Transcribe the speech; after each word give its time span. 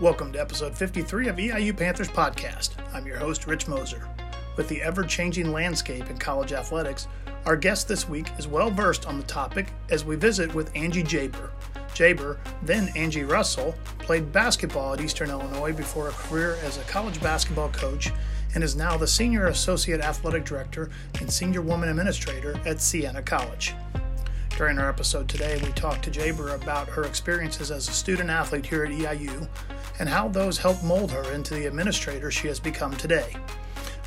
Welcome 0.00 0.32
to 0.32 0.40
episode 0.40 0.76
53 0.76 1.28
of 1.28 1.36
EIU 1.36 1.76
Panthers 1.76 2.08
Podcast. 2.08 2.70
I'm 2.92 3.06
your 3.06 3.16
host, 3.16 3.46
Rich 3.46 3.68
Moser. 3.68 4.08
With 4.56 4.68
the 4.68 4.82
ever 4.82 5.04
changing 5.04 5.52
landscape 5.52 6.10
in 6.10 6.18
college 6.18 6.52
athletics, 6.52 7.06
our 7.46 7.56
guest 7.56 7.86
this 7.86 8.08
week 8.08 8.26
is 8.36 8.48
well 8.48 8.72
versed 8.72 9.06
on 9.06 9.18
the 9.18 9.26
topic 9.26 9.68
as 9.90 10.04
we 10.04 10.16
visit 10.16 10.52
with 10.52 10.74
Angie 10.74 11.04
Jabir. 11.04 11.50
Jabir, 11.94 12.38
then 12.62 12.88
Angie 12.96 13.22
Russell, 13.22 13.72
played 14.00 14.32
basketball 14.32 14.94
at 14.94 15.00
Eastern 15.00 15.30
Illinois 15.30 15.72
before 15.72 16.08
a 16.08 16.12
career 16.12 16.58
as 16.64 16.76
a 16.76 16.82
college 16.82 17.22
basketball 17.22 17.68
coach 17.68 18.10
and 18.56 18.64
is 18.64 18.74
now 18.74 18.96
the 18.96 19.06
Senior 19.06 19.46
Associate 19.46 20.00
Athletic 20.00 20.44
Director 20.44 20.90
and 21.20 21.32
Senior 21.32 21.62
Woman 21.62 21.88
Administrator 21.88 22.60
at 22.66 22.80
Siena 22.80 23.22
College. 23.22 23.74
During 24.56 24.78
our 24.78 24.88
episode 24.88 25.28
today, 25.28 25.60
we 25.64 25.72
talked 25.72 26.04
to 26.04 26.12
Jabir 26.12 26.54
about 26.54 26.88
her 26.88 27.02
experiences 27.02 27.72
as 27.72 27.88
a 27.88 27.92
student 27.92 28.30
athlete 28.30 28.64
here 28.64 28.84
at 28.84 28.92
EIU 28.92 29.48
and 29.98 30.08
how 30.08 30.28
those 30.28 30.58
helped 30.58 30.84
mold 30.84 31.10
her 31.10 31.32
into 31.32 31.54
the 31.54 31.66
administrator 31.66 32.30
she 32.30 32.46
has 32.46 32.60
become 32.60 32.96
today. 32.96 33.34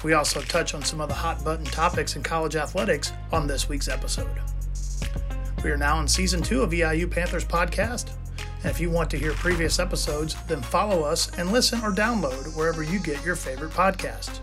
We 0.06 0.14
also 0.14 0.40
touch 0.40 0.74
on 0.74 0.84
some 0.84 1.02
of 1.02 1.10
the 1.10 1.16
hot 1.16 1.44
button 1.44 1.66
topics 1.66 2.16
in 2.16 2.24
college 2.24 2.56
athletics 2.56 3.12
on 3.34 3.46
this 3.46 3.68
week's 3.68 3.90
episode. 3.90 4.40
We 5.66 5.70
are 5.70 5.78
now 5.78 6.00
in 6.00 6.08
season 6.08 6.42
two 6.42 6.62
of 6.62 6.72
EIU 6.72 7.12
Panthers 7.12 7.44
podcast. 7.44 8.12
And 8.64 8.72
if 8.72 8.80
you 8.80 8.90
want 8.90 9.10
to 9.12 9.18
hear 9.18 9.34
previous 9.34 9.80
episodes, 9.80 10.36
then 10.48 10.62
follow 10.62 11.02
us 11.02 11.30
and 11.38 11.52
listen 11.52 11.82
or 11.82 11.92
download 11.92 12.56
wherever 12.56 12.84
you 12.84 13.00
get 13.00 13.24
your 13.26 13.36
favorite 13.36 13.72
podcast. 13.72 14.40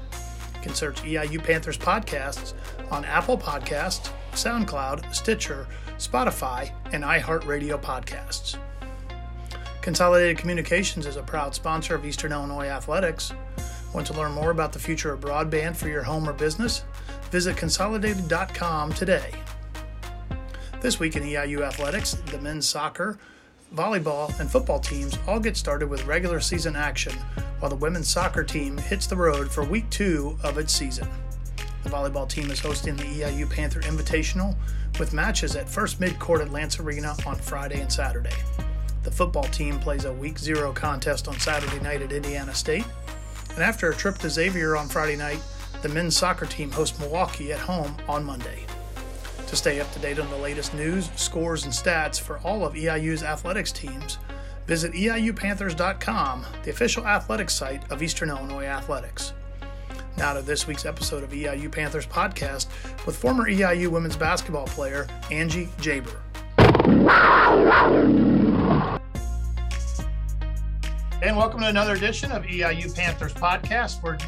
You 0.57 0.61
can 0.61 0.75
search 0.75 1.03
EIU 1.03 1.43
Panthers 1.43 1.79
podcasts 1.79 2.53
on 2.91 3.07
Apple 3.07 3.39
Podcasts, 3.39 4.11
SoundCloud, 4.35 5.15
Stitcher, 5.15 5.67
Spotify, 5.99 6.73
and 6.93 7.03
iHeartRadio 7.03 7.81
podcasts. 7.81 8.59
Consolidated 9.81 10.39
Communications 10.39 11.07
is 11.07 11.17
a 11.17 11.23
proud 11.23 11.55
sponsor 11.55 11.95
of 11.95 12.07
Eastern 12.07 12.33
Illinois 12.33 12.69
Athletics. 12.69 13.33
Want 13.93 14.07
to 14.07 14.15
learn 14.15 14.33
more 14.33 14.51
about 14.51 14.73
the 14.73 14.79
future 14.79 15.13
of 15.13 15.21
broadband 15.21 15.77
for 15.77 15.89
your 15.89 16.03
home 16.03 16.29
or 16.29 16.33
business? 16.33 16.85
Visit 17.31 17.57
consolidated.com 17.57 18.93
today. 18.95 19.31
This 20.81 20.99
week 20.99 21.17
in 21.17 21.23
EIU 21.23 21.63
Athletics, 21.63 22.15
the 22.31 22.41
men's 22.41 22.67
soccer, 22.67 23.19
volleyball, 23.75 24.39
and 24.41 24.51
football 24.51 24.81
teams 24.81 25.19
all 25.27 25.41
get 25.41 25.57
started 25.57 25.89
with 25.89 26.05
regular 26.07 26.41
season 26.41 26.77
action, 26.77 27.13
while 27.59 27.71
the 27.71 27.77
women's 27.77 28.09
soccer 28.09 28.45
team 28.45 28.79
hits 28.79 29.07
the 29.07 29.17
road 29.17 29.51
for 29.51 29.65
week 29.65 29.89
two 29.91 30.39
of 30.43 30.59
its 30.59 30.73
season. 30.73 31.09
The 31.85 31.91
volleyball 31.91 32.27
team 32.27 32.51
is 32.51 32.61
hosting 32.61 32.97
the 32.97 33.05
EIU 33.05 33.49
Panther 33.49 33.81
Invitational 33.83 34.57
with 34.99 35.13
matches 35.13 35.55
at 35.55 35.69
First 35.69 36.01
Midcourt 36.01 36.41
at 36.41 36.49
Lantz 36.49 36.81
Arena 36.81 37.15
on 37.27 37.37
Friday 37.37 37.83
and 37.83 37.93
Saturday. 37.93 38.35
The 39.03 39.11
football 39.11 39.45
team 39.45 39.79
plays 39.79 40.07
a 40.07 40.13
week 40.15 40.39
zero 40.39 40.73
contest 40.73 41.29
on 41.29 41.39
Saturday 41.39 41.79
night 41.81 42.01
at 42.01 42.11
Indiana 42.11 42.55
State. 42.55 42.87
And 43.51 43.63
after 43.63 43.91
a 43.91 43.95
trip 43.95 44.17
to 44.19 44.31
Xavier 44.31 44.77
on 44.77 44.89
Friday 44.89 45.15
night, 45.15 45.43
the 45.83 45.91
men's 45.91 46.17
soccer 46.17 46.47
team 46.47 46.71
hosts 46.71 46.99
Milwaukee 46.99 47.53
at 47.53 47.61
home 47.61 47.95
on 48.09 48.25
Monday. 48.25 48.65
To 49.49 49.55
stay 49.55 49.79
up 49.79 49.93
to 49.93 49.99
date 49.99 50.19
on 50.19 50.31
the 50.31 50.39
latest 50.39 50.73
news, 50.73 51.11
scores, 51.17 51.65
and 51.65 51.73
stats 51.73 52.19
for 52.19 52.39
all 52.39 52.65
of 52.65 52.73
EIU's 52.73 53.23
athletics 53.23 53.73
teams, 53.73 54.17
visit 54.67 54.93
EIUPanthers.com, 54.93 56.47
the 56.63 56.71
official 56.71 57.07
athletics 57.07 57.53
site 57.53 57.93
of 57.93 58.03
Eastern 58.03 58.31
Illinois 58.31 58.65
Athletics. 58.65 59.35
Now 60.17 60.33
to 60.33 60.43
this 60.43 60.69
week's 60.69 60.85
episode 60.85 61.25
of 61.25 61.31
EIU 61.31 61.71
Panthers 61.73 62.07
podcast 62.07 62.69
with 63.05 63.17
former 63.17 63.51
EIU 63.51 63.89
women's 63.89 64.17
basketball 64.17 64.67
player 64.67 65.09
Angie 65.33 65.67
Jabir. 65.79 66.15
And 71.21 71.37
welcome 71.37 71.61
to 71.61 71.67
another 71.67 71.95
edition 71.95 72.31
of 72.31 72.45
EIU 72.45 72.95
Panthers 72.95 73.35
podcast. 73.35 74.05
We're 74.05 74.19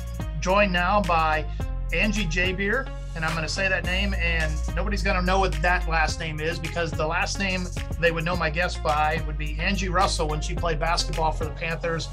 joined 0.41 0.73
now 0.73 1.03
by 1.03 1.45
Angie 1.93 2.27
Jabir, 2.27 2.91
and 3.15 3.25
I'm 3.25 3.31
going 3.31 3.47
to 3.47 3.53
say 3.53 3.69
that 3.69 3.85
name, 3.85 4.13
and 4.15 4.53
nobody's 4.75 5.05
going 5.05 5.17
to 5.17 5.23
know 5.25 5.39
what 5.39 5.53
that 5.63 5.89
last 5.89 6.19
name 6.19 6.41
is 6.41 6.59
because 6.59 6.91
the 6.91 7.07
last 7.07 7.39
name 7.39 7.69
they 8.01 8.11
would 8.11 8.25
know 8.25 8.35
my 8.35 8.51
guest 8.51 8.83
by 8.83 9.23
would 9.25 9.39
be 9.39 9.57
Angie 9.61 9.89
Russell 9.89 10.27
when 10.27 10.41
she 10.41 10.57
played 10.57 10.81
basketball 10.81 11.31
for 11.31 11.45
the 11.45 11.53
Panthers 11.53 12.09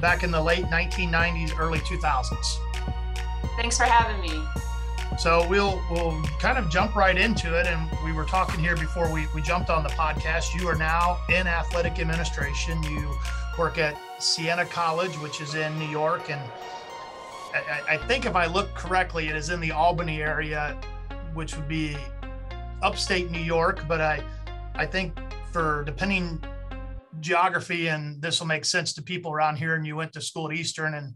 back 0.00 0.22
in 0.22 0.30
the 0.30 0.40
late 0.40 0.64
1990s, 0.64 1.58
early 1.58 1.78
2000s. 1.80 2.71
Thanks 3.56 3.76
for 3.76 3.84
having 3.84 4.20
me. 4.20 4.42
So 5.18 5.46
we'll 5.46 5.82
we'll 5.90 6.22
kind 6.38 6.56
of 6.56 6.70
jump 6.70 6.96
right 6.96 7.16
into 7.16 7.58
it. 7.58 7.66
And 7.66 7.90
we 8.04 8.12
were 8.12 8.24
talking 8.24 8.58
here 8.58 8.76
before 8.76 9.12
we, 9.12 9.26
we 9.34 9.42
jumped 9.42 9.68
on 9.68 9.82
the 9.82 9.90
podcast. 9.90 10.58
You 10.58 10.66
are 10.68 10.74
now 10.74 11.18
in 11.28 11.46
athletic 11.46 11.98
administration. 11.98 12.82
You 12.82 13.14
work 13.58 13.78
at 13.78 13.96
Siena 14.18 14.64
College, 14.64 15.14
which 15.18 15.40
is 15.40 15.54
in 15.54 15.78
New 15.78 15.88
York. 15.88 16.30
And 16.30 16.40
I, 17.54 17.94
I 17.94 17.96
think 17.98 18.24
if 18.24 18.34
I 18.34 18.46
look 18.46 18.74
correctly, 18.74 19.28
it 19.28 19.36
is 19.36 19.50
in 19.50 19.60
the 19.60 19.70
Albany 19.70 20.22
area, 20.22 20.80
which 21.34 21.54
would 21.56 21.68
be 21.68 21.96
upstate 22.82 23.30
New 23.30 23.38
York. 23.38 23.84
But 23.86 24.00
I 24.00 24.24
I 24.74 24.86
think 24.86 25.18
for 25.52 25.84
depending 25.84 26.42
geography, 27.20 27.88
and 27.88 28.20
this 28.22 28.40
will 28.40 28.46
make 28.46 28.64
sense 28.64 28.94
to 28.94 29.02
people 29.02 29.30
around 29.30 29.56
here, 29.56 29.74
and 29.74 29.86
you 29.86 29.94
went 29.94 30.14
to 30.14 30.22
school 30.22 30.50
at 30.50 30.56
Eastern 30.56 30.94
and 30.94 31.14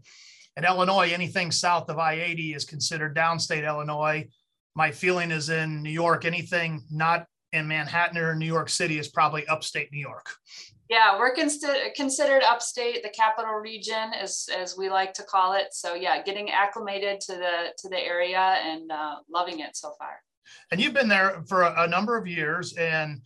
in 0.57 0.65
Illinois, 0.65 1.11
anything 1.13 1.51
south 1.51 1.87
of 1.89 1.99
I 1.99 2.13
80 2.13 2.55
is 2.55 2.65
considered 2.65 3.15
downstate 3.15 3.65
Illinois. 3.65 4.27
My 4.75 4.91
feeling 4.91 5.29
is 5.29 5.49
in 5.49 5.83
New 5.83 5.91
York, 5.91 6.25
anything 6.25 6.83
not 6.91 7.25
in 7.53 7.67
Manhattan 7.67 8.17
or 8.17 8.35
New 8.35 8.47
York 8.47 8.69
City 8.69 8.97
is 8.97 9.07
probably 9.07 9.47
upstate 9.47 9.91
New 9.91 9.99
York. 9.99 10.29
Yeah, 10.89 11.19
we're 11.19 11.33
consider- 11.33 11.91
considered 11.95 12.43
upstate, 12.43 13.03
the 13.03 13.09
capital 13.09 13.53
region, 13.53 14.13
as 14.13 14.49
as 14.55 14.77
we 14.77 14.89
like 14.89 15.13
to 15.15 15.23
call 15.23 15.53
it. 15.53 15.67
So 15.73 15.93
yeah, 15.93 16.23
getting 16.23 16.49
acclimated 16.49 17.19
to 17.21 17.33
the 17.33 17.73
to 17.77 17.89
the 17.89 17.99
area 17.99 18.39
and 18.39 18.91
uh, 18.91 19.15
loving 19.29 19.59
it 19.59 19.75
so 19.75 19.93
far. 19.99 20.21
And 20.71 20.79
you've 20.79 20.93
been 20.93 21.09
there 21.09 21.43
for 21.47 21.63
a, 21.63 21.83
a 21.83 21.87
number 21.87 22.17
of 22.17 22.25
years, 22.25 22.73
and 22.77 23.21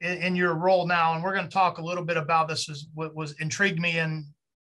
in, 0.00 0.18
in, 0.18 0.36
your 0.36 0.54
role 0.54 0.86
now, 0.86 1.14
and 1.14 1.22
we're 1.22 1.34
going 1.34 1.44
to 1.44 1.52
talk 1.52 1.76
a 1.76 1.84
little 1.84 2.04
bit 2.04 2.16
about 2.16 2.48
this. 2.48 2.68
Is 2.70 2.88
what 2.94 3.14
was 3.14 3.32
intrigued 3.40 3.78
me 3.78 3.98
in 3.98 4.24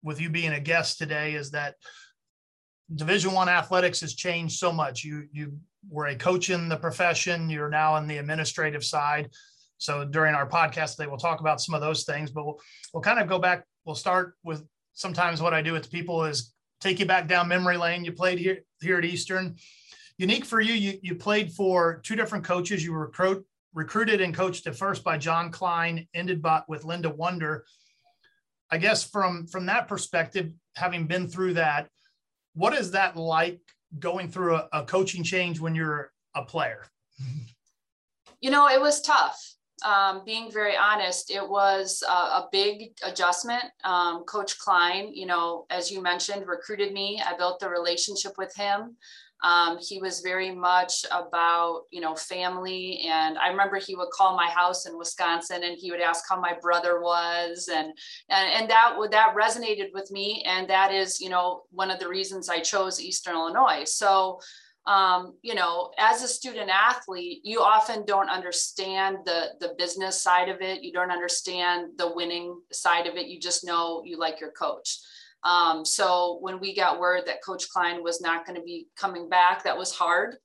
with 0.04 0.22
you 0.22 0.30
being 0.30 0.54
a 0.54 0.60
guest 0.60 0.98
today 0.98 1.34
is 1.34 1.52
that 1.52 1.76
division 2.94 3.32
one 3.32 3.50
athletics 3.50 4.02
has 4.02 4.14
changed 4.14 4.58
so 4.58 4.72
much. 4.72 5.04
You 5.04 5.28
you 5.32 5.58
were 5.90 6.08
a 6.08 6.16
coach 6.16 6.50
in 6.50 6.70
the 6.70 6.78
profession. 6.78 7.50
You're 7.50 7.70
now 7.70 7.96
in 7.98 8.08
the 8.08 8.18
administrative 8.18 8.84
side. 8.84 9.30
So 9.78 10.06
during 10.06 10.36
our 10.36 10.48
podcast 10.48 10.96
today 10.96 11.08
we'll 11.08 11.18
talk 11.18 11.40
about 11.40 11.62
some 11.62 11.76
of 11.76 11.82
those 11.82 12.04
things 12.04 12.32
but 12.32 12.46
we'll, 12.46 12.60
we'll 12.94 13.04
kind 13.04 13.20
of 13.20 13.28
go 13.28 13.40
back 13.40 13.66
we'll 13.86 13.96
start 13.96 14.36
with 14.44 14.64
sometimes 14.94 15.42
what 15.42 15.54
i 15.54 15.62
do 15.62 15.74
with 15.74 15.92
people 15.92 16.24
is 16.24 16.54
take 16.80 17.00
you 17.00 17.06
back 17.06 17.28
down 17.28 17.48
memory 17.48 17.78
lane. 17.78 18.06
You 18.06 18.12
played 18.12 18.38
here 18.38 18.60
here 18.82 18.98
at 18.98 19.06
eastern. 19.06 19.56
Unique 20.18 20.46
for 20.46 20.62
you 20.62 20.74
you, 20.74 21.00
you 21.02 21.16
played 21.16 21.52
for 21.52 22.02
two 22.04 22.16
different 22.16 22.44
coaches. 22.44 22.84
You 22.84 22.94
were 22.94 23.08
recruit, 23.08 23.46
recruited 23.74 24.22
and 24.22 24.36
coached 24.36 24.68
at 24.68 24.76
first 24.76 25.04
by 25.04 25.18
john 25.18 25.52
klein 25.52 26.08
ended 26.14 26.42
by, 26.42 26.62
with 26.68 26.84
linda 26.86 27.10
wunder 27.10 27.66
I 28.74 28.78
guess 28.78 29.04
from 29.04 29.46
from 29.46 29.68
that 29.68 29.88
perspective, 29.88 30.52
having 30.76 31.06
been 31.06 31.28
through 31.28 31.54
that, 31.54 31.90
what 32.56 32.74
is 32.74 32.90
that 32.92 33.16
like 33.16 33.62
going 34.00 34.30
through 34.30 34.56
a, 34.56 34.68
a 34.74 34.84
coaching 34.84 35.24
change 35.24 35.60
when 35.60 35.76
you're 35.76 36.12
a 36.34 36.44
player? 36.44 36.84
You 38.42 38.50
know, 38.50 38.68
it 38.68 38.82
was 38.82 39.00
tough. 39.02 39.40
Um, 39.86 40.24
being 40.26 40.52
very 40.52 40.76
honest, 40.76 41.30
it 41.30 41.48
was 41.48 42.04
a, 42.10 42.12
a 42.12 42.50
big 42.52 42.94
adjustment. 43.06 43.64
Um, 43.84 44.24
Coach 44.24 44.58
Klein, 44.58 45.14
you 45.14 45.28
know, 45.28 45.68
as 45.70 45.92
you 45.92 46.02
mentioned, 46.02 46.48
recruited 46.48 46.94
me. 46.94 47.22
I 47.24 47.38
built 47.38 47.60
the 47.60 47.70
relationship 47.70 48.40
with 48.40 48.56
him. 48.56 48.98
Um, 49.44 49.78
he 49.78 50.00
was 50.00 50.22
very 50.22 50.56
much 50.56 51.06
about, 51.12 51.82
you 51.92 52.00
know, 52.00 52.16
family. 52.16 53.06
And 53.06 53.38
I 53.38 53.50
remember 53.50 53.78
he 53.78 53.96
would 53.96 54.10
call 54.12 54.38
my 54.38 54.48
house 54.48 54.86
in 54.86 54.98
Wisconsin 54.98 55.64
and 55.64 55.78
he 55.78 55.92
would 55.92 56.00
ask 56.00 56.24
how 56.30 56.40
my 56.40 56.54
brother 56.62 57.02
was. 57.02 57.70
And, 57.72 57.88
and, 58.30 58.50
and 58.54 58.70
that 58.70 58.96
would, 58.98 59.12
that 59.12 59.36
resonated 59.36 59.94
with 59.94 60.10
me. 60.12 60.44
And 60.46 60.70
that 60.70 60.94
is, 60.94 61.20
you 61.20 61.30
know, 61.30 61.64
one 61.72 61.92
of 61.92 62.00
the 62.00 62.08
reasons 62.08 62.48
I 62.48 62.62
chose 62.62 63.02
Eastern 63.02 63.36
Illinois. 63.36 63.84
So, 63.84 64.40
um, 64.86 65.36
you 65.42 65.56
know, 65.56 65.92
as 65.98 66.24
a 66.24 66.28
student 66.28 66.70
athlete, 66.70 67.40
you 67.44 67.62
often 67.62 68.06
don't 68.06 68.30
understand 68.30 69.18
the 69.24 69.52
the 69.62 69.76
business 69.78 70.22
side 70.22 70.50
of 70.50 70.62
it. 70.62 70.84
You 70.84 70.92
don't 70.92 71.12
understand 71.12 71.92
the 71.98 72.14
winning 72.14 72.60
side 72.72 73.08
of 73.08 73.16
it. 73.16 73.28
You 73.28 73.40
just 73.40 73.66
know 73.66 74.04
you 74.06 74.18
like 74.20 74.42
your 74.42 74.52
coach. 74.52 75.00
Um, 75.44 75.86
so 75.86 76.38
when 76.42 76.60
we 76.60 76.76
got 76.76 77.00
word 77.00 77.24
that 77.26 77.44
Coach 77.44 77.70
Klein 77.70 78.04
was 78.04 78.22
not 78.22 78.46
going 78.46 78.58
to 78.58 78.66
be 78.66 78.88
coming 78.96 79.30
back, 79.30 79.64
that 79.64 79.78
was 79.78 79.92
hard. 79.92 80.36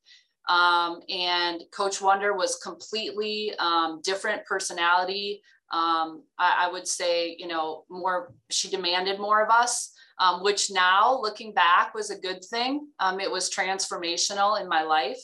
Um, 0.48 1.00
and 1.08 1.62
Coach 1.72 2.00
Wunder 2.00 2.34
was 2.34 2.56
completely 2.56 3.52
um, 3.58 4.00
different 4.02 4.44
personality. 4.46 5.42
Um, 5.70 6.22
I, 6.38 6.66
I, 6.66 6.72
would 6.72 6.88
say, 6.88 7.36
you 7.38 7.46
know, 7.46 7.84
more, 7.90 8.32
she 8.50 8.70
demanded 8.70 9.20
more 9.20 9.44
of 9.44 9.50
us, 9.50 9.92
um, 10.18 10.42
which 10.42 10.70
now 10.70 11.20
looking 11.20 11.52
back 11.52 11.94
was 11.94 12.08
a 12.08 12.18
good 12.18 12.42
thing. 12.42 12.88
Um, 12.98 13.20
it 13.20 13.30
was 13.30 13.50
transformational 13.50 14.58
in 14.58 14.66
my 14.66 14.82
life. 14.82 15.20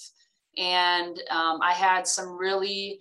And 0.58 1.18
I 1.30 1.72
had 1.72 2.06
some 2.06 2.36
really 2.36 3.00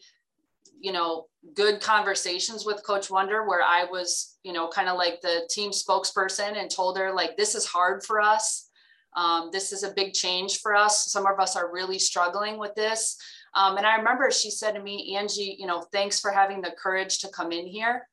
you 0.83 0.91
know, 0.91 1.27
good 1.55 1.81
conversations 1.81 2.65
with 2.65 2.85
Coach 2.85 3.09
Wunder 3.09 3.47
where 3.47 3.61
I 3.61 3.85
was, 3.85 4.37
you 4.43 4.53
know, 4.53 4.67
kind 4.67 4.87
of 4.87 4.97
like 4.97 5.21
the 5.21 5.47
team 5.49 5.71
spokesperson 5.71 6.55
and 6.55 6.71
told 6.71 6.97
her, 6.97 7.13
like, 7.13 7.35
this 7.35 7.53
is 7.53 7.65
hard 7.65 8.03
for 8.03 8.21
us. 8.21 8.69
Um, 9.15 9.49
this 9.51 9.71
is 9.71 9.83
a 9.83 9.93
big 9.93 10.13
change 10.13 10.61
for 10.61 10.75
us. 10.75 11.11
Some 11.11 11.27
of 11.27 11.39
us 11.39 11.55
are 11.55 11.71
really 11.71 11.99
struggling 11.99 12.57
with 12.57 12.73
this. 12.75 13.17
Um, 13.53 13.77
and 13.77 13.85
I 13.85 13.97
remember 13.97 14.31
she 14.31 14.49
said 14.49 14.71
to 14.71 14.81
me, 14.81 15.15
Angie, 15.15 15.55
you 15.59 15.67
know, 15.67 15.81
thanks 15.91 16.19
for 16.19 16.31
having 16.31 16.61
the 16.61 16.71
courage 16.71 17.19
to 17.19 17.29
come 17.29 17.51
in 17.51 17.67
here. 17.67 18.07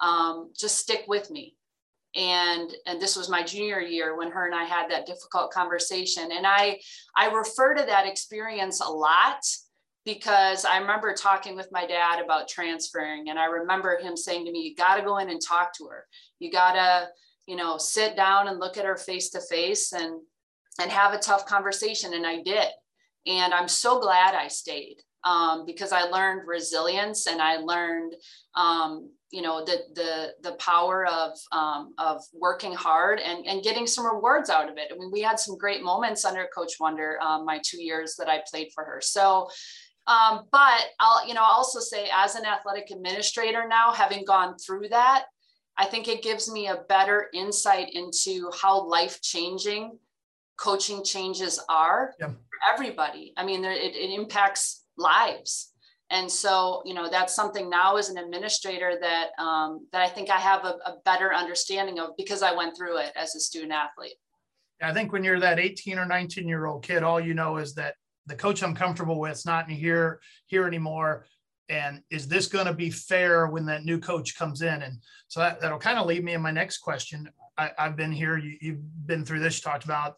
Um, 0.00 0.52
just 0.58 0.78
stick 0.78 1.04
with 1.08 1.30
me. 1.30 1.56
And, 2.14 2.74
and 2.86 2.98
this 2.98 3.14
was 3.14 3.28
my 3.28 3.42
junior 3.42 3.80
year 3.80 4.16
when 4.16 4.30
her 4.30 4.46
and 4.46 4.54
I 4.54 4.64
had 4.64 4.90
that 4.90 5.04
difficult 5.04 5.50
conversation. 5.50 6.30
And 6.32 6.46
I, 6.46 6.80
I 7.14 7.30
refer 7.30 7.74
to 7.74 7.84
that 7.84 8.06
experience 8.06 8.80
a 8.80 8.88
lot 8.88 9.44
because 10.06 10.64
I 10.64 10.78
remember 10.78 11.12
talking 11.12 11.56
with 11.56 11.68
my 11.72 11.84
dad 11.84 12.24
about 12.24 12.48
transferring. 12.48 13.28
And 13.28 13.40
I 13.40 13.46
remember 13.46 13.98
him 13.98 14.16
saying 14.16 14.46
to 14.46 14.52
me, 14.52 14.60
you 14.60 14.76
got 14.76 14.96
to 14.96 15.02
go 15.02 15.18
in 15.18 15.28
and 15.28 15.42
talk 15.42 15.74
to 15.74 15.86
her. 15.88 16.06
You 16.38 16.50
got 16.52 16.74
to, 16.74 17.08
you 17.46 17.56
know, 17.56 17.76
sit 17.76 18.14
down 18.14 18.46
and 18.46 18.60
look 18.60 18.78
at 18.78 18.84
her 18.84 18.96
face 18.96 19.30
to 19.30 19.40
face 19.40 19.92
and, 19.92 20.20
and 20.80 20.92
have 20.92 21.12
a 21.12 21.18
tough 21.18 21.44
conversation. 21.44 22.14
And 22.14 22.24
I 22.24 22.40
did. 22.40 22.68
And 23.26 23.52
I'm 23.52 23.66
so 23.66 24.00
glad 24.00 24.36
I 24.36 24.46
stayed 24.46 24.98
um, 25.24 25.66
because 25.66 25.90
I 25.90 26.02
learned 26.02 26.46
resilience 26.46 27.26
and 27.26 27.42
I 27.42 27.56
learned, 27.56 28.14
um, 28.54 29.10
you 29.32 29.42
know, 29.42 29.64
the, 29.64 29.78
the, 29.96 30.34
the 30.48 30.56
power 30.58 31.04
of, 31.04 31.32
um, 31.50 31.94
of 31.98 32.22
working 32.32 32.72
hard 32.72 33.18
and, 33.18 33.44
and 33.44 33.64
getting 33.64 33.88
some 33.88 34.06
rewards 34.06 34.50
out 34.50 34.70
of 34.70 34.78
it. 34.78 34.92
I 34.92 34.96
mean, 34.96 35.10
we 35.12 35.20
had 35.20 35.40
some 35.40 35.58
great 35.58 35.82
moments 35.82 36.24
under 36.24 36.48
Coach 36.54 36.74
Wunder 36.78 37.18
um, 37.20 37.44
my 37.44 37.60
two 37.64 37.82
years 37.82 38.14
that 38.20 38.28
I 38.28 38.44
played 38.48 38.68
for 38.72 38.84
her. 38.84 39.00
So, 39.02 39.48
um, 40.06 40.44
but 40.52 40.84
I'll, 41.00 41.26
you 41.26 41.34
know, 41.34 41.42
also 41.42 41.80
say 41.80 42.08
as 42.14 42.34
an 42.36 42.44
athletic 42.44 42.90
administrator 42.90 43.66
now, 43.68 43.92
having 43.92 44.24
gone 44.24 44.56
through 44.58 44.88
that, 44.90 45.24
I 45.76 45.86
think 45.86 46.08
it 46.08 46.22
gives 46.22 46.50
me 46.50 46.68
a 46.68 46.84
better 46.88 47.28
insight 47.34 47.90
into 47.92 48.50
how 48.60 48.88
life 48.88 49.20
changing 49.20 49.98
coaching 50.56 51.04
changes 51.04 51.60
are 51.68 52.14
yeah. 52.18 52.28
for 52.28 52.72
everybody. 52.72 53.32
I 53.36 53.44
mean, 53.44 53.64
it, 53.64 53.94
it 53.94 54.18
impacts 54.18 54.84
lives. 54.96 55.72
And 56.10 56.30
so, 56.30 56.82
you 56.84 56.94
know, 56.94 57.10
that's 57.10 57.34
something 57.34 57.68
now 57.68 57.96
as 57.96 58.08
an 58.08 58.16
administrator 58.16 58.96
that 59.00 59.30
um, 59.42 59.86
that 59.92 60.02
I 60.02 60.08
think 60.08 60.30
I 60.30 60.38
have 60.38 60.64
a, 60.64 60.76
a 60.86 60.94
better 61.04 61.34
understanding 61.34 61.98
of 61.98 62.10
because 62.16 62.42
I 62.42 62.54
went 62.54 62.76
through 62.76 62.98
it 62.98 63.12
as 63.16 63.34
a 63.34 63.40
student 63.40 63.72
athlete. 63.72 64.14
I 64.80 64.92
think 64.92 65.12
when 65.12 65.24
you're 65.24 65.40
that 65.40 65.58
18 65.58 65.98
or 65.98 66.06
19 66.06 66.46
year 66.46 66.66
old 66.66 66.84
kid, 66.84 67.02
all 67.02 67.20
you 67.20 67.34
know 67.34 67.56
is 67.56 67.74
that 67.74 67.94
the 68.26 68.34
coach 68.34 68.62
I'm 68.62 68.74
comfortable 68.74 69.18
with 69.20 69.32
is 69.32 69.46
not 69.46 69.68
in 69.68 69.74
here 69.74 70.20
here 70.46 70.66
anymore. 70.66 71.26
And 71.68 72.02
is 72.10 72.28
this 72.28 72.46
going 72.46 72.66
to 72.66 72.72
be 72.72 72.90
fair 72.90 73.48
when 73.48 73.66
that 73.66 73.84
new 73.84 73.98
coach 73.98 74.38
comes 74.38 74.62
in? 74.62 74.82
And 74.82 74.98
so 75.26 75.40
that, 75.40 75.60
that'll 75.60 75.78
kind 75.78 75.98
of 75.98 76.06
lead 76.06 76.22
me 76.24 76.34
in 76.34 76.40
my 76.40 76.52
next 76.52 76.78
question. 76.78 77.28
I, 77.58 77.72
have 77.76 77.96
been 77.96 78.12
here, 78.12 78.38
you, 78.38 78.56
you've 78.60 79.06
been 79.06 79.24
through 79.24 79.40
this, 79.40 79.56
you 79.56 79.62
talked 79.62 79.84
about 79.84 80.16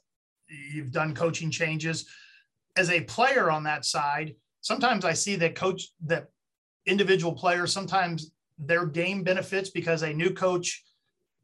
you've 0.49 0.91
done 0.91 1.15
coaching 1.15 1.51
changes. 1.51 2.07
As 2.77 2.91
a 2.91 3.03
player 3.03 3.51
on 3.51 3.65
that 3.65 3.85
side, 3.85 4.35
sometimes 4.61 5.05
I 5.05 5.13
see 5.13 5.37
that 5.37 5.55
coach 5.55 5.89
that 6.07 6.29
individual 6.87 7.33
players 7.33 7.73
sometimes 7.73 8.31
their 8.59 8.87
game 8.87 9.23
benefits 9.23 9.71
because 9.71 10.03
a 10.03 10.13
new 10.13 10.31
coach 10.31 10.83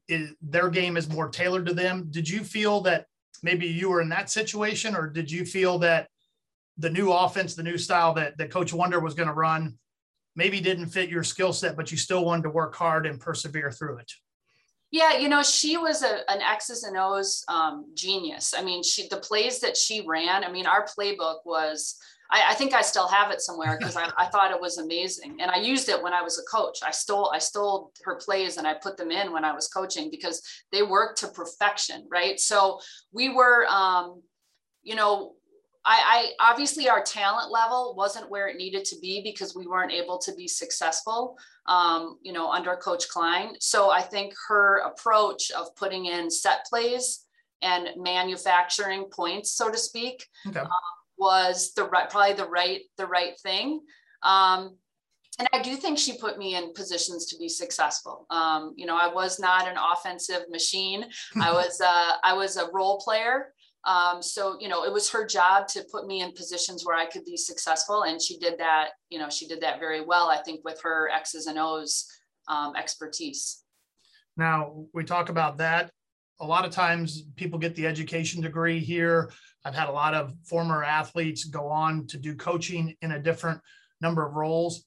is 0.08 0.32
their 0.42 0.68
game 0.68 0.96
is 0.96 1.08
more 1.08 1.28
tailored 1.28 1.66
to 1.66 1.74
them. 1.74 2.06
Did 2.10 2.28
you 2.28 2.44
feel 2.44 2.80
that 2.82 3.06
maybe 3.42 3.66
you 3.66 3.90
were 3.90 4.00
in 4.00 4.08
that 4.10 4.30
situation, 4.30 4.94
or 4.94 5.08
did 5.08 5.30
you 5.30 5.44
feel 5.44 5.78
that 5.78 6.08
the 6.78 6.90
new 6.90 7.12
offense, 7.12 7.54
the 7.54 7.62
new 7.62 7.78
style 7.78 8.14
that 8.14 8.36
that 8.38 8.50
Coach 8.50 8.72
Wunder 8.72 9.00
was 9.00 9.14
going 9.14 9.28
to 9.28 9.34
run, 9.34 9.78
maybe 10.36 10.60
didn't 10.60 10.86
fit 10.86 11.08
your 11.08 11.22
skill 11.22 11.52
set, 11.52 11.76
but 11.76 11.90
you 11.90 11.96
still 11.96 12.24
wanted 12.24 12.42
to 12.42 12.50
work 12.50 12.74
hard 12.74 13.06
and 13.06 13.20
persevere 13.20 13.70
through 13.70 13.98
it? 13.98 14.12
Yeah, 14.90 15.18
you 15.18 15.28
know, 15.28 15.42
she 15.42 15.76
was 15.76 16.04
a, 16.04 16.30
an 16.30 16.40
X's 16.40 16.84
and 16.84 16.96
O's 16.96 17.44
um, 17.48 17.86
genius. 17.94 18.54
I 18.56 18.62
mean, 18.62 18.82
she 18.82 19.08
the 19.08 19.16
plays 19.16 19.58
that 19.60 19.76
she 19.76 20.04
ran. 20.06 20.44
I 20.44 20.52
mean, 20.52 20.66
our 20.66 20.86
playbook 20.86 21.38
was. 21.44 21.96
I, 22.30 22.52
I 22.52 22.54
think 22.54 22.72
I 22.74 22.80
still 22.80 23.08
have 23.08 23.32
it 23.32 23.40
somewhere 23.40 23.76
because 23.76 23.96
I, 23.96 24.08
I 24.16 24.26
thought 24.26 24.52
it 24.52 24.60
was 24.60 24.78
amazing, 24.78 25.38
and 25.40 25.50
I 25.50 25.56
used 25.56 25.88
it 25.88 26.00
when 26.00 26.12
I 26.12 26.22
was 26.22 26.38
a 26.38 26.56
coach. 26.56 26.78
I 26.84 26.92
stole 26.92 27.30
I 27.34 27.38
stole 27.38 27.92
her 28.04 28.14
plays 28.14 28.56
and 28.56 28.68
I 28.68 28.74
put 28.74 28.96
them 28.96 29.10
in 29.10 29.32
when 29.32 29.44
I 29.44 29.52
was 29.52 29.66
coaching 29.66 30.10
because 30.10 30.40
they 30.70 30.82
worked 30.82 31.18
to 31.18 31.28
perfection, 31.28 32.06
right? 32.08 32.38
So 32.38 32.78
we 33.12 33.34
were, 33.34 33.66
um, 33.66 34.22
you 34.84 34.94
know, 34.94 35.34
I, 35.86 36.32
I, 36.40 36.50
obviously 36.50 36.88
our 36.88 37.02
talent 37.02 37.52
level 37.52 37.94
wasn't 37.96 38.30
where 38.30 38.48
it 38.48 38.56
needed 38.56 38.84
to 38.86 38.96
be 39.00 39.20
because 39.22 39.54
we 39.54 39.66
weren't 39.66 39.92
able 39.92 40.18
to 40.18 40.34
be 40.34 40.48
successful, 40.48 41.36
um, 41.66 42.18
you 42.22 42.32
know, 42.32 42.50
under 42.50 42.74
Coach 42.76 43.08
Klein. 43.08 43.56
So 43.60 43.90
I 43.90 44.00
think 44.00 44.34
her 44.48 44.78
approach 44.78 45.50
of 45.50 45.74
putting 45.76 46.06
in 46.06 46.30
set 46.30 46.64
plays 46.66 47.24
and 47.62 47.88
manufacturing 47.96 49.04
points, 49.04 49.52
so 49.52 49.70
to 49.70 49.78
speak, 49.78 50.26
okay. 50.46 50.60
uh, 50.60 50.68
was 51.18 51.72
the 51.74 51.84
right, 51.84 52.08
probably 52.08 52.34
the 52.34 52.48
right, 52.48 52.80
the 52.96 53.06
right 53.06 53.38
thing. 53.40 53.80
Um, 54.22 54.76
and 55.38 55.48
I 55.52 55.60
do 55.60 55.76
think 55.76 55.98
she 55.98 56.16
put 56.16 56.38
me 56.38 56.54
in 56.54 56.72
positions 56.74 57.26
to 57.26 57.38
be 57.38 57.48
successful. 57.48 58.26
Um, 58.30 58.72
you 58.76 58.86
know, 58.86 58.96
I 58.96 59.12
was 59.12 59.40
not 59.40 59.68
an 59.68 59.76
offensive 59.76 60.48
machine. 60.50 61.04
I 61.40 61.52
was, 61.52 61.80
uh, 61.80 62.12
I 62.22 62.34
was 62.34 62.56
a 62.56 62.70
role 62.72 63.00
player. 63.00 63.52
Um, 63.86 64.22
so, 64.22 64.56
you 64.60 64.68
know, 64.68 64.84
it 64.84 64.92
was 64.92 65.10
her 65.10 65.26
job 65.26 65.68
to 65.68 65.84
put 65.92 66.06
me 66.06 66.22
in 66.22 66.32
positions 66.32 66.84
where 66.84 66.96
I 66.96 67.06
could 67.06 67.24
be 67.24 67.36
successful. 67.36 68.04
And 68.04 68.20
she 68.20 68.38
did 68.38 68.58
that, 68.58 68.90
you 69.10 69.18
know, 69.18 69.28
she 69.28 69.46
did 69.46 69.60
that 69.60 69.78
very 69.78 70.00
well, 70.00 70.30
I 70.30 70.38
think, 70.42 70.64
with 70.64 70.80
her 70.82 71.10
X's 71.10 71.46
and 71.46 71.58
O's 71.58 72.06
um, 72.48 72.74
expertise. 72.76 73.62
Now, 74.36 74.86
we 74.94 75.04
talk 75.04 75.28
about 75.28 75.58
that. 75.58 75.90
A 76.40 76.46
lot 76.46 76.64
of 76.64 76.72
times 76.72 77.24
people 77.36 77.58
get 77.58 77.74
the 77.76 77.86
education 77.86 78.42
degree 78.42 78.80
here. 78.80 79.30
I've 79.64 79.74
had 79.74 79.88
a 79.88 79.92
lot 79.92 80.14
of 80.14 80.34
former 80.44 80.82
athletes 80.82 81.44
go 81.44 81.68
on 81.68 82.06
to 82.08 82.18
do 82.18 82.34
coaching 82.34 82.96
in 83.02 83.12
a 83.12 83.22
different 83.22 83.60
number 84.00 84.26
of 84.26 84.34
roles. 84.34 84.84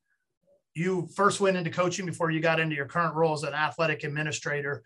You 0.73 1.07
first 1.15 1.39
went 1.39 1.55
into 1.55 1.69
coaching 1.69 2.05
before 2.05 2.31
you 2.31 2.39
got 2.39 2.59
into 2.59 2.75
your 2.75 2.85
current 2.85 3.15
role 3.15 3.33
as 3.33 3.43
an 3.43 3.53
athletic 3.53 4.03
administrator. 4.03 4.83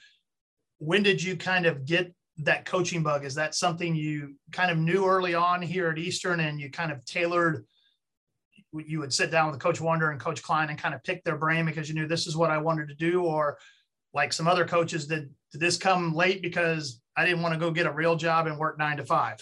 When 0.78 1.02
did 1.02 1.22
you 1.24 1.36
kind 1.36 1.66
of 1.66 1.86
get 1.86 2.14
that 2.40 2.66
coaching 2.66 3.04
bug? 3.04 3.26
Is 3.26 3.36
that 3.36 3.56
something 3.56 3.96
you 3.96 4.36
kind 4.52 4.72
of 4.72 4.78
knew 4.78 5.06
early 5.06 5.34
on 5.34 5.62
here 5.62 5.90
at 5.90 5.98
Eastern 5.98 6.40
and 6.40 6.60
you 6.60 6.70
kind 6.72 6.92
of 6.92 7.04
tailored? 7.06 7.66
You 8.74 9.00
would 9.00 9.14
sit 9.14 9.32
down 9.32 9.52
with 9.52 9.60
Coach 9.60 9.82
Wunder 9.82 10.12
and 10.12 10.20
Coach 10.20 10.42
Klein 10.42 10.70
and 10.70 10.80
kind 10.80 10.96
of 10.96 11.04
pick 11.04 11.24
their 11.24 11.38
brain 11.38 11.66
because 11.66 11.90
you 11.90 11.96
knew 11.96 12.08
this 12.08 12.28
is 12.28 12.38
what 12.38 12.52
I 12.52 12.58
wanted 12.58 12.88
to 12.88 12.96
do, 12.96 13.24
or 13.24 13.58
like 14.14 14.34
some 14.34 14.48
other 14.48 14.66
coaches, 14.66 15.08
did, 15.08 15.30
did 15.52 15.62
this 15.62 15.78
come 15.78 16.14
late 16.14 16.42
because 16.42 17.02
I 17.18 17.26
didn't 17.26 17.42
want 17.42 17.54
to 17.54 17.60
go 17.60 17.72
get 17.72 17.86
a 17.86 17.92
real 17.92 18.16
job 18.16 18.48
and 18.48 18.58
work 18.58 18.78
nine 18.78 18.98
to 18.98 19.06
five? 19.06 19.40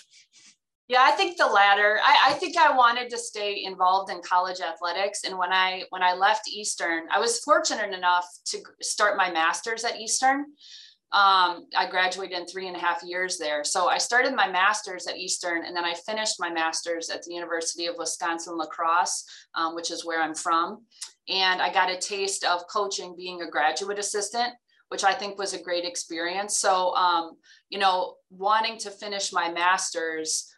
Yeah, 0.88 1.04
I 1.04 1.12
think 1.12 1.38
the 1.38 1.46
latter. 1.46 2.00
I, 2.04 2.32
I, 2.32 2.34
think 2.34 2.58
I 2.58 2.76
wanted 2.76 3.12
to 3.12 3.18
stay 3.20 3.64
involved 3.64 4.12
in 4.12 4.22
college 4.24 4.60
athletics, 4.60 5.22
and 5.24 5.38
when 5.38 5.54
I 5.54 5.84
when 5.92 6.02
I 6.02 6.14
left 6.14 6.50
Eastern, 6.50 7.04
I 7.12 7.20
was 7.20 7.40
fortunate 7.42 7.94
enough 7.94 8.26
to 8.48 8.58
start 8.82 9.16
my 9.16 9.32
master's 9.32 9.84
at 9.84 10.00
Eastern 10.00 10.46
um, 11.12 11.66
I 11.76 11.88
graduated 11.90 12.38
in 12.38 12.46
three 12.46 12.68
and 12.68 12.76
a 12.76 12.80
half 12.80 13.02
years 13.04 13.40
there. 13.40 13.64
So 13.64 13.88
I 13.88 13.98
started 13.98 14.36
my 14.36 14.48
master's 14.48 15.08
at 15.08 15.18
Eastern 15.18 15.66
and 15.66 15.76
then 15.76 15.84
I 15.84 15.96
finished 15.96 16.40
my 16.40 16.52
master's 16.52 17.10
at 17.10 17.24
the 17.24 17.34
University 17.34 17.88
of 17.88 17.96
Wisconsin 17.98 18.58
La 18.58 18.68
Crosse, 18.68 19.26
um, 19.56 19.74
which 19.74 19.90
is 19.90 20.06
where 20.06 20.22
I'm 20.22 20.36
from. 20.36 20.86
And 21.28 21.62
I 21.62 21.74
got 21.74 21.92
a 21.92 21.98
taste 21.98 22.44
of 22.44 22.68
coaching 22.68 23.16
being 23.18 23.42
a 23.42 23.50
graduate 23.50 23.98
assistant, 23.98 24.54
which 24.90 25.04
I 25.04 25.14
think 25.14 25.40
was 25.40 25.54
a 25.54 25.64
great 25.64 25.84
experience. 25.84 26.60
So, 26.60 26.94
um, 26.96 27.38
you 27.70 27.80
know, 27.80 28.16
wanting 28.30 28.78
to 28.80 28.92
finish 28.92 29.34
my 29.34 29.52
master's 29.52 30.54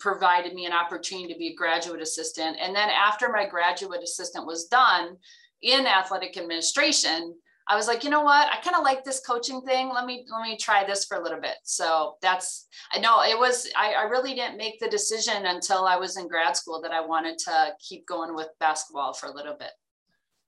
provided 0.00 0.54
me 0.54 0.66
an 0.66 0.72
opportunity 0.72 1.32
to 1.32 1.38
be 1.38 1.48
a 1.48 1.54
graduate 1.54 2.02
assistant. 2.02 2.56
And 2.60 2.74
then 2.74 2.90
after 2.90 3.28
my 3.28 3.46
graduate 3.46 4.02
assistant 4.02 4.46
was 4.46 4.66
done 4.66 5.16
in 5.62 5.86
athletic 5.86 6.36
administration, 6.36 7.36
I 7.68 7.76
was 7.76 7.86
like, 7.86 8.02
you 8.04 8.10
know 8.10 8.22
what? 8.22 8.48
I 8.52 8.60
kind 8.60 8.76
of 8.76 8.82
like 8.82 9.04
this 9.04 9.20
coaching 9.20 9.62
thing. 9.62 9.90
Let 9.94 10.04
me 10.04 10.26
let 10.30 10.42
me 10.42 10.56
try 10.56 10.84
this 10.84 11.04
for 11.04 11.16
a 11.16 11.22
little 11.22 11.40
bit. 11.40 11.56
So 11.62 12.16
that's 12.20 12.66
I 12.92 12.98
know 12.98 13.22
it 13.22 13.38
was 13.38 13.68
I, 13.76 13.92
I 13.92 14.02
really 14.04 14.34
didn't 14.34 14.56
make 14.56 14.80
the 14.80 14.88
decision 14.88 15.46
until 15.46 15.84
I 15.84 15.96
was 15.96 16.16
in 16.16 16.28
grad 16.28 16.56
school 16.56 16.80
that 16.82 16.92
I 16.92 17.04
wanted 17.04 17.38
to 17.38 17.74
keep 17.80 18.06
going 18.06 18.34
with 18.34 18.48
basketball 18.58 19.12
for 19.12 19.26
a 19.26 19.34
little 19.34 19.56
bit. 19.58 19.70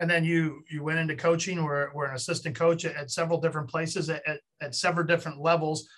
And 0.00 0.10
then 0.10 0.24
you 0.24 0.62
you 0.70 0.82
went 0.82 0.98
into 0.98 1.14
coaching. 1.14 1.62
We're, 1.62 1.92
we're 1.94 2.06
an 2.06 2.16
assistant 2.16 2.56
coach 2.56 2.84
at, 2.84 2.96
at 2.96 3.10
several 3.10 3.40
different 3.40 3.70
places 3.70 4.10
at, 4.10 4.26
at, 4.26 4.40
at 4.60 4.74
several 4.74 5.06
different 5.06 5.40
levels. 5.40 5.88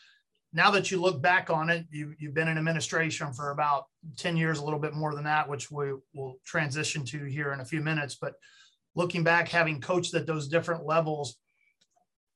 Now 0.52 0.70
that 0.70 0.90
you 0.90 1.00
look 1.00 1.20
back 1.20 1.50
on 1.50 1.70
it, 1.70 1.86
you, 1.90 2.14
you've 2.18 2.32
been 2.34 2.48
in 2.48 2.56
administration 2.56 3.32
for 3.32 3.50
about 3.50 3.84
10 4.16 4.36
years, 4.36 4.58
a 4.58 4.64
little 4.64 4.78
bit 4.78 4.94
more 4.94 5.14
than 5.14 5.24
that, 5.24 5.48
which 5.48 5.70
we 5.70 5.92
will 6.14 6.36
transition 6.46 7.04
to 7.06 7.24
here 7.24 7.52
in 7.52 7.60
a 7.60 7.64
few 7.64 7.80
minutes. 7.80 8.14
But 8.14 8.34
looking 8.96 9.22
back, 9.22 9.48
having 9.48 9.80
coached 9.80 10.14
at 10.14 10.26
those 10.26 10.48
different 10.48 10.84
levels, 10.84 11.36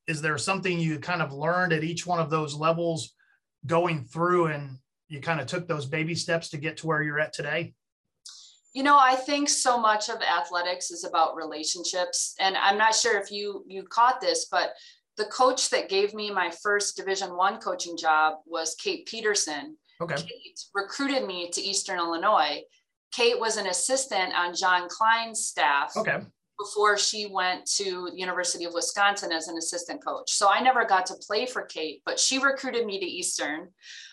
is 0.07 0.23
there 0.23 0.39
something 0.39 0.79
you 0.79 0.99
kind 1.01 1.23
of 1.23 1.33
learned 1.33 1.73
at 1.73 1.83
each 1.83 2.07
one 2.07 2.21
of 2.21 2.31
those 2.31 2.55
levels 2.55 3.15
going 3.67 4.05
through 4.05 4.47
and 4.47 4.79
you 5.09 5.21
kind 5.21 5.41
of 5.41 5.47
took 5.47 5.67
those 5.67 5.87
baby 5.87 6.15
steps 6.15 6.51
to 6.51 6.59
get 6.59 6.77
to 6.79 6.87
where 6.87 7.03
you're 7.03 7.19
at 7.19 7.33
today? 7.33 7.75
You 8.73 8.85
know, 8.85 8.99
I 9.01 9.17
think 9.17 9.49
so 9.49 9.81
much 9.81 10.09
of 10.09 10.23
athletics 10.23 10.93
is 10.93 11.05
about 11.05 11.35
relationships. 11.35 12.35
And 12.39 12.57
I'm 12.57 12.79
not 12.79 12.95
sure 12.95 13.19
if 13.19 13.33
you 13.33 13.65
you 13.67 13.83
caught 13.83 14.21
this, 14.21 14.47
but 14.49 14.75
the 15.17 15.25
coach 15.27 15.71
that 15.71 15.89
gave 15.89 16.15
me 16.15 16.31
my 16.31 16.51
first 16.63 16.97
division 16.97 17.37
one 17.37 17.59
coaching 17.59 17.97
job 17.97 18.39
was 18.47 18.75
kate 18.77 19.07
peterson 19.07 19.77
okay. 20.01 20.15
kate 20.15 20.61
recruited 20.75 21.27
me 21.27 21.51
to 21.51 21.61
eastern 21.61 21.99
illinois 21.99 22.63
kate 23.13 23.39
was 23.39 23.59
an 23.59 23.67
assistant 23.67 24.33
on 24.35 24.55
john 24.55 24.89
klein's 24.89 25.45
staff 25.47 25.95
okay. 25.95 26.21
Before 26.61 26.99
she 26.99 27.27
went 27.27 27.65
to 27.67 28.09
the 28.13 28.19
university 28.19 28.65
of 28.65 28.75
wisconsin 28.75 29.33
as 29.33 29.49
an 29.49 29.57
assistant 29.57 30.05
coach 30.05 30.33
so 30.33 30.49
i 30.49 30.61
never 30.61 30.85
got 30.85 31.07
to 31.07 31.15
play 31.27 31.47
for 31.47 31.63
kate 31.63 32.03
but 32.05 32.19
she 32.19 32.39
recruited 32.39 32.87
me 32.87 33.01
to 33.01 33.07
eastern 33.07 33.69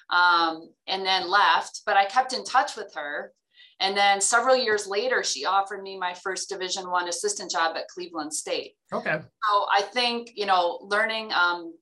um, 0.09 0.69
and 0.87 1.05
then 1.05 1.29
left 1.29 1.81
but 1.85 1.97
i 1.97 2.05
kept 2.05 2.33
in 2.33 2.43
touch 2.43 2.75
with 2.75 2.93
her 2.95 3.33
and 3.79 3.95
then 3.95 4.21
several 4.21 4.55
years 4.55 4.87
later, 4.87 5.23
she 5.23 5.45
offered 5.45 5.83
me 5.83 5.97
my 5.97 6.13
first 6.13 6.49
Division 6.49 6.89
One 6.89 7.07
assistant 7.07 7.51
job 7.51 7.77
at 7.77 7.87
Cleveland 7.87 8.33
State. 8.33 8.73
Okay. 8.91 9.19
So 9.19 9.65
I 9.71 9.81
think 9.93 10.31
you 10.35 10.45
know, 10.45 10.79
learning 10.81 11.31
um, 11.31 11.73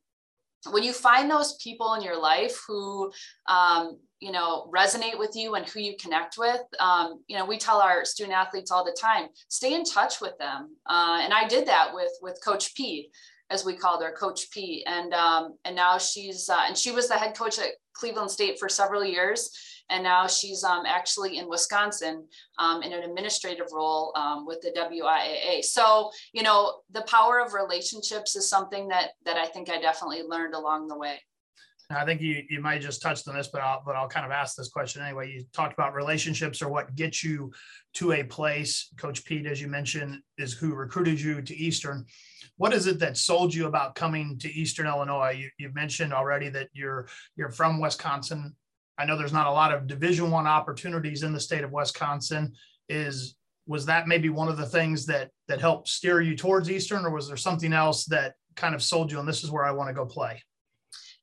when 0.71 0.83
you 0.83 0.93
find 0.93 1.29
those 1.29 1.55
people 1.55 1.93
in 1.93 2.01
your 2.01 2.19
life 2.19 2.61
who 2.67 3.11
um, 3.47 3.97
you 4.19 4.31
know 4.31 4.71
resonate 4.75 5.19
with 5.19 5.35
you 5.35 5.55
and 5.55 5.67
who 5.67 5.79
you 5.79 5.95
connect 5.99 6.37
with 6.37 6.61
um, 6.79 7.21
you 7.27 7.37
know 7.37 7.45
we 7.45 7.57
tell 7.57 7.79
our 7.81 8.05
student 8.05 8.35
athletes 8.35 8.71
all 8.71 8.85
the 8.85 8.97
time 8.99 9.27
stay 9.49 9.73
in 9.73 9.83
touch 9.83 10.21
with 10.21 10.37
them. 10.37 10.75
Uh, 10.85 11.19
and 11.21 11.33
i 11.33 11.47
did 11.47 11.67
that 11.67 11.93
with 11.93 12.11
with 12.21 12.39
coach 12.43 12.75
p 12.75 13.09
as 13.49 13.63
we 13.63 13.75
called 13.75 14.03
her 14.03 14.11
coach 14.11 14.49
p. 14.51 14.83
And 14.85 15.13
um, 15.13 15.57
and 15.65 15.75
now 15.75 15.97
she's 15.97 16.49
uh, 16.49 16.63
and 16.67 16.77
she 16.77 16.91
was 16.91 17.07
the 17.07 17.15
head 17.15 17.37
coach 17.37 17.59
at 17.59 17.71
cleveland 17.93 18.31
state 18.31 18.59
for 18.59 18.69
several 18.69 19.03
years 19.03 19.49
and 19.89 20.03
now 20.03 20.27
she's 20.27 20.63
um, 20.63 20.85
actually 20.85 21.37
in 21.37 21.49
Wisconsin 21.49 22.25
um, 22.57 22.81
in 22.81 22.93
an 22.93 23.03
administrative 23.03 23.67
role 23.71 24.11
um, 24.15 24.45
with 24.45 24.61
the 24.61 24.71
WIAA. 24.71 25.63
So, 25.63 26.11
you 26.33 26.43
know, 26.43 26.79
the 26.91 27.03
power 27.03 27.39
of 27.39 27.53
relationships 27.53 28.35
is 28.35 28.49
something 28.49 28.87
that 28.89 29.11
that 29.25 29.37
I 29.37 29.45
think 29.45 29.69
I 29.69 29.79
definitely 29.79 30.23
learned 30.23 30.53
along 30.53 30.87
the 30.87 30.97
way. 30.97 31.19
I 31.89 32.03
think 32.03 32.19
you 32.19 32.43
you 32.49 32.61
might 32.61 32.81
just 32.81 33.01
touched 33.01 33.27
on 33.27 33.35
this, 33.35 33.47
but 33.47 33.61
I'll 33.61 33.83
but 33.85 33.95
I'll 33.95 34.07
kind 34.07 34.25
of 34.25 34.31
ask 34.31 34.55
this 34.55 34.69
question 34.69 35.03
anyway. 35.03 35.31
You 35.31 35.45
talked 35.53 35.73
about 35.73 35.93
relationships 35.93 36.61
or 36.61 36.69
what 36.69 36.95
gets 36.95 37.23
you 37.23 37.51
to 37.95 38.13
a 38.13 38.23
place. 38.23 38.89
Coach 38.97 39.23
Pete, 39.25 39.45
as 39.45 39.61
you 39.61 39.67
mentioned, 39.67 40.19
is 40.37 40.53
who 40.53 40.73
recruited 40.73 41.21
you 41.21 41.41
to 41.41 41.55
Eastern. 41.55 42.05
What 42.57 42.73
is 42.73 42.87
it 42.87 42.99
that 42.99 43.17
sold 43.17 43.53
you 43.53 43.67
about 43.67 43.95
coming 43.95 44.39
to 44.39 44.51
Eastern 44.51 44.87
Illinois? 44.87 45.35
You, 45.37 45.49
you 45.59 45.71
mentioned 45.73 46.13
already 46.13 46.49
that 46.49 46.69
you're 46.73 47.07
you're 47.35 47.51
from 47.51 47.79
Wisconsin. 47.79 48.55
I 48.97 49.05
know 49.05 49.17
there's 49.17 49.33
not 49.33 49.47
a 49.47 49.51
lot 49.51 49.73
of 49.73 49.87
Division 49.87 50.31
One 50.31 50.47
opportunities 50.47 51.23
in 51.23 51.33
the 51.33 51.39
state 51.39 51.63
of 51.63 51.71
Wisconsin. 51.71 52.53
Is 52.87 53.35
was 53.67 53.85
that 53.87 54.07
maybe 54.07 54.29
one 54.29 54.47
of 54.47 54.57
the 54.57 54.65
things 54.65 55.05
that 55.07 55.31
that 55.47 55.59
helped 55.59 55.87
steer 55.87 56.21
you 56.21 56.35
towards 56.35 56.69
Eastern, 56.69 57.05
or 57.05 57.09
was 57.09 57.27
there 57.27 57.37
something 57.37 57.73
else 57.73 58.05
that 58.05 58.35
kind 58.55 58.75
of 58.75 58.83
sold 58.83 59.11
you 59.11 59.19
and 59.19 59.27
this 59.27 59.43
is 59.43 59.51
where 59.51 59.65
I 59.65 59.71
want 59.71 59.89
to 59.89 59.93
go 59.93 60.05
play? 60.05 60.41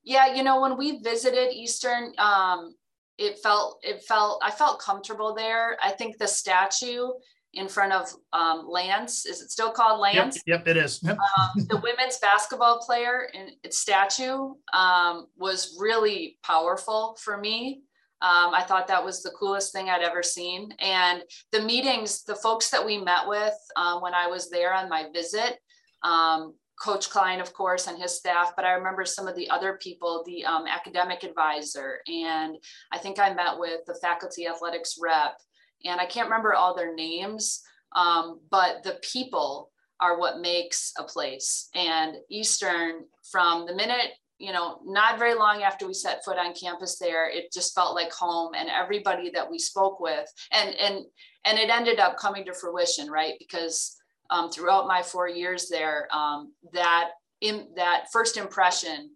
Yeah, 0.05 0.35
you 0.35 0.43
know, 0.43 0.61
when 0.61 0.77
we 0.77 0.99
visited 0.99 1.53
Eastern, 1.53 2.13
um, 2.19 2.75
it 3.19 3.39
felt 3.39 3.79
it 3.83 4.03
felt 4.03 4.43
I 4.45 4.51
felt 4.51 4.81
comfortable 4.81 5.35
there. 5.35 5.77
I 5.83 5.91
think 5.93 6.19
the 6.19 6.27
statue 6.27 7.09
in 7.55 7.69
front 7.69 7.93
of 7.93 8.13
um, 8.33 8.69
Lantz. 8.69 9.27
Is 9.27 9.43
it 9.43 9.51
still 9.51 9.71
called 9.71 10.01
Lantz? 10.01 10.37
Yep, 10.47 10.67
yep 10.67 10.69
it 10.69 10.77
is. 10.77 11.01
Yep. 11.03 11.19
um, 11.19 11.67
the 11.69 11.81
women's 11.83 12.19
basketball 12.19 12.81
player 12.81 13.29
in 13.35 13.51
its 13.63 13.79
statue 13.79 14.55
um, 14.73 15.27
was 15.37 15.77
really 15.81 16.39
powerful 16.43 17.17
for 17.21 17.37
me. 17.37 17.83
Um, 18.23 18.55
I 18.55 18.63
thought 18.63 18.87
that 18.87 19.05
was 19.05 19.23
the 19.23 19.33
coolest 19.33 19.73
thing 19.73 19.91
I'd 19.91 20.03
ever 20.03 20.23
seen. 20.23 20.73
And 20.79 21.23
the 21.51 21.61
meetings, 21.61 22.23
the 22.23 22.37
folks 22.37 22.71
that 22.71 22.85
we 22.85 22.97
met 22.97 23.27
with 23.27 23.55
uh, 23.77 23.99
when 23.99 24.15
I 24.15 24.29
was 24.29 24.49
there 24.49 24.73
on 24.73 24.89
my 24.89 25.07
visit, 25.13 25.59
um, 26.05 26.55
Coach 26.81 27.11
Klein, 27.11 27.41
of 27.41 27.53
course, 27.53 27.87
and 27.87 28.01
his 28.01 28.17
staff, 28.17 28.55
but 28.57 28.65
I 28.65 28.73
remember 28.73 29.05
some 29.05 29.29
of 29.29 29.37
the 29.37 29.49
other 29.51 29.79
people, 29.81 30.25
the 30.27 30.45
um, 30.45 30.67
academic 30.67 31.23
advisor, 31.23 32.01
and 32.07 32.57
I 32.91 32.99
think 32.99 33.19
I 33.19 33.33
met 33.35 33.59
with 33.59 33.81
the 33.87 33.95
faculty 34.01 34.49
athletics 34.49 34.99
rep 35.01 35.39
and 35.85 36.01
I 36.01 36.07
can't 36.07 36.29
remember 36.29 36.55
all 36.55 36.75
their 36.75 36.95
names, 36.95 37.63
um, 37.95 38.41
but 38.51 38.83
the 38.83 38.99
people 39.03 39.71
are 40.01 40.19
what 40.19 40.41
makes 40.41 40.93
a 40.99 41.05
place. 41.05 41.69
And 41.75 42.17
Eastern, 42.31 43.05
from 43.31 43.67
the 43.67 43.75
minute, 43.75 44.13
you 44.39 44.53
know, 44.53 44.81
not 44.85 45.19
very 45.19 45.35
long 45.35 45.63
after 45.63 45.87
we 45.87 45.95
set 45.95 46.25
foot 46.25 46.39
on 46.39 46.55
campus 46.55 46.99
there, 46.99 47.31
it 47.31 47.53
just 47.53 47.75
felt 47.75 47.95
like 47.95 48.13
home 48.13 48.55
and 48.57 48.69
everybody 48.69 49.31
that 49.31 49.49
we 49.49 49.59
spoke 49.59 50.01
with 50.01 50.29
and, 50.53 50.75
and, 50.75 51.05
and 51.45 51.59
it 51.59 51.71
ended 51.71 52.01
up 52.01 52.17
coming 52.17 52.45
to 52.47 52.53
fruition, 52.53 53.09
right? 53.09 53.35
Because 53.39 53.97
um, 54.31 54.51
throughout 54.51 54.89
my 54.89 55.03
four 55.03 55.29
years 55.29 55.69
there, 55.69 56.09
um, 56.13 56.53
that, 56.73 57.11
in, 57.41 57.69
that 57.77 58.07
first 58.13 58.37
impression 58.37 59.11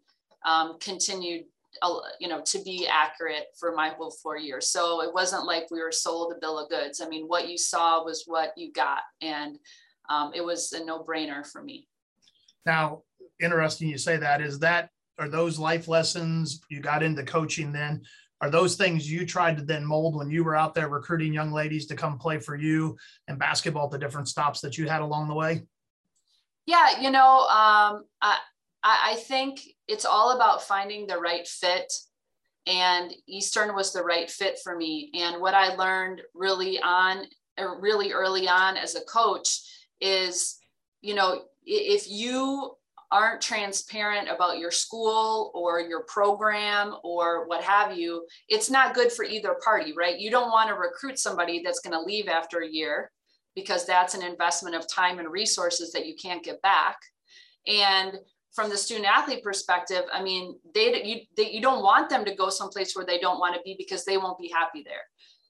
um, 0.44 0.78
continued 0.78 1.44
you 2.20 2.28
know, 2.28 2.42
to 2.42 2.62
be 2.62 2.86
accurate 2.86 3.46
for 3.58 3.74
my 3.74 3.90
whole 3.90 4.10
four 4.10 4.36
years. 4.36 4.70
So 4.70 5.02
it 5.02 5.12
wasn't 5.12 5.46
like 5.46 5.70
we 5.70 5.80
were 5.80 5.92
sold 5.92 6.32
a 6.32 6.40
bill 6.40 6.58
of 6.58 6.70
goods. 6.70 7.00
I 7.00 7.08
mean, 7.08 7.26
what 7.26 7.48
you 7.48 7.58
saw 7.58 8.04
was 8.04 8.24
what 8.26 8.52
you 8.56 8.72
got. 8.72 9.00
And 9.20 9.58
um, 10.08 10.32
it 10.34 10.44
was 10.44 10.72
a 10.72 10.84
no 10.84 11.02
brainer 11.02 11.46
for 11.46 11.62
me. 11.62 11.88
Now, 12.64 13.02
interesting 13.40 13.88
you 13.88 13.98
say 13.98 14.16
that. 14.16 14.40
Is 14.40 14.58
that, 14.60 14.90
are 15.18 15.28
those 15.28 15.58
life 15.58 15.88
lessons 15.88 16.60
you 16.68 16.80
got 16.80 17.02
into 17.02 17.22
coaching 17.22 17.72
then? 17.72 18.02
Are 18.40 18.50
those 18.50 18.76
things 18.76 19.10
you 19.10 19.24
tried 19.24 19.56
to 19.56 19.64
then 19.64 19.84
mold 19.84 20.14
when 20.14 20.30
you 20.30 20.44
were 20.44 20.56
out 20.56 20.74
there 20.74 20.88
recruiting 20.88 21.32
young 21.32 21.52
ladies 21.52 21.86
to 21.86 21.96
come 21.96 22.18
play 22.18 22.38
for 22.38 22.54
you 22.54 22.96
and 23.28 23.38
basketball 23.38 23.86
at 23.86 23.92
the 23.92 23.98
different 23.98 24.28
stops 24.28 24.60
that 24.60 24.76
you 24.76 24.88
had 24.88 25.00
along 25.00 25.28
the 25.28 25.34
way? 25.34 25.62
Yeah, 26.66 27.00
you 27.00 27.10
know, 27.10 27.40
um, 27.46 28.04
I, 28.20 28.38
I, 28.82 29.12
I 29.12 29.14
think 29.26 29.60
it's 29.88 30.04
all 30.04 30.36
about 30.36 30.62
finding 30.62 31.06
the 31.06 31.18
right 31.18 31.46
fit. 31.46 31.92
And 32.66 33.12
eastern 33.28 33.74
was 33.74 33.92
the 33.92 34.02
right 34.02 34.30
fit 34.30 34.58
for 34.62 34.76
me. 34.76 35.10
And 35.14 35.40
what 35.40 35.54
i 35.54 35.74
learned 35.74 36.22
really 36.34 36.80
on 36.80 37.24
er, 37.58 37.78
really 37.80 38.12
early 38.12 38.48
on 38.48 38.76
as 38.76 38.94
a 38.94 39.04
coach 39.04 39.60
is 40.00 40.58
you 41.00 41.14
know 41.14 41.42
if 41.64 42.08
you 42.08 42.72
aren't 43.12 43.40
transparent 43.40 44.28
about 44.28 44.58
your 44.58 44.72
school 44.72 45.52
or 45.54 45.80
your 45.80 46.02
program 46.02 46.96
or 47.04 47.46
what 47.46 47.62
have 47.62 47.96
you 47.96 48.26
it's 48.48 48.68
not 48.68 48.94
good 48.94 49.12
for 49.12 49.24
either 49.24 49.56
party 49.64 49.94
right? 49.96 50.18
You 50.18 50.30
don't 50.30 50.50
want 50.50 50.68
to 50.68 50.74
recruit 50.74 51.18
somebody 51.18 51.62
that's 51.64 51.80
going 51.80 51.94
to 51.94 52.04
leave 52.04 52.28
after 52.28 52.62
a 52.62 52.68
year 52.68 53.10
because 53.56 53.86
that's 53.86 54.14
an 54.14 54.22
investment 54.22 54.76
of 54.76 54.86
time 54.86 55.18
and 55.18 55.30
resources 55.30 55.90
that 55.92 56.06
you 56.06 56.14
can't 56.14 56.44
get 56.44 56.60
back. 56.62 56.98
And 57.66 58.18
from 58.56 58.70
the 58.70 58.76
student 58.76 59.06
athlete 59.06 59.44
perspective, 59.44 60.04
I 60.10 60.22
mean, 60.22 60.58
they 60.74 61.04
you 61.04 61.20
they, 61.36 61.50
you 61.50 61.60
don't 61.60 61.82
want 61.82 62.08
them 62.08 62.24
to 62.24 62.34
go 62.34 62.48
someplace 62.48 62.96
where 62.96 63.04
they 63.04 63.18
don't 63.18 63.38
want 63.38 63.54
to 63.54 63.60
be 63.62 63.76
because 63.78 64.04
they 64.04 64.16
won't 64.16 64.38
be 64.38 64.48
happy 64.48 64.82
there. 64.82 65.04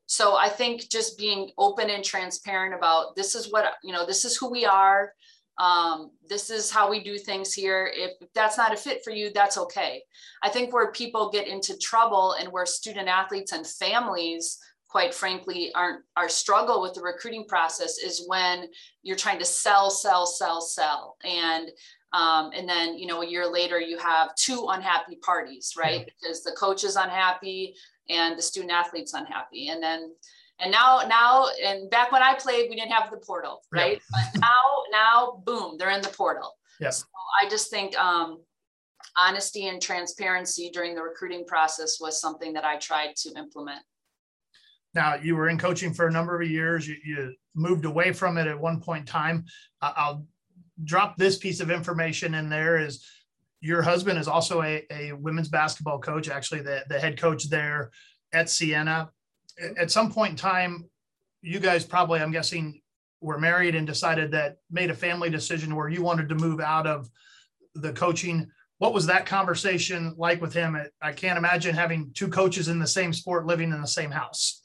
So 0.07 0.37
I 0.37 0.49
think 0.49 0.91
just 0.91 1.17
being 1.17 1.51
open 1.57 1.89
and 1.89 2.05
transparent 2.05 2.75
about 2.75 3.15
this 3.15 3.35
is 3.37 3.51
what 3.51 3.65
you 3.85 3.93
know, 3.93 4.05
this 4.05 4.25
is 4.25 4.37
who 4.37 4.51
we 4.51 4.67
are. 4.67 5.13
Um, 5.59 6.11
this 6.29 6.51
is 6.51 6.71
how 6.71 6.91
we 6.91 7.03
do 7.03 7.17
things 7.17 7.55
here. 7.55 7.91
If 7.95 8.11
that's 8.35 8.59
not 8.59 8.75
a 8.75 8.77
fit 8.77 9.03
for 9.03 9.11
you, 9.11 9.31
that's 9.33 9.57
okay. 9.57 10.03
I 10.43 10.51
think 10.51 10.75
where 10.75 10.93
people 10.93 11.31
get 11.31 11.47
into 11.47 11.79
trouble 11.79 12.33
and 12.33 12.53
where 12.53 12.67
student 12.67 13.09
athletes 13.09 13.53
and 13.53 13.67
families 13.67 14.59
quite 14.89 15.15
frankly 15.15 15.73
aren't 15.75 16.03
our 16.17 16.29
struggle 16.29 16.81
with 16.81 16.95
the 16.95 17.03
recruiting 17.03 17.45
process 17.47 17.99
is 17.99 18.25
when 18.27 18.67
you're 19.03 19.17
trying 19.17 19.39
to 19.39 19.45
sell 19.45 19.91
sell 19.91 20.27
sell 20.27 20.61
sell 20.61 21.17
and 21.25 21.71
um, 22.13 22.51
and 22.55 22.69
then, 22.69 22.99
you 22.99 23.07
know, 23.07 23.23
a 23.23 23.27
year 23.27 23.47
later, 23.47 23.81
you 23.81 23.99
have 23.99 24.35
two 24.37 24.67
unhappy 24.71 25.17
parties, 25.17 25.75
right? 25.77 26.01
Yeah. 26.01 26.13
Because 26.21 26.43
the 26.43 26.53
coach 26.53 26.85
is 26.85 26.97
unhappy 26.97 27.75
and 28.09 28.39
the 28.39 28.43
student 28.43 28.73
athlete's 28.73 29.15
unhappy. 29.15 29.69
And 29.69 29.83
then, 29.83 30.13
and 30.61 30.71
now, 30.71 31.03
now, 31.07 31.49
and 31.65 31.91
back 31.91 32.13
when 32.13 32.23
I 32.23 32.35
played, 32.35 32.71
we 32.71 32.77
didn't 32.77 32.93
have 32.93 33.11
the 33.11 33.19
portal, 33.19 33.61
right? 33.73 34.01
Yeah. 34.13 34.23
but 34.33 34.41
now, 34.41 34.83
now, 34.93 35.43
boom, 35.45 35.77
they're 35.79 35.91
in 35.91 36.01
the 36.01 36.09
portal. 36.09 36.53
Yes. 36.81 37.01
So 37.01 37.07
I 37.43 37.49
just 37.49 37.71
think 37.71 37.99
um, 37.99 38.41
honesty 39.17 39.67
and 39.67 39.83
transparency 39.83 40.71
during 40.73 40.95
the 40.95 41.03
recruiting 41.03 41.45
process 41.45 41.99
was 42.01 42.21
something 42.21 42.53
that 42.55 42.65
I 42.65 42.77
tried 42.79 43.17
to 43.17 43.31
implement. 43.37 43.81
Now, 44.95 45.17
you 45.17 45.37
were 45.37 45.51
in 45.51 45.59
coaching 45.59 45.93
for 45.93 46.07
a 46.07 46.11
number 46.11 46.41
of 46.41 46.49
years. 46.49 46.89
You, 46.89 46.97
you 47.05 47.35
moved 47.55 47.85
away 47.85 48.13
from 48.13 48.39
it 48.39 48.47
at 48.47 48.59
one 48.59 48.81
point 48.81 49.01
in 49.01 49.07
time. 49.07 49.45
I'll 49.83 50.27
drop 50.85 51.17
this 51.17 51.39
piece 51.39 51.61
of 51.61 51.71
information 51.71 52.35
in 52.35 52.49
there 52.49 52.79
is 52.79 53.05
your 53.61 53.83
husband 53.83 54.19
is 54.19 54.29
also 54.29 54.63
a, 54.63 54.85
a 54.91 55.13
women's 55.13 55.49
basketball 55.49 55.99
coach, 55.99 56.29
actually 56.29 56.61
the, 56.61 56.85
the 56.89 56.99
head 56.99 57.19
coach 57.19 57.49
there 57.49 57.91
at 58.33 58.51
Siena. 58.51 59.11
At 59.79 59.91
some 59.91 60.13
point 60.13 60.33
in 60.33 60.37
time, 60.37 60.85
you 61.43 61.59
guys 61.59 61.85
probably, 61.85 62.21
I'm 62.21 62.33
guessing, 62.33 62.81
were 63.21 63.39
married 63.39 63.75
and 63.75 63.87
decided 63.87 64.31
that 64.33 64.59
made 64.71 64.91
a 64.91 64.95
family 64.95 65.31
decision 65.31 65.75
where 65.75 65.89
you 65.89 66.03
wanted 66.03 66.29
to 66.29 66.35
move 66.35 66.61
out 66.61 66.87
of 66.87 67.09
the 67.75 67.93
coaching. 67.93 68.47
What 68.79 68.93
was 68.93 69.07
that 69.07 69.25
conversation 69.25 70.15
like 70.19 70.41
with 70.43 70.53
him? 70.53 70.77
I 71.01 71.13
can't 71.13 71.39
imagine 71.39 71.75
having 71.75 72.13
two 72.13 72.29
coaches 72.29 72.69
in 72.69 72.79
the 72.79 72.87
same 72.87 73.13
sport 73.13 73.47
living 73.47 73.73
in 73.73 73.81
the 73.81 73.89
same 73.89 74.11
house. 74.11 74.61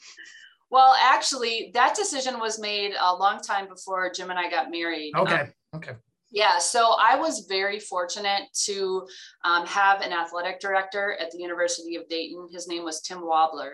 Well, 0.70 0.96
actually, 1.02 1.72
that 1.74 1.96
decision 1.96 2.40
was 2.40 2.60
made 2.60 2.94
a 3.00 3.16
long 3.16 3.42
time 3.42 3.68
before 3.68 4.12
Jim 4.12 4.30
and 4.30 4.40
I 4.40 4.50
got 4.50 4.70
married. 4.70 5.14
Okay. 5.16 5.42
Um, 5.42 5.54
okay. 5.76 5.94
Yeah, 6.32 6.60
so 6.60 6.96
I 6.98 7.18
was 7.18 7.46
very 7.50 7.80
fortunate 7.80 8.44
to 8.66 9.06
um, 9.44 9.66
have 9.66 10.02
an 10.02 10.14
athletic 10.14 10.62
director 10.62 11.18
at 11.20 11.30
the 11.32 11.40
University 11.40 11.98
of 11.98 12.08
Dayton. 12.08 12.48
His 12.52 12.70
name 12.70 12.84
was 12.84 13.02
Tim 13.02 13.20
Wabler. 13.20 13.74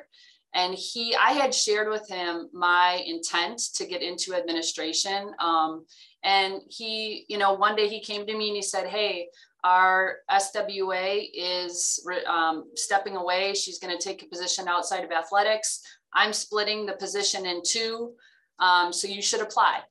And 0.55 0.73
he, 0.73 1.15
I 1.15 1.33
had 1.33 1.53
shared 1.53 1.87
with 1.87 2.07
him 2.09 2.49
my 2.51 3.03
intent 3.05 3.61
to 3.75 3.85
get 3.85 4.01
into 4.01 4.33
administration. 4.33 5.31
Um, 5.39 5.85
and 6.23 6.61
he, 6.67 7.25
you 7.27 7.37
know, 7.37 7.53
one 7.53 7.75
day 7.75 7.87
he 7.87 8.01
came 8.01 8.25
to 8.25 8.35
me 8.35 8.47
and 8.47 8.55
he 8.55 8.63
said, 8.63 8.87
Hey, 8.87 9.27
our 9.63 10.17
SWA 10.31 11.29
is 11.33 12.03
um, 12.27 12.71
stepping 12.75 13.17
away. 13.17 13.53
She's 13.53 13.77
going 13.77 13.95
to 13.95 14.03
take 14.03 14.23
a 14.23 14.27
position 14.27 14.67
outside 14.67 15.03
of 15.03 15.11
athletics. 15.11 15.81
I'm 16.13 16.33
splitting 16.33 16.85
the 16.85 16.93
position 16.93 17.45
in 17.45 17.61
two. 17.63 18.13
Um, 18.59 18.91
so 18.91 19.07
you 19.07 19.21
should 19.21 19.41
apply. 19.41 19.81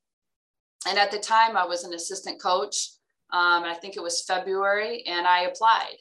And 0.88 0.99
at 0.99 1.11
the 1.11 1.18
time, 1.18 1.56
I 1.56 1.64
was 1.64 1.85
an 1.85 1.95
assistant 1.95 2.40
coach. 2.40 2.90
Um, 3.33 3.64
I 3.64 3.75
think 3.75 3.97
it 3.97 4.02
was 4.02 4.25
February, 4.25 5.04
and 5.06 5.26
I 5.26 5.42
applied. 5.42 5.97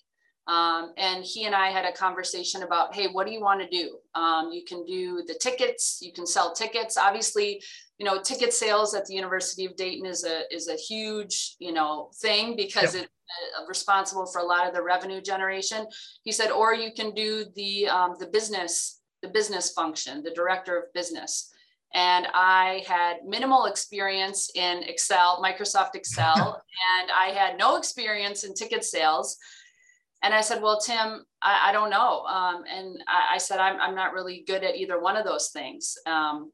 Um, 0.48 0.94
and 0.98 1.24
he 1.24 1.46
and 1.46 1.56
I 1.56 1.70
had 1.70 1.86
a 1.86 1.92
conversation 1.92 2.62
about, 2.62 2.94
hey, 2.94 3.08
what 3.08 3.26
do 3.26 3.34
you 3.34 3.42
want 3.42 3.62
to 3.62 3.68
do? 3.68 3.98
Um, 4.14 4.52
you 4.52 4.64
can 4.64 4.86
do 4.86 5.24
the 5.26 5.34
tickets, 5.34 6.00
you 6.04 6.14
can 6.14 6.28
sell 6.28 6.54
tickets. 6.54 6.98
Obviously, 6.98 7.64
you 7.98 8.06
know, 8.06 8.22
ticket 8.22 8.54
sales 8.54 8.94
at 8.94 9.06
the 9.06 9.16
University 9.16 9.66
of 9.66 9.76
Dayton 9.76 10.06
is 10.06 10.24
a 10.24 10.42
is 10.54 10.68
a 10.68 10.76
huge, 10.76 11.56
you 11.60 11.72
know, 11.72 12.12
thing 12.22 12.56
because 12.56 12.94
yep. 12.94 13.06
it's 13.06 13.60
uh, 13.60 13.66
responsible 13.68 14.28
for 14.28 14.40
a 14.40 14.46
lot 14.46 14.68
of 14.68 14.76
the 14.76 14.84
revenue 14.84 15.22
generation. 15.22 15.88
He 16.24 16.32
said, 16.32 16.52
or 16.52 16.76
you 16.76 16.92
can 16.94 17.16
do 17.16 17.46
the 17.56 17.88
um, 17.88 18.16
the 18.20 18.28
business 18.28 19.02
the 19.24 19.30
business 19.30 19.72
function, 19.72 20.22
the 20.22 20.32
director 20.32 20.78
of 20.78 20.94
business. 20.94 21.52
And 21.94 22.28
I 22.34 22.84
had 22.88 23.18
minimal 23.26 23.66
experience 23.66 24.50
in 24.54 24.84
Excel, 24.84 25.42
Microsoft 25.42 25.96
Excel, 25.96 26.62
and 27.00 27.12
I 27.12 27.28
had 27.28 27.58
no 27.58 27.78
experience 27.78 28.44
in 28.44 28.54
ticket 28.54 28.84
sales. 28.84 29.38
And 30.24 30.34
I 30.34 30.42
said, 30.42 30.62
Well, 30.62 30.80
Tim, 30.80 31.26
I, 31.42 31.70
I 31.70 31.72
don't 31.72 31.90
know. 31.90 32.24
Um, 32.26 32.64
and 32.70 33.02
I, 33.08 33.36
I, 33.36 33.38
said, 33.38 33.60
I'm, 33.60 33.80
I'm 33.80 33.96
not 33.96 34.14
really 34.14 34.44
good 34.48 34.64
at 34.64 34.76
either 34.76 35.00
one 35.00 35.16
of 35.16 35.26
those 35.26 35.50
things. 35.50 35.98
Um, 36.06 36.52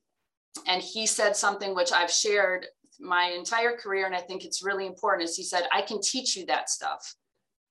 and 0.68 0.82
he 0.82 1.06
said 1.08 1.36
something 1.36 1.74
which 1.74 1.92
I've 1.92 2.12
shared 2.12 2.66
my 3.00 3.34
entire 3.36 3.76
career, 3.76 4.06
and 4.06 4.16
I 4.16 4.20
think 4.20 4.46
it's 4.46 4.64
really 4.64 4.86
important. 4.86 5.28
Is 5.28 5.38
he 5.38 5.44
said, 5.44 5.64
I 5.72 5.82
can 5.82 6.02
teach 6.02 6.36
you 6.36 6.46
that 6.48 6.70
stuff 6.70 7.16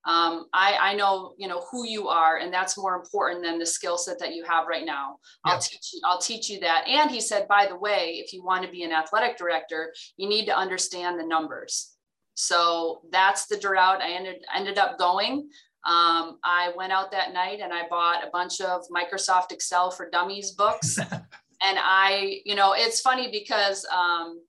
um, 0.07 0.47
I, 0.55 0.77
I 0.81 0.95
know 0.95 1.35
you 1.37 1.47
know 1.47 1.63
who 1.71 1.87
you 1.87 2.09
are 2.09 2.39
and 2.39 2.53
that's 2.53 2.79
more 2.79 2.95
important 2.95 3.45
than 3.45 3.59
the 3.59 3.67
skill 3.67 3.99
set 3.99 4.19
that 4.21 4.35
you 4.35 4.45
have 4.45 4.67
right 4.67 4.87
now. 4.87 5.17
I'll 5.45 5.59
teach 5.59 5.93
you 5.93 6.01
i'll 6.05 6.21
teach 6.21 6.49
you 6.49 6.59
that. 6.61 6.87
And 6.89 7.11
he 7.11 7.21
said 7.21 7.47
by 7.49 7.67
the 7.67 7.77
way 7.77 8.23
if 8.25 8.33
you 8.33 8.43
want 8.43 8.65
to 8.65 8.71
be 8.71 8.83
an 8.83 8.93
athletic 8.93 9.37
director 9.37 9.93
you 10.17 10.29
need 10.29 10.47
to 10.47 10.57
understand 10.57 11.19
the 11.19 11.27
numbers. 11.27 11.97
So 12.35 13.03
that's 13.13 13.47
the 13.47 13.59
route 13.69 14.01
i 14.01 14.11
ended 14.11 14.43
ended 14.55 14.79
up 14.79 14.99
going. 14.99 15.51
Um, 15.85 16.39
i 16.45 16.73
went 16.77 16.93
out 16.93 17.11
that 17.11 17.35
night 17.35 17.61
and 17.61 17.73
i 17.73 17.87
bought 17.89 18.27
a 18.27 18.31
bunch 18.31 18.63
of 18.63 18.83
microsoft 18.95 19.53
excel 19.53 19.91
for 19.91 20.09
dummies 20.09 20.53
books. 20.53 20.99
And 21.63 21.79
i 21.79 22.41
you 22.47 22.55
know 22.55 22.73
it's 22.75 23.03
funny 23.03 23.31
because 23.31 23.85
um, 23.95 24.41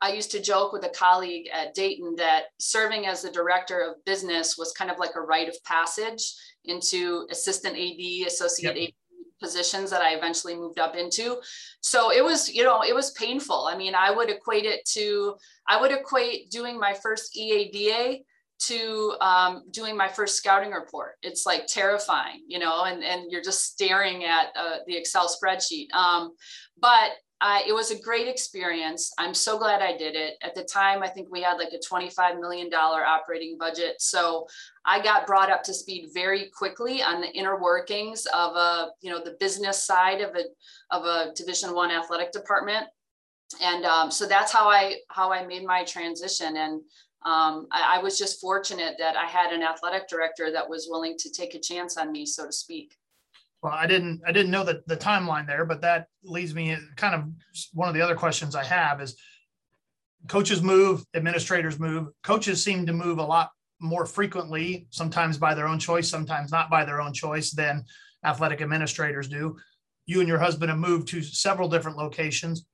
I 0.00 0.12
used 0.12 0.30
to 0.32 0.40
joke 0.40 0.72
with 0.72 0.84
a 0.84 0.90
colleague 0.90 1.48
at 1.52 1.74
Dayton 1.74 2.14
that 2.16 2.44
serving 2.58 3.06
as 3.06 3.22
the 3.22 3.30
director 3.30 3.80
of 3.80 4.04
business 4.04 4.56
was 4.56 4.72
kind 4.72 4.90
of 4.90 4.98
like 4.98 5.16
a 5.16 5.20
rite 5.20 5.48
of 5.48 5.56
passage 5.64 6.34
into 6.64 7.26
assistant 7.30 7.76
AD, 7.76 8.26
associate 8.26 8.76
yep. 8.76 8.88
AD 8.88 8.94
positions 9.40 9.90
that 9.90 10.00
I 10.00 10.14
eventually 10.14 10.54
moved 10.54 10.78
up 10.78 10.94
into. 10.94 11.38
So 11.80 12.12
it 12.12 12.24
was, 12.24 12.48
you 12.54 12.62
know, 12.62 12.82
it 12.82 12.94
was 12.94 13.10
painful. 13.12 13.66
I 13.66 13.76
mean, 13.76 13.94
I 13.94 14.12
would 14.12 14.30
equate 14.30 14.64
it 14.64 14.84
to, 14.92 15.34
I 15.68 15.80
would 15.80 15.90
equate 15.90 16.50
doing 16.50 16.78
my 16.78 16.94
first 16.94 17.36
EADA 17.36 18.20
to 18.66 19.16
um, 19.20 19.64
doing 19.72 19.96
my 19.96 20.06
first 20.06 20.36
scouting 20.36 20.70
report. 20.70 21.14
It's 21.22 21.44
like 21.44 21.66
terrifying, 21.66 22.42
you 22.46 22.60
know, 22.60 22.84
and, 22.84 23.02
and 23.02 23.30
you're 23.30 23.42
just 23.42 23.64
staring 23.64 24.24
at 24.24 24.52
uh, 24.54 24.76
the 24.86 24.96
Excel 24.96 25.28
spreadsheet. 25.28 25.92
Um, 25.92 26.34
but 26.80 27.10
It 27.66 27.72
was 27.72 27.90
a 27.90 27.98
great 27.98 28.28
experience. 28.28 29.12
I'm 29.18 29.34
so 29.34 29.58
glad 29.58 29.82
I 29.82 29.96
did 29.96 30.14
it. 30.14 30.34
At 30.42 30.54
the 30.54 30.62
time, 30.62 31.02
I 31.02 31.08
think 31.08 31.28
we 31.30 31.42
had 31.42 31.56
like 31.56 31.72
a 31.72 31.78
$25 31.78 32.40
million 32.40 32.72
operating 32.72 33.58
budget. 33.58 33.96
So 34.00 34.46
I 34.84 35.02
got 35.02 35.26
brought 35.26 35.50
up 35.50 35.62
to 35.64 35.74
speed 35.74 36.10
very 36.14 36.50
quickly 36.56 37.02
on 37.02 37.20
the 37.20 37.30
inner 37.32 37.60
workings 37.60 38.26
of 38.26 38.54
a, 38.54 38.90
you 39.00 39.10
know, 39.10 39.22
the 39.22 39.36
business 39.40 39.84
side 39.84 40.20
of 40.20 40.36
a, 40.36 40.44
of 40.94 41.04
a 41.04 41.32
division 41.34 41.74
one 41.74 41.90
athletic 41.90 42.30
department. 42.30 42.86
And 43.60 43.84
um, 43.84 44.10
so 44.10 44.26
that's 44.26 44.52
how 44.52 44.68
I, 44.68 44.96
how 45.08 45.32
I 45.32 45.44
made 45.44 45.64
my 45.64 45.84
transition. 45.84 46.56
And 46.56 46.80
um, 47.24 47.66
I, 47.70 47.98
I 47.98 48.02
was 48.02 48.18
just 48.18 48.40
fortunate 48.40 48.94
that 48.98 49.16
I 49.16 49.26
had 49.26 49.52
an 49.52 49.62
athletic 49.62 50.08
director 50.08 50.50
that 50.52 50.68
was 50.68 50.88
willing 50.90 51.16
to 51.18 51.30
take 51.30 51.54
a 51.54 51.60
chance 51.60 51.96
on 51.96 52.12
me, 52.12 52.24
so 52.24 52.46
to 52.46 52.52
speak. 52.52 52.96
Well, 53.62 53.72
I 53.72 53.86
didn't 53.86 54.22
I 54.26 54.32
didn't 54.32 54.50
know 54.50 54.64
that 54.64 54.86
the 54.88 54.96
timeline 54.96 55.46
there, 55.46 55.64
but 55.64 55.82
that 55.82 56.08
leads 56.24 56.54
me 56.54 56.76
kind 56.96 57.14
of 57.14 57.24
one 57.72 57.88
of 57.88 57.94
the 57.94 58.00
other 58.00 58.16
questions 58.16 58.56
I 58.56 58.64
have 58.64 59.00
is 59.00 59.16
coaches 60.28 60.62
move, 60.62 61.04
administrators 61.14 61.78
move. 61.78 62.08
Coaches 62.24 62.62
seem 62.62 62.86
to 62.86 62.92
move 62.92 63.18
a 63.18 63.24
lot 63.24 63.50
more 63.80 64.04
frequently, 64.04 64.86
sometimes 64.90 65.38
by 65.38 65.54
their 65.54 65.68
own 65.68 65.78
choice, 65.78 66.08
sometimes 66.08 66.50
not 66.50 66.70
by 66.70 66.84
their 66.84 67.00
own 67.00 67.12
choice 67.12 67.52
than 67.52 67.84
athletic 68.24 68.60
administrators 68.60 69.28
do. 69.28 69.56
You 70.06 70.20
and 70.20 70.28
your 70.28 70.38
husband 70.38 70.70
have 70.70 70.78
moved 70.78 71.08
to 71.08 71.22
several 71.22 71.68
different 71.68 71.96
locations. 71.96 72.66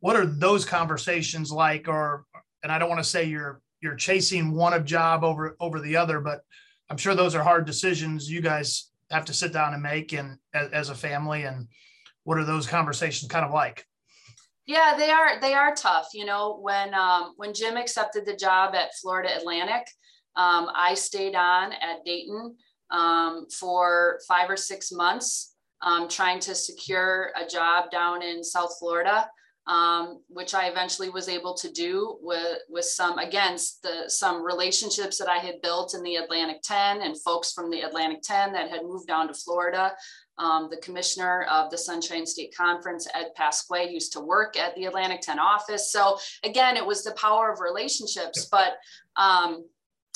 What 0.00 0.16
are 0.16 0.26
those 0.26 0.64
conversations 0.64 1.52
like 1.52 1.86
or 1.86 2.24
and 2.64 2.72
I 2.72 2.78
don't 2.80 2.88
want 2.88 3.02
to 3.02 3.08
say 3.08 3.24
you're 3.24 3.60
you're 3.80 3.94
chasing 3.94 4.54
one 4.54 4.72
of 4.72 4.84
job 4.84 5.22
over 5.22 5.56
over 5.60 5.78
the 5.78 5.96
other, 5.96 6.18
but 6.18 6.40
I'm 6.90 6.96
sure 6.96 7.14
those 7.14 7.36
are 7.36 7.44
hard 7.44 7.64
decisions 7.64 8.28
you 8.28 8.40
guys 8.40 8.91
have 9.12 9.24
to 9.26 9.34
sit 9.34 9.52
down 9.52 9.74
and 9.74 9.82
make 9.82 10.12
and 10.12 10.38
as, 10.54 10.70
as 10.70 10.88
a 10.88 10.94
family 10.94 11.44
and 11.44 11.68
what 12.24 12.38
are 12.38 12.44
those 12.44 12.66
conversations 12.66 13.30
kind 13.30 13.44
of 13.44 13.52
like? 13.52 13.86
Yeah 14.66 14.94
they 14.96 15.10
are 15.10 15.40
they 15.40 15.54
are 15.54 15.74
tough. 15.74 16.08
You 16.14 16.24
know 16.24 16.58
when 16.60 16.94
um, 16.94 17.34
when 17.36 17.54
jim 17.54 17.76
accepted 17.76 18.26
the 18.26 18.36
job 18.36 18.74
at 18.74 18.94
florida 19.00 19.36
atlantic 19.36 19.86
um, 20.36 20.68
i 20.74 20.94
stayed 20.94 21.34
on 21.34 21.72
at 21.72 22.04
dayton 22.04 22.56
um, 22.90 23.46
for 23.50 24.20
five 24.28 24.48
or 24.50 24.56
six 24.56 24.92
months 24.92 25.54
um, 25.82 26.08
trying 26.08 26.38
to 26.40 26.54
secure 26.54 27.32
a 27.36 27.46
job 27.46 27.90
down 27.90 28.22
in 28.22 28.44
south 28.44 28.76
florida 28.78 29.28
um, 29.66 30.20
which 30.28 30.54
I 30.54 30.66
eventually 30.66 31.08
was 31.08 31.28
able 31.28 31.54
to 31.54 31.70
do 31.70 32.18
with, 32.20 32.58
with 32.68 32.84
some, 32.84 33.18
again, 33.18 33.56
the, 33.82 34.08
some 34.08 34.44
relationships 34.44 35.18
that 35.18 35.28
I 35.28 35.38
had 35.38 35.62
built 35.62 35.94
in 35.94 36.02
the 36.02 36.16
Atlantic 36.16 36.62
10 36.62 37.00
and 37.02 37.20
folks 37.20 37.52
from 37.52 37.70
the 37.70 37.82
Atlantic 37.82 38.22
10 38.22 38.52
that 38.52 38.70
had 38.70 38.82
moved 38.82 39.06
down 39.06 39.28
to 39.28 39.34
Florida. 39.34 39.92
Um, 40.38 40.68
the 40.70 40.78
commissioner 40.78 41.46
of 41.48 41.70
the 41.70 41.78
Sunshine 41.78 42.26
State 42.26 42.54
Conference, 42.56 43.06
Ed 43.14 43.28
Pasque, 43.36 43.90
used 43.90 44.12
to 44.14 44.20
work 44.20 44.56
at 44.56 44.74
the 44.74 44.86
Atlantic 44.86 45.20
10 45.20 45.38
office. 45.38 45.92
So 45.92 46.18
again, 46.42 46.76
it 46.76 46.84
was 46.84 47.04
the 47.04 47.12
power 47.12 47.52
of 47.52 47.60
relationships, 47.60 48.48
but 48.50 48.72
um, 49.16 49.64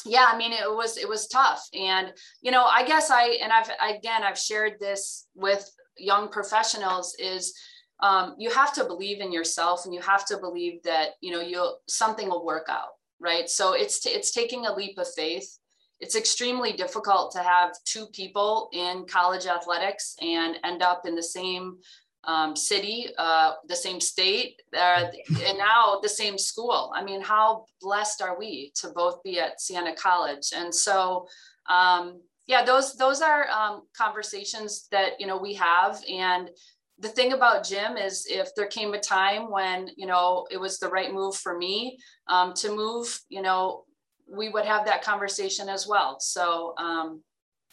yeah, 0.04 0.26
I 0.28 0.36
mean, 0.36 0.52
it 0.52 0.68
was, 0.68 0.96
it 0.96 1.08
was 1.08 1.28
tough. 1.28 1.68
And, 1.72 2.12
you 2.40 2.50
know, 2.50 2.64
I 2.64 2.84
guess 2.84 3.10
I, 3.10 3.38
and 3.42 3.52
I've, 3.52 3.70
again, 3.96 4.24
I've 4.24 4.38
shared 4.38 4.80
this 4.80 5.28
with 5.34 5.70
young 5.96 6.30
professionals 6.30 7.14
is, 7.18 7.54
um, 8.00 8.34
you 8.38 8.50
have 8.50 8.74
to 8.74 8.84
believe 8.84 9.20
in 9.20 9.32
yourself 9.32 9.84
and 9.84 9.94
you 9.94 10.00
have 10.00 10.26
to 10.26 10.36
believe 10.38 10.82
that 10.82 11.10
you 11.20 11.32
know 11.32 11.40
you'll 11.40 11.78
something 11.88 12.28
will 12.28 12.44
work 12.44 12.66
out 12.68 12.90
right 13.20 13.48
so 13.48 13.72
it's 13.72 14.00
t- 14.00 14.10
it's 14.10 14.30
taking 14.30 14.66
a 14.66 14.74
leap 14.74 14.98
of 14.98 15.06
faith 15.14 15.58
it's 16.00 16.16
extremely 16.16 16.72
difficult 16.72 17.32
to 17.32 17.42
have 17.42 17.72
two 17.84 18.06
people 18.08 18.68
in 18.72 19.06
college 19.06 19.46
athletics 19.46 20.14
and 20.20 20.56
end 20.62 20.82
up 20.82 21.06
in 21.06 21.14
the 21.14 21.22
same 21.22 21.78
um, 22.26 22.56
city, 22.56 23.08
uh, 23.18 23.52
the 23.68 23.76
same 23.76 24.00
state, 24.00 24.60
uh, 24.76 25.04
and 25.44 25.58
now 25.58 25.98
the 26.02 26.08
same 26.08 26.36
school. 26.36 26.92
I 26.94 27.02
mean, 27.02 27.20
how 27.20 27.66
blessed 27.80 28.20
are 28.20 28.38
we 28.38 28.72
to 28.76 28.88
both 28.88 29.22
be 29.22 29.38
at 29.40 29.60
Siena 29.60 29.94
College? 29.94 30.50
And 30.54 30.74
so, 30.74 31.26
um, 31.70 32.20
yeah, 32.46 32.64
those 32.64 32.94
those 32.94 33.22
are 33.22 33.48
um, 33.48 33.82
conversations 33.96 34.86
that 34.92 35.20
you 35.20 35.26
know 35.26 35.36
we 35.36 35.54
have, 35.54 36.00
and 36.08 36.50
the 36.98 37.08
thing 37.08 37.32
about 37.32 37.66
Jim 37.66 37.96
is 37.96 38.26
if 38.28 38.54
there 38.54 38.66
came 38.66 38.94
a 38.94 39.00
time 39.00 39.50
when, 39.50 39.90
you 39.96 40.06
know, 40.06 40.46
it 40.50 40.58
was 40.58 40.78
the 40.78 40.88
right 40.88 41.12
move 41.12 41.36
for 41.36 41.56
me 41.56 41.98
um, 42.28 42.54
to 42.54 42.74
move, 42.74 43.20
you 43.28 43.42
know, 43.42 43.84
we 44.26 44.48
would 44.48 44.64
have 44.64 44.86
that 44.86 45.02
conversation 45.02 45.68
as 45.68 45.86
well. 45.86 46.18
So 46.20 46.74
um, 46.78 47.22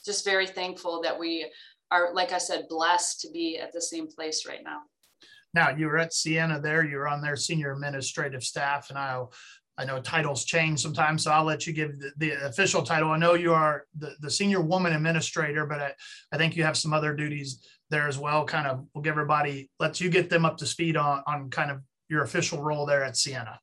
just 0.05 0.25
very 0.25 0.45
thankful 0.45 1.01
that 1.01 1.17
we 1.17 1.49
are, 1.89 2.13
like 2.13 2.31
I 2.33 2.38
said, 2.38 2.67
blessed 2.67 3.21
to 3.21 3.31
be 3.31 3.57
at 3.59 3.71
the 3.71 3.81
same 3.81 4.07
place 4.07 4.45
right 4.45 4.63
now. 4.63 4.81
Now 5.53 5.69
you 5.69 5.88
were 5.88 5.99
at 5.99 6.13
Siena 6.13 6.59
there, 6.59 6.83
you 6.83 6.97
were 6.97 7.07
on 7.07 7.21
their 7.21 7.36
senior 7.36 7.71
administrative 7.71 8.43
staff 8.43 8.89
and 8.89 8.97
I'll 8.97 9.31
I 9.75 9.86
know 9.86 9.99
titles 9.99 10.45
change 10.45 10.81
sometimes, 10.81 11.23
so 11.23 11.31
I'll 11.31 11.45
let 11.45 11.65
you 11.65 11.73
give 11.73 11.99
the, 11.99 12.12
the 12.17 12.45
official 12.45 12.83
title. 12.83 13.09
I 13.09 13.17
know 13.17 13.33
you 13.33 13.53
are 13.53 13.86
the, 13.97 14.13
the 14.19 14.29
senior 14.29 14.62
woman 14.62 14.93
administrator, 14.93 15.65
but 15.65 15.81
I, 15.81 15.93
I 16.31 16.38
think 16.38 16.55
you 16.55 16.63
have 16.63 16.77
some 16.77 16.93
other 16.93 17.15
duties 17.15 17.65
there 17.93 18.08
as 18.08 18.17
well. 18.17 18.45
Kind 18.45 18.67
of, 18.67 18.86
we'll 18.93 19.01
give 19.01 19.12
everybody, 19.12 19.69
lets 19.79 20.01
you 20.01 20.10
get 20.10 20.29
them 20.29 20.45
up 20.45 20.58
to 20.58 20.65
speed 20.65 20.97
on, 20.97 21.23
on 21.27 21.49
kind 21.49 21.71
of 21.71 21.82
your 22.10 22.23
official 22.23 22.62
role 22.62 22.86
there 22.86 23.03
at 23.03 23.15
Siena. 23.15 23.60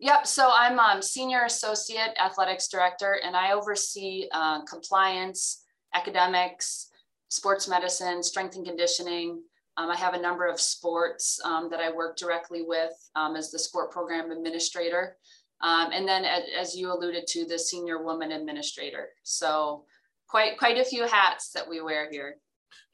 Yep. 0.00 0.26
So 0.26 0.50
I'm 0.52 0.78
um, 0.78 1.02
senior 1.02 1.44
associate 1.44 2.16
athletics 2.22 2.68
director, 2.68 3.18
and 3.24 3.36
I 3.36 3.52
oversee 3.52 4.28
uh, 4.32 4.64
compliance, 4.64 5.64
academics, 5.94 6.90
sports 7.28 7.68
medicine, 7.68 8.22
strength 8.22 8.56
and 8.56 8.64
conditioning, 8.64 9.40
um, 9.78 9.90
I 9.90 9.96
have 9.96 10.14
a 10.14 10.20
number 10.20 10.44
of 10.46 10.60
sports 10.60 11.40
um, 11.44 11.70
that 11.70 11.78
I 11.78 11.92
work 11.92 12.16
directly 12.16 12.62
with 12.66 12.92
um, 13.14 13.36
as 13.36 13.52
the 13.52 13.60
sport 13.60 13.92
program 13.92 14.32
administrator. 14.32 15.16
Um, 15.60 15.90
and 15.92 16.06
then 16.06 16.24
as, 16.24 16.42
as, 16.58 16.76
you 16.76 16.92
alluded 16.92 17.28
to, 17.28 17.44
the 17.44 17.58
senior 17.58 18.02
woman 18.02 18.32
administrator. 18.32 19.10
So 19.22 19.84
quite, 20.26 20.58
quite 20.58 20.78
a 20.78 20.84
few 20.84 21.06
hats 21.06 21.50
that 21.52 21.68
we 21.68 21.80
wear 21.80 22.10
here. 22.10 22.38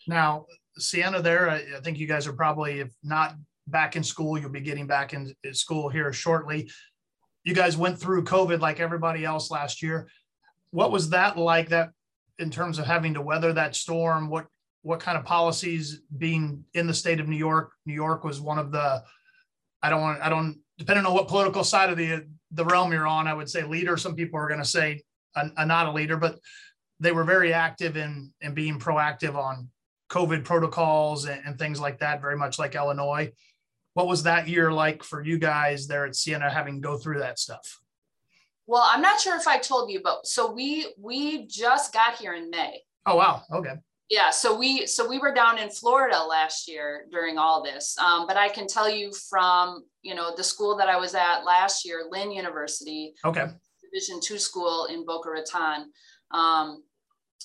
Now, 0.06 0.46
Siena, 0.76 1.20
there, 1.22 1.50
I, 1.50 1.64
I 1.76 1.80
think 1.82 1.98
you 1.98 2.06
guys 2.06 2.26
are 2.26 2.32
probably, 2.32 2.80
if 2.80 2.92
not 3.02 3.34
back 3.66 3.96
in 3.96 4.02
school, 4.02 4.38
you'll 4.38 4.50
be 4.50 4.60
getting 4.60 4.86
back 4.86 5.14
in 5.14 5.34
school 5.52 5.88
here 5.88 6.12
shortly. 6.12 6.70
You 7.44 7.54
guys 7.54 7.76
went 7.76 7.98
through 7.98 8.24
COVID 8.24 8.60
like 8.60 8.80
everybody 8.80 9.24
else 9.24 9.50
last 9.50 9.82
year. 9.82 10.08
What 10.70 10.90
was 10.90 11.10
that 11.10 11.36
like 11.36 11.68
that 11.70 11.90
in 12.38 12.50
terms 12.50 12.78
of 12.78 12.86
having 12.86 13.14
to 13.14 13.22
weather 13.22 13.52
that 13.52 13.76
storm? 13.76 14.28
What 14.28 14.46
what 14.84 15.00
kind 15.00 15.16
of 15.16 15.24
policies 15.24 16.02
being 16.18 16.62
in 16.74 16.86
the 16.86 16.92
state 16.92 17.18
of 17.18 17.26
New 17.26 17.38
York. 17.38 17.72
New 17.86 17.94
York 17.94 18.22
was 18.22 18.38
one 18.38 18.58
of 18.58 18.70
the, 18.70 19.02
I 19.82 19.88
don't 19.88 20.02
want, 20.02 20.20
I 20.20 20.28
don't, 20.28 20.60
depending 20.76 21.06
on 21.06 21.14
what 21.14 21.26
political 21.26 21.64
side 21.64 21.88
of 21.88 21.96
the, 21.96 22.26
the 22.50 22.66
realm 22.66 22.92
you're 22.92 23.06
on, 23.06 23.26
I 23.26 23.32
would 23.32 23.48
say 23.48 23.64
leader. 23.64 23.96
Some 23.96 24.14
people 24.14 24.38
are 24.38 24.46
going 24.46 24.60
to 24.60 24.66
say 24.66 25.00
a, 25.36 25.48
a 25.56 25.64
not 25.64 25.86
a 25.86 25.92
leader, 25.92 26.18
but 26.18 26.38
they 27.00 27.12
were 27.12 27.24
very 27.24 27.52
active 27.52 27.96
in, 27.96 28.32
in 28.40 28.54
being 28.54 28.78
proactive 28.78 29.34
on 29.34 29.68
COVID 30.10 30.44
protocols 30.44 31.26
and, 31.26 31.40
and 31.44 31.58
things 31.58 31.80
like 31.80 31.98
that, 32.00 32.20
very 32.20 32.36
much 32.36 32.58
like 32.58 32.74
Illinois. 32.74 33.32
What 33.94 34.06
was 34.06 34.24
that 34.24 34.48
year 34.48 34.72
like 34.72 35.02
for 35.02 35.22
you 35.22 35.38
guys 35.38 35.86
there 35.86 36.06
at 36.06 36.16
Siena 36.16 36.50
having 36.50 36.80
go 36.80 36.96
through 36.96 37.20
that 37.20 37.38
stuff? 37.38 37.80
Well, 38.66 38.84
I'm 38.86 39.02
not 39.02 39.20
sure 39.20 39.36
if 39.36 39.46
I 39.46 39.58
told 39.58 39.90
you, 39.90 40.00
but 40.02 40.26
so 40.26 40.50
we 40.50 40.86
we 40.98 41.46
just 41.46 41.92
got 41.92 42.14
here 42.14 42.34
in 42.34 42.50
May. 42.50 42.80
Oh 43.06 43.16
wow. 43.16 43.42
Okay 43.52 43.74
yeah 44.10 44.30
so 44.30 44.56
we 44.56 44.86
so 44.86 45.08
we 45.08 45.18
were 45.18 45.32
down 45.32 45.58
in 45.58 45.70
florida 45.70 46.22
last 46.22 46.68
year 46.68 47.06
during 47.10 47.38
all 47.38 47.62
this 47.62 47.96
um, 47.98 48.26
but 48.26 48.36
i 48.36 48.48
can 48.48 48.66
tell 48.66 48.88
you 48.88 49.12
from 49.28 49.82
you 50.02 50.14
know 50.14 50.34
the 50.36 50.44
school 50.44 50.76
that 50.76 50.88
i 50.88 50.96
was 50.96 51.14
at 51.14 51.44
last 51.44 51.84
year 51.84 52.04
lynn 52.10 52.30
university 52.30 53.14
okay 53.24 53.46
division 53.82 54.20
two 54.22 54.38
school 54.38 54.86
in 54.86 55.04
boca 55.06 55.30
raton 55.30 55.90
um, 56.30 56.82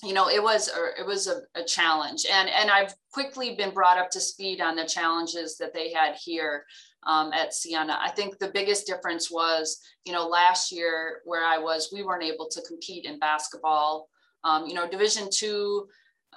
you 0.02 0.14
know 0.14 0.28
it 0.28 0.42
was 0.42 0.70
it 0.98 1.06
was 1.06 1.26
a, 1.26 1.42
a, 1.54 1.64
challenge. 1.64 2.24
And 2.30 2.48
and 2.48 2.70
i've 2.70 2.94
quickly 3.12 3.54
been 3.54 3.74
brought 3.74 3.98
up 3.98 4.10
to 4.10 4.20
speed 4.20 4.60
on 4.60 4.76
the 4.76 4.84
challenges 4.84 5.56
that 5.58 5.74
they 5.74 5.92
had 5.92 6.16
here 6.16 6.64
um, 7.06 7.32
at 7.32 7.54
siena. 7.54 7.98
I 8.00 8.10
think 8.10 8.38
the 8.38 8.50
biggest 8.52 8.86
difference 8.86 9.30
was 9.30 9.80
you 10.04 10.12
know 10.12 10.26
last 10.26 10.72
year 10.72 11.20
where 11.24 11.44
i 11.44 11.58
was 11.58 11.90
we 11.92 12.02
weren't 12.02 12.24
able 12.24 12.48
to 12.48 12.62
compete 12.62 13.04
in 13.04 13.18
basketball. 13.18 14.08
Um, 14.42 14.66
you 14.66 14.74
know 14.74 14.88
division 14.88 15.28
two 15.30 15.86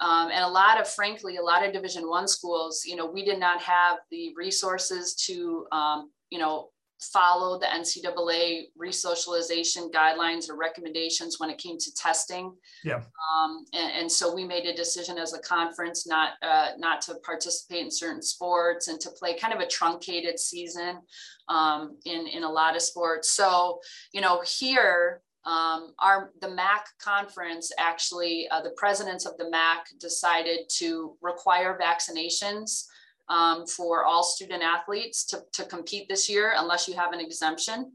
um, 0.00 0.30
and 0.30 0.44
a 0.44 0.48
lot 0.48 0.80
of, 0.80 0.88
frankly, 0.88 1.36
a 1.36 1.42
lot 1.42 1.64
of 1.64 1.72
Division 1.72 2.08
One 2.08 2.26
schools, 2.26 2.84
you 2.84 2.96
know, 2.96 3.06
we 3.06 3.24
did 3.24 3.38
not 3.38 3.62
have 3.62 3.98
the 4.10 4.32
resources 4.36 5.14
to, 5.26 5.66
um, 5.70 6.10
you 6.30 6.38
know, 6.38 6.70
follow 7.12 7.58
the 7.58 7.66
NCAA 7.66 8.66
resocialization 8.80 9.90
guidelines 9.90 10.48
or 10.48 10.56
recommendations 10.56 11.38
when 11.38 11.50
it 11.50 11.58
came 11.58 11.78
to 11.78 11.94
testing. 11.94 12.54
Yeah. 12.84 12.96
Um, 12.96 13.64
and, 13.72 13.92
and, 13.92 14.12
so 14.12 14.34
we 14.34 14.44
made 14.44 14.66
a 14.66 14.74
decision 14.74 15.18
as 15.18 15.32
a 15.32 15.40
conference 15.40 16.06
not 16.06 16.32
uh, 16.42 16.70
not 16.78 17.00
to 17.02 17.16
participate 17.24 17.84
in 17.84 17.90
certain 17.90 18.22
sports 18.22 18.88
and 18.88 19.00
to 19.00 19.10
play 19.10 19.36
kind 19.36 19.52
of 19.52 19.60
a 19.60 19.66
truncated 19.66 20.38
season 20.38 21.00
um, 21.48 21.96
in 22.04 22.26
in 22.26 22.44
a 22.44 22.50
lot 22.50 22.76
of 22.76 22.82
sports. 22.82 23.32
So 23.32 23.80
you 24.12 24.20
know 24.20 24.42
here 24.46 25.22
um, 25.46 25.92
our 25.98 26.32
the 26.40 26.48
MAAC 26.48 26.82
conference 27.02 27.70
actually, 27.78 28.48
uh, 28.50 28.62
the 28.62 28.74
presidents 28.76 29.26
of 29.26 29.36
the 29.36 29.44
MAAC 29.44 29.98
decided 30.00 30.60
to 30.78 31.16
require 31.20 31.78
vaccinations 31.78 32.86
um, 33.28 33.66
for 33.66 34.04
all 34.04 34.22
student 34.22 34.62
athletes 34.62 35.24
to, 35.26 35.42
to 35.52 35.64
compete 35.64 36.08
this 36.08 36.28
year, 36.28 36.54
unless 36.56 36.88
you 36.88 36.94
have 36.94 37.12
an 37.12 37.20
exemption. 37.20 37.92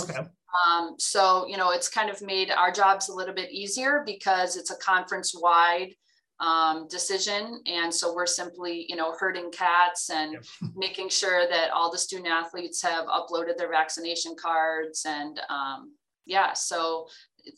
Okay. 0.00 0.18
Um, 0.66 0.94
so, 0.98 1.46
you 1.46 1.56
know, 1.56 1.70
it's 1.70 1.88
kind 1.88 2.10
of 2.10 2.22
made 2.22 2.50
our 2.50 2.72
jobs 2.72 3.08
a 3.08 3.14
little 3.14 3.34
bit 3.34 3.50
easier 3.50 4.02
because 4.06 4.56
it's 4.56 4.70
a 4.70 4.76
conference 4.76 5.34
wide 5.34 5.92
um, 6.40 6.86
decision. 6.88 7.60
And 7.66 7.92
so 7.92 8.14
we're 8.14 8.26
simply, 8.26 8.86
you 8.88 8.96
know, 8.96 9.14
herding 9.18 9.50
cats 9.50 10.10
and 10.10 10.32
yep. 10.32 10.44
making 10.76 11.08
sure 11.08 11.48
that 11.48 11.70
all 11.70 11.90
the 11.90 11.98
student 11.98 12.28
athletes 12.28 12.82
have 12.82 13.06
uploaded 13.06 13.56
their 13.56 13.70
vaccination 13.70 14.34
cards 14.40 15.04
and, 15.06 15.40
um, 15.48 15.92
yeah, 16.26 16.52
so 16.52 17.08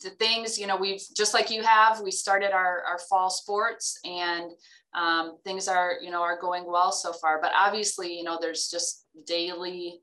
the 0.03 0.11
things, 0.11 0.57
you 0.57 0.67
know, 0.67 0.77
we've 0.77 1.01
just 1.15 1.33
like 1.33 1.49
you 1.49 1.63
have, 1.63 1.99
we 2.01 2.11
started 2.11 2.51
our, 2.51 2.83
our 2.83 2.99
fall 3.09 3.29
sports 3.29 3.99
and 4.05 4.51
um, 4.93 5.37
things 5.43 5.67
are, 5.67 5.93
you 6.01 6.11
know, 6.11 6.21
are 6.21 6.39
going 6.39 6.65
well 6.65 6.91
so 6.91 7.11
far. 7.11 7.41
But 7.41 7.51
obviously, 7.55 8.15
you 8.15 8.23
know, 8.23 8.37
there's 8.39 8.69
just 8.69 9.05
daily 9.25 10.01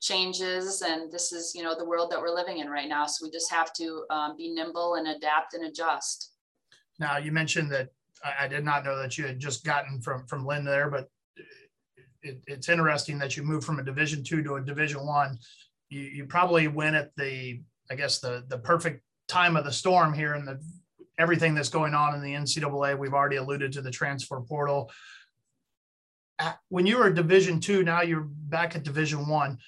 changes 0.00 0.82
and 0.82 1.10
this 1.10 1.32
is, 1.32 1.54
you 1.54 1.62
know, 1.62 1.76
the 1.76 1.84
world 1.84 2.10
that 2.10 2.20
we're 2.20 2.34
living 2.34 2.58
in 2.58 2.68
right 2.68 2.88
now. 2.88 3.06
So 3.06 3.26
we 3.26 3.30
just 3.30 3.50
have 3.50 3.72
to 3.74 4.04
um, 4.10 4.36
be 4.36 4.52
nimble 4.52 4.96
and 4.96 5.08
adapt 5.08 5.54
and 5.54 5.64
adjust. 5.64 6.32
Now, 6.98 7.16
you 7.16 7.32
mentioned 7.32 7.70
that 7.72 7.88
I, 8.38 8.48
did 8.48 8.64
not 8.64 8.84
know 8.84 8.98
that 8.98 9.16
you 9.16 9.26
had 9.26 9.40
just 9.40 9.64
gotten 9.64 10.00
from 10.00 10.26
from 10.26 10.46
Lynn 10.46 10.64
there, 10.64 10.88
but 10.90 11.08
it, 12.22 12.40
it's 12.46 12.68
interesting 12.68 13.18
that 13.18 13.36
you 13.36 13.42
moved 13.42 13.64
from 13.64 13.80
a 13.80 13.82
Division 13.82 14.22
two 14.22 14.42
to 14.44 14.54
a 14.54 14.60
Division 14.60 15.04
one. 15.04 15.38
You, 15.88 16.00
you 16.02 16.26
probably 16.26 16.68
went 16.68 16.94
at 16.94 17.10
the 17.16 17.60
I 17.90 17.94
guess 17.94 18.20
the 18.20 18.44
the 18.48 18.58
perfect 18.58 19.02
time 19.28 19.56
of 19.56 19.64
the 19.64 19.72
storm 19.72 20.12
here 20.12 20.34
and 20.34 20.46
the 20.46 20.60
everything 21.18 21.54
that's 21.54 21.68
going 21.68 21.94
on 21.94 22.14
in 22.14 22.22
the 22.22 22.34
NCAA. 22.34 22.98
We've 22.98 23.14
already 23.14 23.36
alluded 23.36 23.72
to 23.72 23.82
the 23.82 23.90
transfer 23.90 24.40
portal. 24.40 24.90
When 26.68 26.86
you 26.86 26.98
were 26.98 27.10
Division 27.10 27.60
two, 27.60 27.82
now 27.84 28.02
you're 28.02 28.26
back 28.28 28.74
at 28.74 28.82
Division 28.82 29.28
one. 29.28 29.58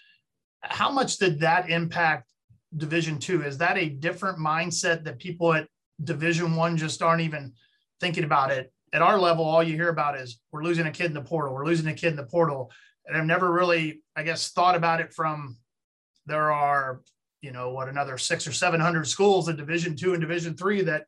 How 0.62 0.90
much 0.90 1.18
did 1.18 1.40
that 1.40 1.70
impact 1.70 2.32
Division 2.76 3.18
two? 3.18 3.42
Is 3.42 3.58
that 3.58 3.78
a 3.78 3.88
different 3.88 4.38
mindset 4.38 5.04
that 5.04 5.18
people 5.18 5.52
at 5.52 5.68
Division 6.02 6.56
one 6.56 6.76
just 6.76 7.02
aren't 7.02 7.22
even 7.22 7.52
thinking 8.00 8.24
about 8.24 8.50
it? 8.50 8.72
At 8.92 9.02
our 9.02 9.18
level, 9.18 9.44
all 9.44 9.62
you 9.62 9.74
hear 9.74 9.88
about 9.88 10.18
is 10.18 10.40
we're 10.52 10.64
losing 10.64 10.86
a 10.86 10.92
kid 10.92 11.06
in 11.06 11.14
the 11.14 11.20
portal. 11.20 11.52
We're 11.52 11.66
losing 11.66 11.88
a 11.88 11.94
kid 11.94 12.08
in 12.08 12.16
the 12.16 12.24
portal, 12.24 12.70
and 13.06 13.16
I've 13.16 13.26
never 13.26 13.52
really, 13.52 14.02
I 14.16 14.22
guess, 14.22 14.50
thought 14.50 14.76
about 14.76 15.00
it 15.00 15.12
from 15.12 15.56
there 16.26 16.52
are 16.52 17.02
you 17.44 17.52
know 17.52 17.70
what 17.70 17.88
another 17.88 18.16
six 18.16 18.46
or 18.46 18.52
seven 18.52 18.80
hundred 18.80 19.06
schools 19.06 19.48
in 19.48 19.56
division 19.56 19.94
two 19.94 20.14
and 20.14 20.20
division 20.20 20.56
three 20.56 20.80
that 20.82 21.04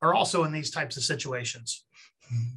are 0.00 0.14
also 0.14 0.44
in 0.44 0.52
these 0.52 0.70
types 0.70 0.96
of 0.96 1.04
situations. 1.04 1.84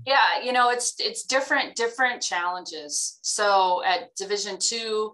Yeah 0.05 0.41
you 0.41 0.53
know 0.53 0.69
it's 0.69 0.95
it's 0.99 1.23
different 1.23 1.75
different 1.75 2.21
challenges. 2.21 3.19
So 3.21 3.84
at 3.84 4.15
division 4.15 4.58
two 4.58 5.13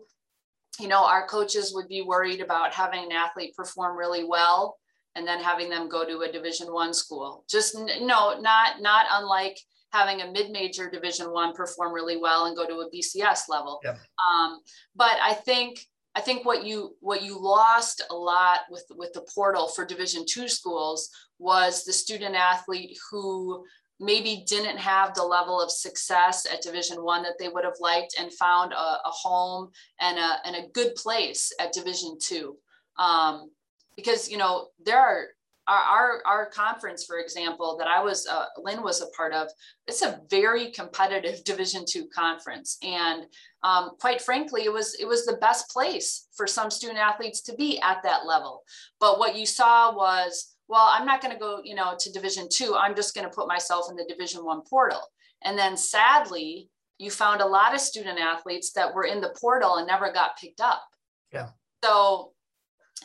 you 0.79 0.87
know 0.87 1.03
our 1.03 1.27
coaches 1.27 1.73
would 1.73 1.87
be 1.87 2.03
worried 2.03 2.41
about 2.41 2.73
having 2.73 3.03
an 3.03 3.11
athlete 3.11 3.55
perform 3.55 3.97
really 3.97 4.23
well 4.23 4.77
and 5.15 5.25
then 5.27 5.41
having 5.41 5.69
them 5.69 5.89
go 5.89 6.05
to 6.05 6.29
a 6.29 6.31
division 6.31 6.71
one 6.71 6.93
school. 6.93 7.43
Just 7.49 7.75
no 7.75 8.39
not 8.39 8.81
not 8.81 9.07
unlike 9.11 9.59
having 9.91 10.21
a 10.21 10.31
mid-major 10.31 10.89
division 10.89 11.31
one 11.31 11.53
perform 11.53 11.93
really 11.93 12.17
well 12.17 12.45
and 12.45 12.55
go 12.55 12.67
to 12.67 12.81
a 12.81 12.89
bcs 12.91 13.49
level. 13.49 13.79
Yep. 13.83 13.97
um, 14.27 14.59
but 14.95 15.17
i 15.23 15.33
think 15.33 15.79
I 16.15 16.21
think 16.21 16.45
what 16.45 16.65
you 16.65 16.95
what 17.01 17.23
you 17.23 17.37
lost 17.37 18.01
a 18.09 18.15
lot 18.15 18.59
with 18.69 18.85
with 18.95 19.11
the 19.13 19.25
portal 19.33 19.67
for 19.67 19.85
Division 19.85 20.25
two 20.25 20.47
schools 20.47 21.09
was 21.39 21.83
the 21.83 21.93
student 21.93 22.35
athlete 22.35 22.97
who 23.11 23.65
maybe 23.99 24.43
didn't 24.47 24.77
have 24.77 25.13
the 25.13 25.23
level 25.23 25.61
of 25.61 25.71
success 25.71 26.45
at 26.51 26.61
division 26.61 27.03
one 27.03 27.23
that 27.23 27.39
they 27.39 27.47
would 27.47 27.63
have 27.63 27.79
liked 27.79 28.15
and 28.19 28.33
found 28.33 28.73
a, 28.73 28.75
a 28.75 28.99
home 29.05 29.69
and 30.01 30.17
a, 30.17 30.37
and 30.45 30.55
a 30.55 30.67
good 30.73 30.93
place 30.95 31.53
at 31.61 31.71
division 31.71 32.17
two. 32.19 32.57
Um, 32.97 33.49
because 33.95 34.29
you 34.29 34.37
know 34.37 34.67
there 34.83 34.99
are 34.99 35.27
our, 35.67 35.81
our, 35.81 36.21
our, 36.25 36.45
conference, 36.47 37.05
for 37.05 37.17
example, 37.17 37.75
that 37.77 37.87
I 37.87 38.01
was, 38.03 38.27
uh, 38.27 38.45
Lynn 38.61 38.83
was 38.83 39.01
a 39.01 39.07
part 39.17 39.33
of, 39.33 39.47
it's 39.87 40.03
a 40.03 40.21
very 40.29 40.71
competitive 40.71 41.43
Division 41.45 41.85
two 41.87 42.07
conference. 42.13 42.77
And 42.83 43.25
um, 43.63 43.91
quite 43.99 44.21
frankly, 44.21 44.63
it 44.63 44.73
was, 44.73 44.95
it 44.95 45.07
was 45.07 45.25
the 45.25 45.37
best 45.37 45.69
place 45.69 46.27
for 46.35 46.45
some 46.45 46.69
student 46.69 46.99
athletes 46.99 47.41
to 47.43 47.55
be 47.55 47.79
at 47.81 48.03
that 48.03 48.25
level. 48.25 48.63
But 48.99 49.17
what 49.17 49.35
you 49.35 49.45
saw 49.45 49.95
was, 49.95 50.55
well, 50.67 50.87
I'm 50.91 51.05
not 51.05 51.21
going 51.21 51.33
to 51.33 51.39
go, 51.39 51.61
you 51.63 51.75
know, 51.75 51.95
to 51.99 52.11
Division 52.11 52.47
two. 52.51 52.75
I'm 52.75 52.95
just 52.95 53.15
going 53.15 53.27
to 53.27 53.35
put 53.35 53.47
myself 53.47 53.87
in 53.89 53.95
the 53.95 54.05
Division 54.07 54.45
one 54.45 54.61
portal. 54.61 55.01
And 55.43 55.57
then 55.57 55.77
sadly, 55.77 56.69
you 56.97 57.11
found 57.11 57.41
a 57.41 57.45
lot 57.45 57.73
of 57.73 57.81
student 57.81 58.19
athletes 58.19 58.71
that 58.73 58.93
were 58.93 59.03
in 59.03 59.21
the 59.21 59.35
portal 59.39 59.75
and 59.75 59.87
never 59.87 60.11
got 60.11 60.37
picked 60.37 60.61
up. 60.61 60.83
Yeah. 61.31 61.49
So 61.83 62.31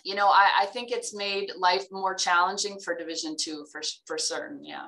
you 0.05 0.15
know, 0.15 0.29
I, 0.29 0.51
I 0.63 0.67
think 0.67 0.91
it's 0.91 1.15
made 1.15 1.53
life 1.57 1.85
more 1.91 2.15
challenging 2.15 2.79
for 2.81 2.97
Division 2.97 3.37
two 3.39 3.67
for 3.71 3.83
for 4.07 4.19
certain. 4.19 4.65
Yeah. 4.65 4.87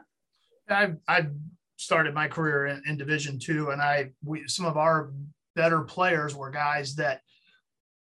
I 0.69 0.93
I 1.09 1.27
started 1.77 2.15
my 2.15 2.29
career 2.29 2.67
in, 2.67 2.83
in 2.87 2.97
Division 2.97 3.39
two, 3.39 3.71
and 3.71 3.83
I 3.83 4.11
we 4.25 4.47
some 4.47 4.67
of 4.67 4.77
our 4.77 5.13
better 5.55 5.83
players 5.83 6.35
were 6.35 6.51
guys 6.51 6.95
that 6.97 7.21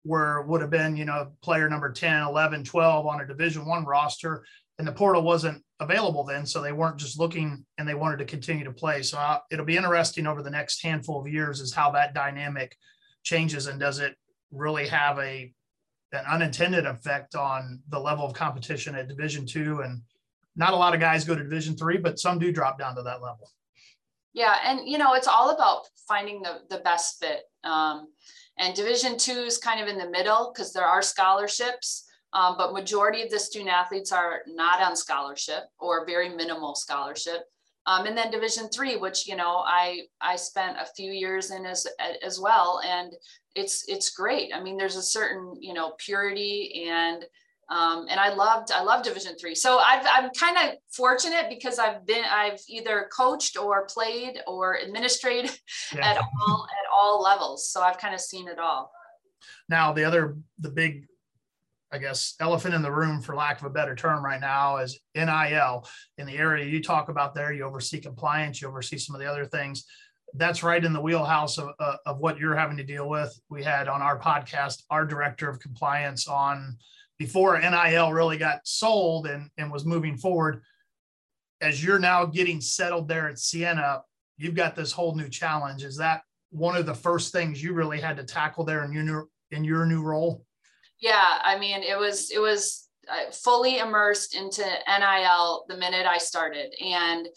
were 0.06 0.43
would 0.43 0.62
have 0.62 0.69
been 0.69 0.95
you 0.95 1.06
know 1.06 1.32
player 1.41 1.69
number 1.69 1.91
10 1.91 2.24
11 2.24 2.63
12 2.63 3.06
on 3.06 3.22
a 3.22 3.28
division 3.28 3.65
one 3.65 3.84
roster 3.84 4.45
and 4.78 4.88
the 4.88 4.91
portal 4.91 5.22
wasn't 5.22 5.62
available 5.82 6.24
then 6.24 6.45
so 6.45 6.62
they 6.62 6.72
weren't 6.72 6.98
just 6.98 7.19
looking 7.19 7.65
and 7.78 7.88
they 7.88 7.95
wanted 7.95 8.17
to 8.17 8.26
continue 8.26 8.63
to 8.63 8.72
play 8.72 9.02
so 9.02 9.17
uh, 9.17 9.39
it'll 9.52 9.65
be 9.65 9.78
interesting 9.78 10.26
over 10.26 10.41
the 10.41 10.50
next 10.50 10.82
handful 10.82 11.19
of 11.19 11.28
years 11.28 11.60
is 11.60 11.74
how 11.74 11.91
that 11.91 12.13
dynamic 12.13 12.76
changes 13.24 13.67
and 13.67 13.80
does 13.80 14.00
it 14.00 14.15
really 14.52 14.88
have 14.88 15.19
a 15.19 15.54
an 16.12 16.26
unintended 16.26 16.86
effect 16.86 17.36
on 17.36 17.82
the 17.89 18.00
level 18.00 18.26
of 18.26 18.34
competition 18.34 18.95
at 18.95 19.08
division 19.08 19.45
two 19.45 19.82
and 19.82 20.02
not 20.56 20.74
a 20.74 20.76
lot 20.76 20.93
of 20.93 21.00
guys 21.00 21.24
go 21.24 21.36
to 21.36 21.43
division 21.43 21.76
three 21.76 21.98
but 21.98 22.19
some 22.19 22.39
do 22.39 22.52
drop 22.52 22.80
down 22.80 22.95
to 22.95 23.02
that 23.04 23.22
level. 23.22 23.50
Yeah 24.34 24.56
and 24.63 24.88
you 24.88 24.98
know 24.98 25.13
it's 25.13 25.28
all 25.28 25.52
about 25.52 25.88
finding 26.08 26.41
the 26.41 26.62
the 26.69 26.80
best 26.80 27.19
fit 27.19 27.43
um, 27.63 28.08
and 28.58 28.76
division 28.76 29.17
two 29.17 29.32
is 29.32 29.58
kind 29.58 29.82
of 29.82 29.88
in 29.88 29.98
the 29.98 30.10
middle 30.10 30.52
because 30.54 30.74
there 30.74 30.86
are 30.86 31.02
scholarships 31.02 32.06
um, 32.34 32.56
but 32.58 32.74
majority 32.74 33.24
of 33.24 33.32
the 33.32 33.39
student 33.39 33.72
athletes 33.72 34.12
are 34.12 34.41
not 34.48 34.82
on 34.82 34.95
scholarship 34.95 35.63
or 35.80 36.06
very 36.06 36.30
minimal 36.30 36.76
scholarship. 36.76 37.41
Um, 37.86 38.06
and 38.06 38.15
then 38.15 38.30
division 38.30 38.69
three 38.69 38.98
which 38.98 39.28
you 39.28 39.36
know 39.36 39.63
i 39.65 40.02
i 40.22 40.36
spent 40.36 40.78
a 40.78 40.86
few 40.86 41.12
years 41.12 41.50
in 41.50 41.65
as 41.65 41.88
as 42.24 42.39
well 42.39 42.82
and 42.86 43.13
it's 43.60 43.88
it's 43.88 44.10
great 44.10 44.52
i 44.54 44.62
mean 44.62 44.78
there's 44.78 44.95
a 44.95 45.02
certain 45.02 45.56
you 45.60 45.74
know 45.74 45.93
purity 46.00 46.86
and 46.88 47.26
um, 47.69 48.08
and 48.10 48.19
I 48.19 48.34
loved 48.34 48.72
I 48.72 48.82
love 48.82 49.04
Division 49.04 49.36
three. 49.39 49.54
So 49.54 49.78
I've, 49.78 50.06
I'm 50.12 50.32
kind 50.32 50.58
of 50.58 50.78
fortunate 50.91 51.45
because 51.50 51.78
I've 51.78 52.06
been 52.06 52.24
I've 52.26 52.60
either 52.67 53.08
coached 53.15 53.58
or 53.58 53.86
played 53.86 54.41
or 54.48 54.78
administrated 54.78 55.52
yeah. 55.95 56.12
at 56.12 56.17
all 56.17 56.67
at 56.67 56.88
all 56.91 57.22
levels. 57.22 57.69
So 57.69 57.82
I've 57.82 58.00
kind 58.00 58.15
of 58.15 58.22
seen 58.22 58.48
it 58.48 58.58
all. 58.58 58.91
Now 59.69 59.93
the 59.93 60.04
other 60.04 60.38
the 60.58 60.72
big 60.72 61.06
I 61.91 61.98
guess 61.98 62.36
elephant 62.39 62.76
in 62.76 62.84
the 62.84 62.91
room, 62.91 63.19
for 63.19 63.36
lack 63.36 63.60
of 63.60 63.65
a 63.65 63.72
better 63.72 63.95
term, 63.95 64.24
right 64.24 64.39
now 64.39 64.78
is 64.78 65.00
NIL 65.15 65.88
in 66.17 66.28
the 66.28 66.38
area 66.38 66.65
you 66.65 66.84
talk 66.84 67.10
about. 67.10 67.34
There, 67.34 67.52
you 67.52 67.63
oversee 67.63 68.00
compliance, 68.00 68.62
you 68.62 68.67
oversee 68.67 68.98
some 68.98 69.15
of 69.15 69.22
the 69.22 69.28
other 69.28 69.45
things. 69.45 69.86
That's 70.34 70.63
right 70.63 70.84
in 70.84 70.94
the 70.94 71.02
wheelhouse 71.02 71.58
of, 71.58 71.70
uh, 71.80 71.98
of 72.06 72.20
what 72.20 72.38
you're 72.38 72.56
having 72.56 72.78
to 72.78 72.84
deal 72.84 73.10
with. 73.10 73.38
We 73.50 73.63
had 73.63 73.88
on 73.88 74.02
our 74.02 74.20
podcast 74.20 74.84
our 74.89 75.06
director 75.06 75.50
of 75.50 75.60
compliance 75.60 76.28
on 76.28 76.78
before 77.20 77.60
NIL 77.60 78.13
really 78.13 78.38
got 78.38 78.62
sold 78.63 79.28
and, 79.28 79.50
and 79.58 79.72
was 79.72 79.86
moving 79.86 80.18
forward, 80.18 80.63
as 81.62 81.84
you're 81.84 82.00
now 82.00 82.26
getting 82.26 82.62
settled 82.62 83.08
there 83.08 83.28
at 83.28 83.38
Siena, 83.38 84.02
you've 84.38 84.56
got 84.56 84.76
this 84.76 84.94
whole 84.94 85.13
new 85.13 85.28
challenge. 85.30 85.84
Is 85.84 85.98
that 85.98 86.22
one 86.50 86.78
of 86.78 86.86
the 86.86 86.96
first 86.96 87.34
things 87.34 87.62
you 87.62 87.74
really 87.74 88.00
had 88.00 88.18
to 88.18 88.24
tackle 88.24 88.63
there 88.63 88.86
in 88.86 88.94
your 88.94 89.04
new, 89.04 89.30
in 89.52 89.63
your 89.65 89.86
new 89.86 90.02
role? 90.02 90.46
Yeah, 91.00 91.39
I 91.44 91.60
mean, 91.60 91.84
it 91.84 91.98
was 91.98 92.32
it 92.32 92.39
was 92.39 92.88
uh, 93.10 93.32
fully 93.32 93.80
immersed 93.80 94.36
into 94.36 94.62
NIL 94.62 95.65
the 95.68 95.78
minute 95.78 96.06
I 96.06 96.18
started, 96.18 96.74
and 96.84 97.28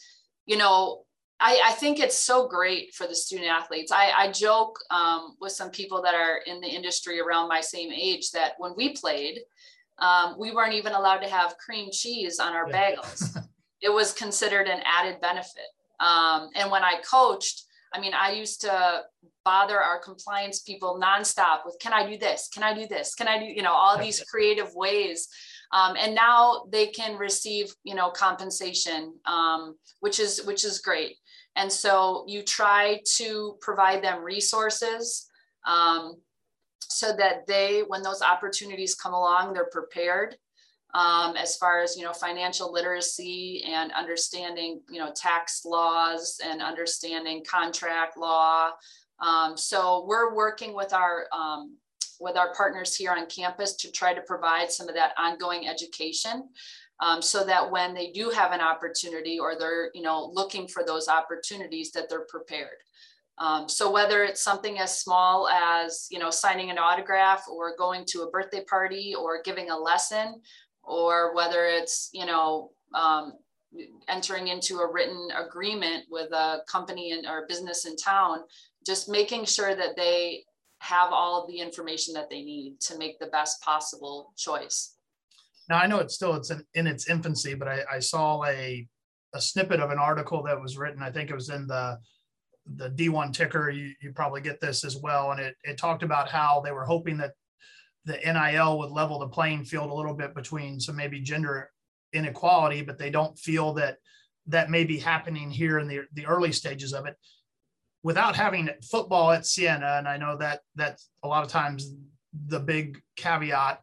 you 0.47 0.57
know, 0.57 1.05
I, 1.43 1.61
I, 1.65 1.73
think 1.73 1.99
it's 1.99 2.17
so 2.17 2.47
great 2.47 2.95
for 2.95 3.09
the 3.09 3.17
student 3.17 3.51
athletes. 3.51 3.91
I, 3.91 4.13
I 4.17 4.31
joke 4.31 4.79
um, 4.91 5.37
with 5.41 5.51
some 5.51 5.71
people 5.71 6.01
that 6.03 6.15
are 6.15 6.39
in 6.47 6.61
the 6.61 6.69
industry 6.69 7.21
around 7.21 7.49
my 7.49 7.61
same 7.61 7.91
age 7.91 8.31
that 8.31 8.53
when 8.59 8.75
we 8.77 8.95
played, 8.95 9.41
um, 9.99 10.37
we 10.39 10.53
weren't 10.53 10.75
even 10.75 10.93
allowed 10.93 11.19
to 11.19 11.29
have 11.29 11.59
cream 11.59 11.91
cheese 11.91 12.39
on 12.39 12.53
our 12.53 12.69
bagels. 12.69 13.37
it 13.83 13.93
was 13.93 14.13
considered 14.13 14.69
an 14.69 14.83
added 14.85 15.21
benefit. 15.21 15.67
Um, 15.99 16.51
and 16.55 16.71
when 16.71 16.85
I 16.85 17.01
coached, 17.09 17.65
I 17.93 18.01
mean, 18.01 18.13
I 18.15 18.33
used 18.33 18.61
to 18.61 19.03
bother 19.45 19.81
our 19.81 19.99
compliance 19.99 20.61
people 20.61 21.01
nonstop 21.03 21.67
with, 21.67 21.77
can 21.81 21.93
I 21.93 22.09
do 22.09 22.17
this? 22.17 22.49
Can 22.55 22.63
I 22.63 22.73
do 22.73 22.87
this? 22.87 23.15
Can 23.17 23.27
I 23.27 23.39
do, 23.39 23.45
you 23.47 23.63
know, 23.63 23.73
all 23.73 23.99
these 23.99 24.23
creative 24.31 24.75
ways. 24.75 25.29
Um, 25.73 25.97
and 25.99 26.15
now 26.15 26.65
they 26.71 26.89
can 26.89 27.17
receive, 27.17 27.75
you 27.85 27.95
know, 27.95 28.11
compensation, 28.11 29.15
um, 29.25 29.77
which 30.01 30.21
is, 30.21 30.45
which 30.45 30.65
is 30.65 30.81
great. 30.81 31.17
And 31.57 31.71
so 31.71 32.25
you 32.29 32.43
try 32.43 33.01
to 33.17 33.57
provide 33.61 34.03
them 34.03 34.23
resources. 34.23 35.29
Um, 35.67 36.17
so 36.89 37.17
that 37.17 37.47
they, 37.47 37.83
when 37.89 38.03
those 38.03 38.21
opportunities 38.21 38.95
come 38.95 39.15
along, 39.15 39.55
they're 39.55 39.71
prepared 39.73 40.37
um, 40.95 41.37
as 41.37 41.57
far 41.57 41.81
as 41.81 41.97
you 41.97 42.05
know 42.05 42.13
financial 42.13 42.73
literacy 42.73 43.65
and 43.67 43.93
understanding 43.93 44.81
you 44.91 44.99
know 44.99 45.13
tax 45.15 45.65
laws 45.65 46.39
and 46.45 46.63
understanding 46.63 47.45
contract 47.45 48.17
law. 48.17 48.71
Um, 49.21 49.57
so 49.57 50.05
we're 50.07 50.35
working 50.35 50.75
with 50.75 50.93
our 50.93 51.27
um, 51.33 51.77
with 52.23 52.37
our 52.37 52.55
partners 52.55 52.97
here 52.97 53.13
on 53.13 53.27
campus 53.27 53.75
to 53.77 53.91
try 53.91 54.15
to 54.15 54.23
provide 54.23 54.71
some 54.71 54.89
of 54.89 54.95
that 54.95 55.13
ongoing 55.19 55.69
education. 55.69 56.49
Um, 57.01 57.21
so 57.21 57.45
that 57.45 57.69
when 57.69 57.95
they 57.95 58.13
do 58.13 58.31
have 58.31 58.53
an 58.53 58.61
opportunity 58.61 59.41
or 59.41 59.59
they're 59.59 59.91
you 59.93 60.03
know 60.03 60.31
looking 60.33 60.69
for 60.69 60.85
those 60.85 61.09
opportunities 61.09 61.91
that 61.93 62.09
they're 62.09 62.27
prepared 62.29 62.79
um, 63.39 63.69
so 63.69 63.91
whether 63.91 64.23
it's 64.25 64.43
something 64.43 64.79
as 64.79 64.99
small 64.99 65.49
as 65.49 66.07
you 66.11 66.19
know 66.19 66.31
signing 66.31 66.71
an 66.71 66.79
autograph 66.79 67.45
or 67.51 67.77
going 67.77 68.05
to 68.07 68.23
a 68.23 68.31
birthday 68.31 68.63
party 68.65 69.15
or 69.15 69.43
giving 69.43 69.71
a 69.71 69.79
lesson, 69.79 70.41
or 70.83 71.35
whether 71.35 71.67
it's 71.67 72.11
you 72.13 72.27
know 72.27 72.71
um, 72.95 73.33
entering 74.09 74.49
into 74.49 74.79
a 74.79 74.93
written 74.93 75.29
agreement 75.37 76.05
with 76.11 76.31
a 76.33 76.59
company 76.71 77.13
in, 77.13 77.27
or 77.27 77.47
business 77.49 77.87
in 77.87 77.97
town, 77.97 78.41
just 78.87 79.09
making 79.09 79.45
sure 79.45 79.75
that 79.75 79.97
they 79.97 80.45
have 80.83 81.13
all 81.13 81.47
the 81.47 81.59
information 81.59 82.13
that 82.15 82.29
they 82.29 82.43
need 82.43 82.81
to 82.81 82.99
make 82.99 83.19
the 83.19 83.29
best 83.29 83.63
possible 83.63 84.33
choice. 84.37 84.97
Now 85.69 85.79
I 85.79 85.87
know 85.87 86.01
it's 86.01 86.15
still 86.15 86.35
it's 86.35 86.51
in, 86.51 86.65
in 86.75 86.87
its 86.87 87.09
infancy, 87.09 87.55
but 87.55 87.69
I, 87.69 87.83
I 87.95 87.99
saw 88.01 88.45
a 88.45 88.87
a 89.35 89.41
snippet 89.41 89.81
of 89.81 89.91
an 89.91 89.99
article 89.99 90.43
that 90.43 90.61
was 90.61 90.77
written. 90.77 91.03
I 91.03 91.11
think 91.11 91.31
it 91.31 91.35
was 91.35 91.49
in 91.49 91.67
the 91.67 91.99
the 92.77 92.91
D1 92.91 93.33
ticker, 93.33 93.71
you, 93.71 93.93
you 94.01 94.13
probably 94.13 94.41
get 94.41 94.61
this 94.61 94.85
as 94.85 94.97
well. 94.97 95.33
And 95.33 95.41
it, 95.41 95.57
it 95.65 95.79
talked 95.79 96.05
about 96.05 96.29
how 96.29 96.61
they 96.65 96.71
were 96.71 96.85
hoping 96.85 97.17
that 97.17 97.33
the 98.05 98.19
NIL 98.25 98.79
would 98.79 98.93
level 98.93 99.19
the 99.19 99.29
playing 99.29 99.65
field 99.65 99.91
a 99.91 99.95
little 99.95 100.15
bit 100.15 100.35
between 100.35 100.79
some 100.79 100.95
maybe 100.95 101.21
gender 101.21 101.71
inequality, 102.13 102.83
but 102.83 102.99
they 102.99 103.11
don't 103.11 103.39
feel 103.39 103.73
that 103.75 103.99
that 104.47 104.71
may 104.71 104.85
be 104.85 104.99
happening 104.99 105.51
here 105.51 105.79
in 105.79 105.89
the, 105.89 106.03
the 106.13 106.27
early 106.27 106.53
stages 106.53 106.93
of 106.93 107.07
it. 107.07 107.17
Without 108.03 108.35
having 108.35 108.69
football 108.91 109.31
at 109.31 109.47
Siena, 109.47 109.97
and 109.99 110.09
I 110.09 110.17
know 110.17 110.37
that 110.39 110.61
that's 110.75 111.09
a 111.23 111.29
lot 111.29 111.45
of 111.45 111.51
times 111.51 111.95
the 112.49 112.59
big 112.59 113.01
caveat. 113.17 113.81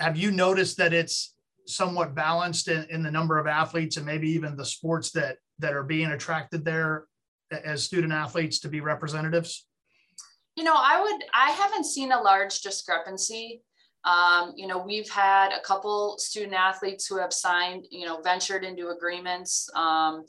Have 0.00 0.16
you 0.16 0.32
noticed 0.32 0.76
that 0.78 0.92
it's 0.92 1.34
somewhat 1.66 2.14
balanced 2.14 2.68
in, 2.68 2.84
in 2.90 3.02
the 3.02 3.10
number 3.10 3.38
of 3.38 3.46
athletes 3.46 3.96
and 3.96 4.04
maybe 4.04 4.28
even 4.30 4.56
the 4.56 4.64
sports 4.64 5.12
that 5.12 5.36
that 5.60 5.74
are 5.74 5.84
being 5.84 6.10
attracted 6.10 6.64
there 6.64 7.06
as 7.50 7.82
student 7.82 8.12
athletes 8.12 8.58
to 8.60 8.68
be 8.68 8.80
representatives? 8.80 9.66
You 10.56 10.64
know, 10.64 10.74
I 10.76 11.00
would, 11.00 11.24
I 11.32 11.50
haven't 11.50 11.84
seen 11.84 12.12
a 12.12 12.20
large 12.20 12.60
discrepancy. 12.60 13.62
Um, 14.04 14.52
you 14.56 14.66
know, 14.66 14.78
we've 14.78 15.08
had 15.08 15.52
a 15.52 15.60
couple 15.60 16.16
student 16.18 16.54
athletes 16.54 17.06
who 17.06 17.18
have 17.18 17.32
signed, 17.32 17.86
you 17.90 18.06
know, 18.06 18.20
ventured 18.20 18.64
into 18.64 18.88
agreements. 18.88 19.68
Um, 19.74 20.24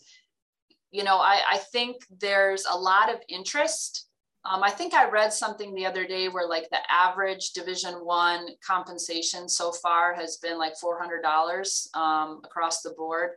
you 0.95 1.03
know, 1.03 1.17
I, 1.17 1.41
I 1.53 1.57
think 1.57 1.97
there's 2.19 2.65
a 2.71 2.77
lot 2.77 3.13
of 3.13 3.19
interest. 3.27 4.07
Um, 4.45 4.63
I 4.63 4.69
think 4.69 4.93
I 4.93 5.09
read 5.09 5.33
something 5.33 5.73
the 5.73 5.87
other 5.87 6.05
day 6.05 6.29
where 6.29 6.47
like 6.47 6.69
the 6.69 6.79
average 6.89 7.51
Division 7.51 7.93
One 8.05 8.47
compensation 8.65 9.49
so 9.49 9.71
far 9.71 10.13
has 10.13 10.37
been 10.37 10.57
like 10.57 10.75
four 10.77 10.99
hundred 10.99 11.21
dollars 11.21 11.89
um, 11.95 12.41
across 12.43 12.81
the 12.81 12.91
board 12.91 13.31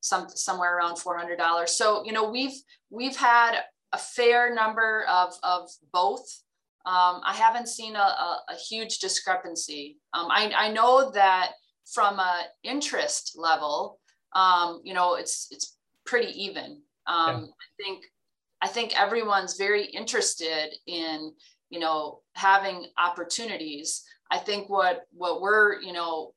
some 0.00 0.28
somewhere 0.28 0.76
around 0.76 0.96
$400. 0.96 1.68
So, 1.68 2.04
you 2.04 2.12
know, 2.12 2.30
we've 2.30 2.56
we've 2.90 3.16
had 3.16 3.60
a 3.92 3.98
fair 3.98 4.54
number 4.54 5.04
of, 5.08 5.34
of 5.42 5.68
both. 5.92 6.42
Um, 6.86 7.20
I 7.24 7.34
haven't 7.34 7.68
seen 7.68 7.96
a, 7.96 7.98
a, 7.98 8.40
a 8.50 8.54
huge 8.54 8.98
discrepancy. 8.98 9.98
Um, 10.14 10.28
I, 10.30 10.52
I 10.56 10.72
know 10.72 11.10
that 11.10 11.52
from 11.92 12.18
a 12.18 12.42
interest 12.62 13.34
level, 13.36 13.98
um, 14.34 14.80
you 14.84 14.94
know, 14.94 15.14
it's 15.14 15.48
it's 15.50 15.76
pretty 16.06 16.44
even. 16.44 16.82
Um, 17.08 17.28
yeah. 17.28 17.36
I 17.36 17.82
think 17.82 18.04
I 18.60 18.68
think 18.68 19.00
everyone's 19.00 19.56
very 19.56 19.84
interested 19.86 20.70
in 20.86 21.32
you 21.70 21.80
know 21.80 22.20
having 22.34 22.86
opportunities. 22.98 24.02
I 24.30 24.38
think 24.38 24.68
what 24.68 25.02
what 25.12 25.40
we're 25.40 25.80
you 25.80 25.92
know 25.92 26.32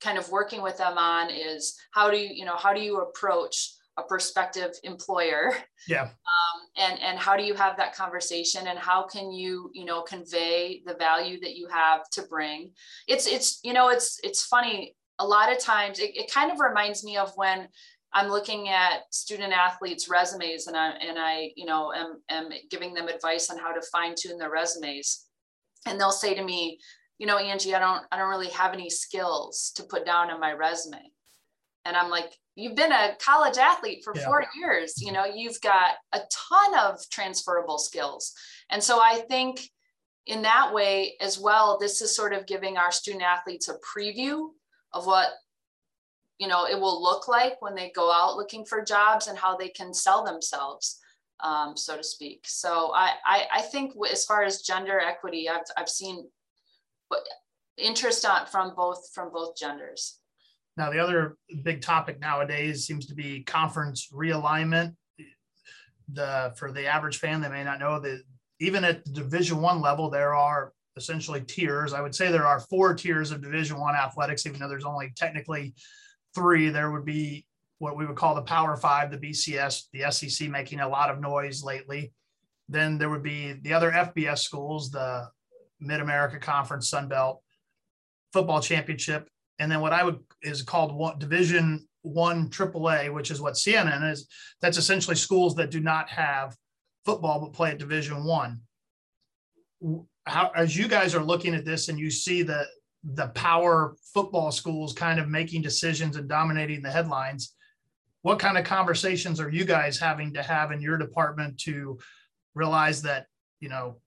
kind 0.00 0.18
of 0.18 0.30
working 0.30 0.62
with 0.62 0.78
them 0.78 0.98
on 0.98 1.30
is 1.30 1.76
how 1.92 2.10
do 2.10 2.16
you 2.16 2.28
you 2.32 2.44
know 2.44 2.56
how 2.56 2.72
do 2.72 2.80
you 2.80 3.00
approach 3.00 3.72
a 3.98 4.02
prospective 4.02 4.72
employer 4.82 5.56
yeah 5.88 6.02
um, 6.02 6.60
and 6.76 7.00
and 7.00 7.18
how 7.18 7.34
do 7.36 7.42
you 7.42 7.54
have 7.54 7.78
that 7.78 7.94
conversation 7.94 8.66
and 8.66 8.78
how 8.78 9.06
can 9.06 9.30
you 9.32 9.70
you 9.72 9.84
know 9.84 10.02
convey 10.02 10.82
the 10.84 10.94
value 10.94 11.40
that 11.40 11.56
you 11.56 11.66
have 11.68 12.08
to 12.10 12.22
bring 12.22 12.70
it's 13.08 13.26
it's 13.26 13.58
you 13.64 13.72
know 13.72 13.88
it's 13.88 14.20
it's 14.22 14.44
funny 14.44 14.94
a 15.18 15.26
lot 15.26 15.50
of 15.50 15.58
times 15.58 15.98
it, 15.98 16.14
it 16.14 16.30
kind 16.30 16.52
of 16.52 16.60
reminds 16.60 17.02
me 17.02 17.16
of 17.16 17.32
when 17.36 17.68
I'm 18.12 18.28
looking 18.28 18.68
at 18.68 19.02
student 19.10 19.52
athletes 19.52 20.08
resumes 20.08 20.66
and 20.66 20.76
I 20.76 20.90
and 20.90 21.18
I 21.18 21.50
you 21.56 21.66
know 21.66 21.92
am, 21.92 22.20
am 22.28 22.48
giving 22.70 22.94
them 22.94 23.08
advice 23.08 23.50
on 23.50 23.58
how 23.58 23.72
to 23.72 23.82
fine 23.92 24.14
tune 24.16 24.38
their 24.38 24.50
resumes. 24.50 25.24
And 25.86 26.00
they'll 26.00 26.12
say 26.12 26.34
to 26.34 26.44
me 26.44 26.78
you 27.18 27.26
know 27.26 27.38
Angie 27.38 27.74
I 27.74 27.80
don't 27.80 28.04
I 28.10 28.18
don't 28.18 28.30
really 28.30 28.50
have 28.50 28.72
any 28.72 28.90
skills 28.90 29.72
to 29.76 29.84
put 29.84 30.06
down 30.06 30.30
on 30.30 30.40
my 30.40 30.52
resume. 30.52 31.02
And 31.84 31.96
I'm 31.96 32.10
like 32.10 32.32
you've 32.54 32.74
been 32.74 32.92
a 32.92 33.16
college 33.20 33.58
athlete 33.58 34.02
for 34.02 34.14
yeah. 34.16 34.24
four 34.24 34.46
years 34.58 35.00
you 35.00 35.12
know 35.12 35.24
you've 35.24 35.60
got 35.60 35.94
a 36.12 36.20
ton 36.30 36.78
of 36.78 36.98
transferable 37.10 37.78
skills. 37.78 38.32
And 38.70 38.82
so 38.82 39.00
i 39.00 39.22
think 39.28 39.60
in 40.26 40.42
that 40.42 40.74
way 40.74 41.14
as 41.20 41.38
well 41.38 41.78
this 41.78 42.02
is 42.02 42.14
sort 42.14 42.32
of 42.32 42.46
giving 42.46 42.76
our 42.76 42.90
student 42.90 43.22
athletes 43.22 43.68
a 43.68 43.74
preview 43.74 44.48
of 44.92 45.06
what 45.06 45.28
you 46.38 46.48
know 46.48 46.66
it 46.66 46.78
will 46.78 47.02
look 47.02 47.28
like 47.28 47.60
when 47.60 47.74
they 47.74 47.90
go 47.94 48.12
out 48.12 48.36
looking 48.36 48.64
for 48.64 48.84
jobs 48.84 49.26
and 49.26 49.38
how 49.38 49.56
they 49.56 49.68
can 49.68 49.92
sell 49.92 50.24
themselves 50.24 51.00
um, 51.40 51.76
so 51.76 51.96
to 51.96 52.04
speak 52.04 52.44
so 52.46 52.92
I, 52.94 53.12
I, 53.24 53.46
I 53.56 53.62
think 53.62 53.92
as 54.10 54.24
far 54.24 54.42
as 54.42 54.62
gender 54.62 55.00
equity 55.00 55.48
i've, 55.48 55.62
I've 55.76 55.88
seen 55.88 56.28
interest 57.76 58.24
on, 58.24 58.46
from 58.46 58.74
both 58.74 59.10
from 59.14 59.30
both 59.32 59.56
genders 59.56 60.18
now, 60.76 60.90
the 60.90 60.98
other 60.98 61.36
big 61.62 61.80
topic 61.80 62.20
nowadays 62.20 62.86
seems 62.86 63.06
to 63.06 63.14
be 63.14 63.42
conference 63.42 64.08
realignment. 64.12 64.94
The 66.12 66.52
for 66.56 66.70
the 66.70 66.86
average 66.86 67.18
fan, 67.18 67.40
they 67.40 67.48
may 67.48 67.64
not 67.64 67.80
know 67.80 67.98
that 68.00 68.22
even 68.60 68.84
at 68.84 69.04
the 69.04 69.10
Division 69.10 69.60
One 69.60 69.80
level, 69.80 70.10
there 70.10 70.34
are 70.34 70.72
essentially 70.96 71.40
tiers. 71.40 71.92
I 71.92 72.00
would 72.00 72.14
say 72.14 72.30
there 72.30 72.46
are 72.46 72.60
four 72.60 72.94
tiers 72.94 73.30
of 73.30 73.42
Division 73.42 73.80
One 73.80 73.94
athletics, 73.94 74.46
even 74.46 74.60
though 74.60 74.68
there's 74.68 74.84
only 74.84 75.12
technically 75.16 75.74
three. 76.36 76.68
There 76.68 76.92
would 76.92 77.04
be 77.04 77.46
what 77.78 77.96
we 77.96 78.06
would 78.06 78.16
call 78.16 78.36
the 78.36 78.42
Power 78.42 78.76
Five, 78.76 79.10
the 79.10 79.18
BCS, 79.18 79.84
the 79.92 80.10
SEC 80.12 80.48
making 80.48 80.80
a 80.80 80.88
lot 80.88 81.10
of 81.10 81.20
noise 81.20 81.64
lately. 81.64 82.12
Then 82.68 82.98
there 82.98 83.10
would 83.10 83.22
be 83.22 83.54
the 83.54 83.72
other 83.72 83.90
FBS 83.90 84.38
schools, 84.38 84.90
the 84.90 85.28
Mid 85.80 86.00
America 86.00 86.38
Conference, 86.38 86.88
Sun 86.88 87.08
Belt, 87.08 87.42
Football 88.32 88.60
Championship, 88.60 89.28
and 89.58 89.70
then 89.70 89.80
what 89.80 89.92
I 89.92 90.04
would 90.04 90.18
is 90.42 90.62
called 90.62 90.94
one, 90.94 91.18
Division 91.18 91.86
One 92.02 92.48
AAA, 92.50 93.12
which 93.12 93.30
is 93.30 93.40
what 93.40 93.56
Siena 93.56 94.10
is. 94.10 94.28
That's 94.60 94.78
essentially 94.78 95.16
schools 95.16 95.54
that 95.56 95.70
do 95.70 95.80
not 95.80 96.08
have 96.10 96.56
football 97.04 97.40
but 97.40 97.52
play 97.52 97.70
at 97.70 97.78
Division 97.78 98.24
One. 98.24 98.60
How, 100.26 100.50
as 100.54 100.76
you 100.76 100.88
guys 100.88 101.14
are 101.14 101.24
looking 101.24 101.54
at 101.54 101.64
this 101.64 101.88
and 101.88 101.98
you 101.98 102.10
see 102.10 102.42
the 102.42 102.66
the 103.14 103.28
power 103.28 103.96
football 104.12 104.50
schools 104.50 104.92
kind 104.92 105.20
of 105.20 105.28
making 105.28 105.62
decisions 105.62 106.16
and 106.16 106.28
dominating 106.28 106.82
the 106.82 106.90
headlines, 106.90 107.54
what 108.22 108.38
kind 108.38 108.58
of 108.58 108.64
conversations 108.64 109.40
are 109.40 109.50
you 109.50 109.64
guys 109.64 109.98
having 109.98 110.34
to 110.34 110.42
have 110.42 110.72
in 110.72 110.80
your 110.80 110.98
department 110.98 111.58
to 111.58 111.98
realize 112.54 113.02
that 113.02 113.26
you 113.60 113.68
know 113.68 114.00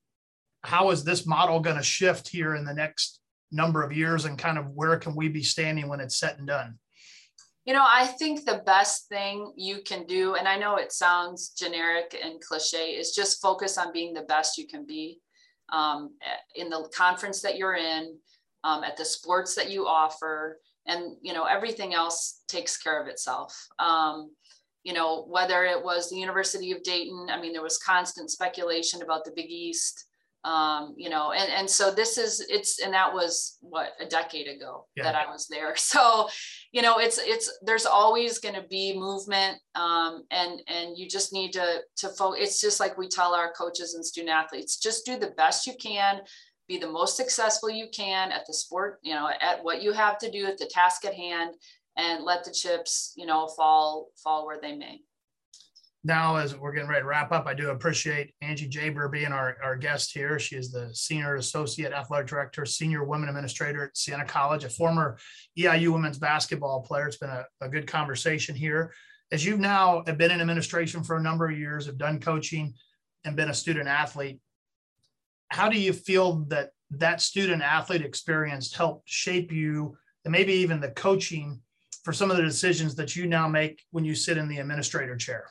how 0.64 0.90
is 0.92 1.04
this 1.04 1.26
model 1.26 1.60
going 1.60 1.78
to 1.78 1.84
shift 1.84 2.28
here 2.28 2.56
in 2.56 2.66
the 2.66 2.74
next 2.74 3.20
number 3.52 3.82
of 3.82 3.94
years 3.94 4.26
and 4.26 4.38
kind 4.38 4.58
of 4.58 4.70
where 4.72 4.98
can 4.98 5.16
we 5.16 5.28
be 5.28 5.44
standing 5.44 5.88
when 5.88 6.00
it's 6.00 6.20
set 6.20 6.38
and 6.38 6.48
done? 6.48 6.78
You 7.66 7.74
know, 7.74 7.86
I 7.88 8.08
think 8.08 8.46
the 8.46 8.62
best 8.66 9.08
thing 9.10 9.54
you 9.56 9.82
can 9.86 10.06
do, 10.06 10.36
and 10.36 10.48
I 10.48 10.58
know 10.58 10.78
it 10.78 10.92
sounds 10.92 11.50
generic 11.50 12.18
and 12.22 12.42
cliche, 12.42 12.92
is 12.92 13.12
just 13.12 13.42
focus 13.42 13.78
on 13.78 13.94
being 13.94 14.14
the 14.14 14.24
best 14.24 14.58
you 14.58 14.68
can 14.68 14.86
be 14.86 15.20
um, 15.72 16.12
in 16.56 16.70
the 16.70 16.90
conference 16.96 17.42
that 17.42 17.58
you're 17.58 17.76
in, 17.76 18.18
um, 18.63 18.84
at 18.84 18.98
the 18.98 19.06
sports 19.06 19.56
that 19.56 19.69
you 19.69 19.88
offer, 19.88 20.60
and 20.88 21.15
you 21.22 21.34
know 21.34 21.45
everything 21.45 21.93
else 21.93 22.41
takes 22.48 22.78
care 22.78 23.02
of 23.02 23.08
itself. 23.08 23.67
Um, 23.80 24.32
you 24.84 24.93
know, 24.93 25.26
whether 25.28 25.65
it 25.65 25.84
was 25.84 26.10
the 26.10 26.17
University 26.17 26.72
of 26.72 26.84
Dayton, 26.84 27.28
I 27.30 27.39
mean, 27.39 27.52
there 27.52 27.62
was 27.62 27.78
constant 27.78 28.32
speculation 28.32 29.02
about 29.02 29.26
the 29.26 29.34
Big 29.36 29.50
East 29.50 30.06
um, 30.45 30.93
you 30.98 31.10
know, 31.10 31.34
and, 31.34 31.52
and 31.52 31.69
so 31.69 31.91
this 31.91 32.17
is, 32.17 32.45
it's, 32.50 32.80
and 32.80 32.93
that 32.93 33.13
was 33.13 33.58
what, 33.60 33.89
a 34.00 34.06
decade 34.06 34.48
ago 34.48 34.86
yeah. 34.95 35.04
that 35.04 35.15
I 35.15 35.30
was 35.30 35.48
there. 35.48 35.76
So, 35.89 36.30
you 36.72 36.82
know, 36.84 37.00
it's, 37.00 37.17
it's, 37.17 37.52
there's 37.63 37.86
always 37.86 38.38
going 38.38 38.54
to 38.54 38.65
be 38.69 38.98
movement. 38.98 39.58
Um, 39.76 40.24
and, 40.30 40.62
and 40.67 40.98
you 40.98 41.10
just 41.10 41.34
need 41.34 41.52
to, 41.54 41.80
to 41.98 42.10
focus. 42.10 42.41
It's 42.41 42.62
just 42.62 42.80
like 42.80 42.98
we 42.98 43.08
tell 43.08 43.34
our 43.34 43.52
coaches 43.52 43.95
and 43.95 44.06
student 44.06 44.32
athletes, 44.32 44.78
just 44.78 45.06
do 45.06 45.17
the 45.17 45.32
best 45.32 45.65
you 45.65 45.74
can, 45.82 46.22
be 46.70 46.78
the 46.78 46.90
most 46.90 47.18
successful 47.18 47.70
you 47.70 47.88
can 47.94 48.32
at 48.32 48.46
the 48.48 48.54
sport, 48.54 49.00
you 49.04 49.14
know, 49.14 49.30
at 49.42 49.62
what 49.62 49.82
you 49.82 49.92
have 49.92 50.18
to 50.20 50.32
do 50.32 50.46
at 50.46 50.58
the 50.58 50.68
task 50.68 51.04
at 51.04 51.14
hand 51.14 51.56
and 51.98 52.24
let 52.24 52.46
the 52.46 52.52
chips, 52.52 53.12
you 53.18 53.26
know, 53.26 53.48
fall, 53.48 54.08
fall 54.24 54.46
where 54.46 54.62
they 54.62 54.74
may 54.74 55.02
now 56.04 56.38
as 56.38 56.56
we're 56.56 56.72
getting 56.72 56.90
ready 56.90 57.02
to 57.02 57.08
wrap 57.08 57.32
up, 57.32 57.46
I 57.46 57.54
do 57.54 57.72
appreciate 57.72 58.34
Angie 58.42 58.70
Jabir 58.70 59.12
being 59.12 59.32
our, 59.32 59.58
our 59.62 59.76
guest 59.76 60.14
here. 60.14 60.40
She 60.40 60.56
is 60.56 60.72
the 60.72 60.90
Senior 60.94 61.36
Associate 61.36 61.92
Athletic 61.92 62.28
Director, 62.28 62.66
Senior 62.66 63.04
Women 63.04 63.28
Administrator 63.28 63.86
at 63.86 63.98
Siena 63.98 64.26
College, 64.26 64.64
a 64.64 64.70
former 64.70 65.18
EIU 65.58 65.90
women's 65.90 66.18
basketball 66.18 66.82
player. 66.82 67.08
It's 67.08 67.18
been 67.18 67.30
a, 67.30 67.46
a 67.62 67.68
good 67.68 67.86
conversation 67.86 68.56
here. 68.56 68.94
As 69.32 69.46
you've 69.46 69.60
now 69.60 70.02
been 70.02 70.32
in 70.32 70.42
administration 70.42 71.04
for 71.04 71.18
a 71.18 71.22
number 71.22 71.50
of 71.50 71.58
years, 71.58 71.86
have 71.86 71.98
done 71.98 72.20
coaching 72.20 72.74
and 73.26 73.36
been 73.36 73.50
a 73.50 73.54
student 73.54 73.90
athlete, 73.90 74.40
how 75.50 75.70
do 75.70 75.80
you 75.80 75.94
feel 75.94 76.46
that 76.50 76.72
that 76.92 77.22
student 77.22 77.62
athlete 77.62 78.02
experience 78.02 78.74
helped 78.74 79.08
shape 79.10 79.52
you 79.52 79.96
and 80.26 80.32
maybe 80.32 80.54
even 80.54 80.80
the 80.80 80.92
coaching 80.92 81.62
for 82.04 82.14
some 82.14 82.32
of 82.32 82.38
the 82.38 82.44
decisions 82.44 82.96
that 82.96 83.16
you 83.16 83.28
now 83.28 83.48
make 83.48 83.84
when 83.92 84.06
you 84.06 84.16
sit 84.16 84.38
in 84.38 84.48
the 84.48 84.60
administrator 84.60 85.16
chair? 85.16 85.46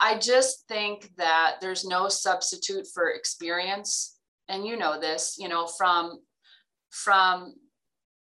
I 0.00 0.18
just 0.18 0.66
think 0.66 1.10
that 1.16 1.56
there's 1.60 1.84
no 1.84 2.08
substitute 2.08 2.86
for 2.92 3.10
experience. 3.10 4.18
And 4.48 4.66
you 4.66 4.76
know 4.76 4.98
this, 4.98 5.36
you 5.38 5.48
know, 5.48 5.66
from 5.66 6.20
from 6.90 7.54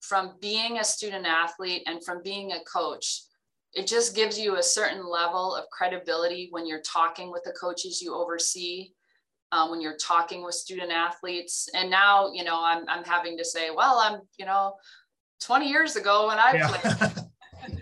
from 0.00 0.34
being 0.40 0.78
a 0.78 0.84
student 0.84 1.26
athlete 1.26 1.82
and 1.86 2.04
from 2.04 2.22
being 2.22 2.52
a 2.52 2.64
coach, 2.64 3.22
it 3.74 3.86
just 3.86 4.16
gives 4.16 4.38
you 4.38 4.56
a 4.56 4.62
certain 4.62 5.08
level 5.08 5.54
of 5.54 5.70
credibility 5.70 6.48
when 6.50 6.66
you're 6.66 6.82
talking 6.82 7.30
with 7.30 7.42
the 7.44 7.52
coaches 7.52 8.00
you 8.00 8.14
oversee, 8.14 8.90
um, 9.56 9.70
when 9.70 9.80
you're 9.80 9.96
talking 9.96 10.44
with 10.44 10.54
student 10.54 10.92
athletes. 10.92 11.68
And 11.74 11.90
now, 11.90 12.30
you 12.32 12.44
know, 12.44 12.62
I'm, 12.62 12.84
I'm 12.88 13.04
having 13.04 13.38
to 13.38 13.44
say, 13.44 13.70
well, 13.74 13.98
I'm, 13.98 14.20
you 14.38 14.44
know, 14.44 14.74
20 15.42 15.68
years 15.68 15.96
ago 15.96 16.28
when 16.28 16.38
I 16.38 16.52
yeah. 16.54 16.68
played. 16.68 17.72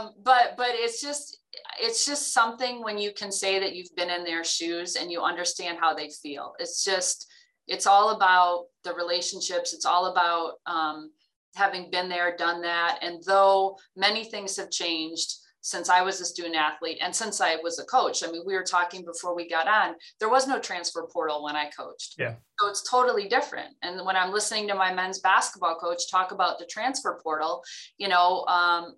um, 0.00 0.12
but, 0.22 0.54
but 0.56 0.70
it's 0.70 1.00
just, 1.00 1.38
it's 1.80 2.04
just 2.04 2.34
something 2.34 2.82
when 2.82 2.98
you 2.98 3.12
can 3.12 3.32
say 3.32 3.58
that 3.58 3.74
you've 3.74 3.94
been 3.96 4.10
in 4.10 4.24
their 4.24 4.44
shoes 4.44 4.96
and 4.96 5.10
you 5.10 5.22
understand 5.22 5.78
how 5.80 5.94
they 5.94 6.10
feel. 6.10 6.52
It's 6.58 6.84
just, 6.84 7.26
it's 7.66 7.86
all 7.86 8.10
about 8.10 8.66
the 8.84 8.94
relationships. 8.94 9.72
It's 9.72 9.86
all 9.86 10.06
about 10.06 10.54
um, 10.66 11.10
having 11.54 11.90
been 11.90 12.08
there, 12.08 12.36
done 12.36 12.60
that. 12.62 12.98
And 13.02 13.22
though 13.26 13.78
many 13.96 14.24
things 14.24 14.56
have 14.56 14.70
changed 14.70 15.34
since 15.62 15.88
I 15.88 16.02
was 16.02 16.20
a 16.20 16.24
student 16.24 16.56
athlete 16.56 16.98
and 17.02 17.14
since 17.14 17.40
I 17.40 17.56
was 17.56 17.78
a 17.78 17.84
coach, 17.84 18.24
I 18.24 18.30
mean, 18.30 18.42
we 18.46 18.54
were 18.54 18.64
talking 18.64 19.04
before 19.04 19.34
we 19.34 19.48
got 19.48 19.68
on, 19.68 19.94
there 20.18 20.30
was 20.30 20.46
no 20.46 20.58
transfer 20.58 21.06
portal 21.12 21.44
when 21.44 21.56
I 21.56 21.70
coached. 21.70 22.14
Yeah. 22.18 22.34
So 22.58 22.68
it's 22.68 22.88
totally 22.88 23.28
different. 23.28 23.74
And 23.82 24.04
when 24.06 24.16
I'm 24.16 24.32
listening 24.32 24.68
to 24.68 24.74
my 24.74 24.92
men's 24.92 25.20
basketball 25.20 25.76
coach 25.76 26.10
talk 26.10 26.32
about 26.32 26.58
the 26.58 26.66
transfer 26.66 27.20
portal, 27.22 27.62
you 27.98 28.08
know, 28.08 28.44
um, 28.46 28.94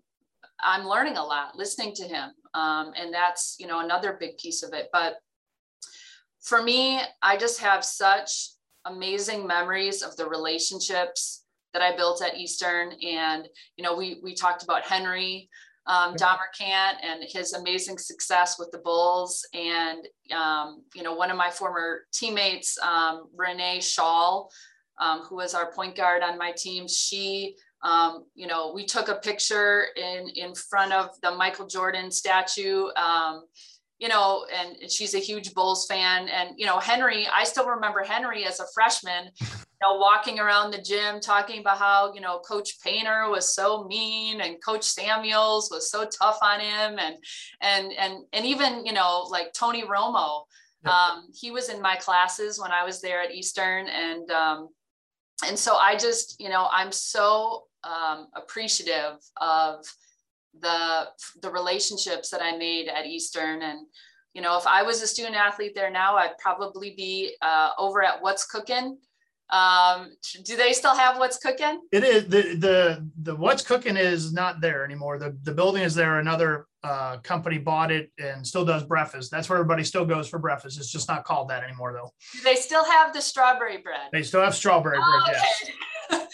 I'm 0.63 0.87
learning 0.87 1.17
a 1.17 1.25
lot 1.25 1.57
listening 1.57 1.95
to 1.97 2.05
him. 2.05 2.31
Um, 2.55 2.93
and 2.97 3.13
that's, 3.13 3.57
you 3.59 3.67
know, 3.67 3.81
another 3.81 4.17
big 4.19 4.39
piece 4.39 4.63
of 4.63 4.73
it. 4.73 4.89
But 4.93 5.17
for 6.41 6.63
me, 6.63 7.01
I 7.23 7.37
just 7.37 7.61
have 7.61 7.85
such 7.85 8.51
amazing 8.85 9.47
memories 9.47 10.03
of 10.03 10.17
the 10.17 10.29
relationships 10.29 11.45
that 11.73 11.83
I 11.83 11.97
built 11.97 12.23
at 12.23 12.37
Eastern. 12.37 12.93
And, 13.03 13.49
you 13.77 13.85
know, 13.85 13.97
we, 13.97 14.21
we 14.23 14.35
talked 14.35 14.63
about 14.63 14.85
Henry 14.85 15.49
um, 15.87 16.15
Domercant 16.15 16.97
and 17.03 17.25
his 17.27 17.55
amazing 17.55 17.99
success 17.99 18.59
with 18.59 18.71
the 18.71 18.79
Bulls. 18.79 19.47
And, 19.53 20.07
um, 20.35 20.83
you 20.95 21.03
know, 21.03 21.15
one 21.15 21.31
of 21.31 21.37
my 21.37 21.51
former 21.51 22.03
teammates, 22.13 22.79
um, 22.79 23.29
Renee 23.35 23.81
Shaw, 23.81 24.47
um, 25.01 25.21
who 25.21 25.37
was 25.37 25.55
our 25.55 25.73
point 25.73 25.97
guard 25.97 26.23
on 26.23 26.39
my 26.39 26.53
team, 26.53 26.87
she 26.87 27.57
um, 27.83 28.27
you 28.35 28.47
know, 28.47 28.73
we 28.73 28.85
took 28.85 29.09
a 29.09 29.17
picture 29.17 29.87
in 29.97 30.29
in 30.37 30.55
front 30.55 30.93
of 30.93 31.21
the 31.21 31.33
Michael 31.33 31.67
Jordan 31.67 32.11
statue. 32.11 32.87
Um, 32.97 33.45
you 33.99 34.09
know, 34.09 34.45
and 34.53 34.91
she's 34.91 35.15
a 35.15 35.19
huge 35.19 35.55
Bulls 35.55 35.87
fan. 35.87 36.29
And 36.29 36.51
you 36.57 36.67
know, 36.67 36.79
Henry, 36.79 37.27
I 37.35 37.45
still 37.45 37.67
remember 37.67 38.03
Henry 38.03 38.45
as 38.45 38.61
a 38.61 38.65
freshman 38.75 39.31
know, 39.83 39.97
walking 39.97 40.39
around 40.39 40.71
the 40.71 40.81
gym 40.81 41.21
talking 41.21 41.61
about 41.61 41.79
how, 41.79 42.15
you 42.15 42.21
know, 42.21 42.39
Coach 42.39 42.81
Painter 42.83 43.29
was 43.29 43.55
so 43.55 43.85
mean 43.85 44.41
and 44.41 44.63
Coach 44.65 44.85
Samuels 44.85 45.71
was 45.71 45.91
so 45.91 46.07
tough 46.07 46.39
on 46.41 46.61
him. 46.61 46.99
And, 46.99 47.17
and, 47.61 47.93
and, 47.93 48.25
and 48.33 48.47
even, 48.47 48.87
you 48.87 48.93
know, 48.93 49.27
like 49.29 49.53
Tony 49.53 49.83
Romo, 49.83 50.45
um, 50.85 51.29
he 51.35 51.51
was 51.51 51.69
in 51.69 51.81
my 51.81 51.97
classes 51.97 52.59
when 52.59 52.73
I 52.73 52.85
was 52.85 53.01
there 53.01 53.23
at 53.23 53.35
Eastern. 53.35 53.89
And, 53.89 54.31
um, 54.31 54.69
and 55.47 55.59
so 55.59 55.77
I 55.77 55.97
just, 55.97 56.41
you 56.41 56.49
know, 56.49 56.69
I'm 56.73 56.93
so 56.93 57.65
um, 57.85 58.29
appreciative 58.35 59.19
of 59.41 59.85
the, 60.59 61.09
the 61.41 61.51
relationships 61.51 62.31
that 62.31 62.43
I 62.43 62.57
made 62.57 62.89
at 62.89 63.07
Eastern 63.07 63.63
and, 63.63 63.87
you 64.35 64.41
know, 64.41 64.57
if 64.57 64.67
I 64.67 64.83
was 64.83 65.03
a 65.03 65.07
student 65.07 65.37
athlete 65.37 65.75
there 65.75 65.91
now, 65.91 66.17
I'd 66.17 66.39
probably 66.39 66.95
be 66.97 67.37
uh, 67.43 67.71
over 67.79 68.03
at 68.03 68.23
What's 68.23 68.47
Cooking 68.47 68.97
um, 69.53 70.09
do 70.45 70.57
they 70.57 70.73
still 70.73 70.97
have 70.97 71.19
what's 71.19 71.37
cooking? 71.37 71.83
It 71.93 72.05
is 72.05 72.25
the 72.25 72.57
the 72.57 73.11
the 73.21 73.37
what's 73.37 73.63
cooking 73.63 73.99
is 73.99 74.33
not 74.33 74.63
there 74.63 74.83
anymore. 74.83 75.19
The 75.19 75.37
the 75.43 75.53
building 75.53 75.83
is 75.83 75.95
there. 75.95 76.19
Another 76.19 76.67
uh, 76.83 77.19
company 77.19 77.59
bought 77.59 77.93
it 77.93 78.11
and 78.19 78.47
still 78.47 78.65
does 78.65 78.83
breakfast. 78.83 79.31
That's 79.31 79.51
where 79.51 79.59
everybody 79.59 79.85
still 79.85 80.07
goes 80.07 80.27
for 80.27 80.39
breakfast. 80.39 80.79
It's 80.79 80.91
just 80.91 81.07
not 81.07 81.25
called 81.25 81.51
that 81.51 81.63
anymore 81.63 81.93
though. 81.93 82.11
Do 82.33 82.43
they 82.43 82.55
still 82.55 82.85
have 82.85 83.13
the 83.13 83.21
strawberry 83.21 83.77
bread? 83.77 84.09
They 84.11 84.23
still 84.23 84.41
have 84.41 84.55
strawberry 84.55 84.99
oh, 84.99 85.23
bread. 85.27 85.37
Okay. 85.37 85.43
Yes. 85.43 85.71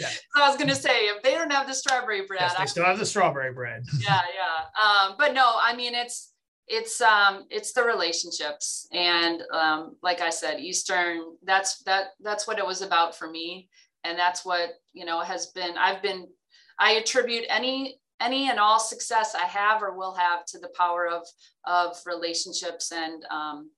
yeah. 0.01 0.09
So 0.37 0.45
I 0.45 0.49
was 0.49 0.57
going 0.57 0.69
to 0.69 0.77
say 0.77 1.07
if 1.07 1.23
they 1.25 1.33
don't 1.35 1.51
have 1.51 1.67
the 1.67 1.75
strawberry 1.75 2.25
bread, 2.25 2.41
yes, 2.41 2.55
they 2.57 2.67
still 2.67 2.85
have 2.85 3.01
the 3.01 3.07
strawberry 3.07 3.53
bread. 3.53 3.83
yeah, 4.01 4.21
yeah. 4.33 5.09
Um, 5.09 5.17
but 5.19 5.35
no, 5.35 5.55
I 5.61 5.75
mean 5.75 5.95
it's 5.97 6.33
it's 6.69 7.01
um 7.01 7.45
it's 7.51 7.73
the 7.73 7.83
relationships 7.83 8.89
and 8.93 9.43
um 9.53 9.97
like 10.03 10.21
i 10.21 10.31
said 10.31 10.61
eastern 10.61 11.23
that's 11.45 11.83
that 11.85 12.09
that's 12.21 12.47
what 12.47 12.59
it 12.59 12.67
was 12.67 12.83
about 12.83 13.17
for 13.17 13.31
me. 13.31 13.69
And 14.05 14.19
that's 14.19 14.45
what 14.45 14.71
you 14.93 15.05
know 15.05 15.21
has 15.21 15.47
been 15.47 15.77
i've 15.77 16.03
been 16.03 16.29
i 16.79 16.93
attribute 16.93 17.45
any 17.49 17.99
any 18.21 18.49
and 18.49 18.59
all 18.59 18.79
success 18.79 19.35
i 19.35 19.45
have 19.45 19.83
or 19.83 19.97
will 19.97 20.15
have 20.15 20.45
to 20.47 20.59
the 20.59 20.73
power 20.77 21.09
of 21.09 21.27
of 21.67 22.01
relationships 22.07 22.93
and 22.93 23.25
um 23.31 23.71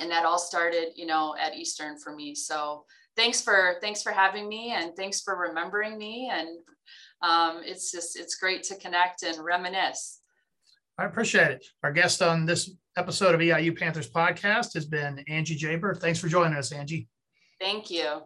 and 0.00 0.10
that 0.10 0.24
all 0.24 0.38
started 0.38 0.88
you 0.94 1.06
know 1.06 1.34
at 1.40 1.56
eastern 1.56 1.98
for 1.98 2.14
me. 2.14 2.34
So 2.34 2.84
thanks 3.16 3.40
for 3.40 3.76
thanks 3.80 4.02
for 4.02 4.12
having 4.12 4.48
me 4.48 4.72
and 4.72 4.94
thanks 4.96 5.20
for 5.20 5.36
remembering 5.36 5.98
me. 5.98 6.30
And 6.32 6.48
um, 7.22 7.62
it's 7.64 7.90
just 7.90 8.18
it's 8.18 8.36
great 8.36 8.62
to 8.64 8.76
connect 8.76 9.22
and 9.22 9.42
reminisce 9.42 10.20
I 10.98 11.04
appreciate 11.04 11.50
it. 11.50 11.66
Our 11.82 11.92
guest 11.92 12.22
on 12.22 12.46
this 12.46 12.70
episode 12.96 13.34
of 13.34 13.40
EIU 13.40 13.78
Panthers 13.78 14.08
podcast 14.08 14.72
has 14.74 14.86
been 14.86 15.22
Angie 15.28 15.58
Jabir. 15.58 15.98
Thanks 15.98 16.18
for 16.18 16.28
joining 16.28 16.56
us, 16.56 16.72
Angie. 16.72 17.08
Thank 17.60 17.90
you. 17.90 18.22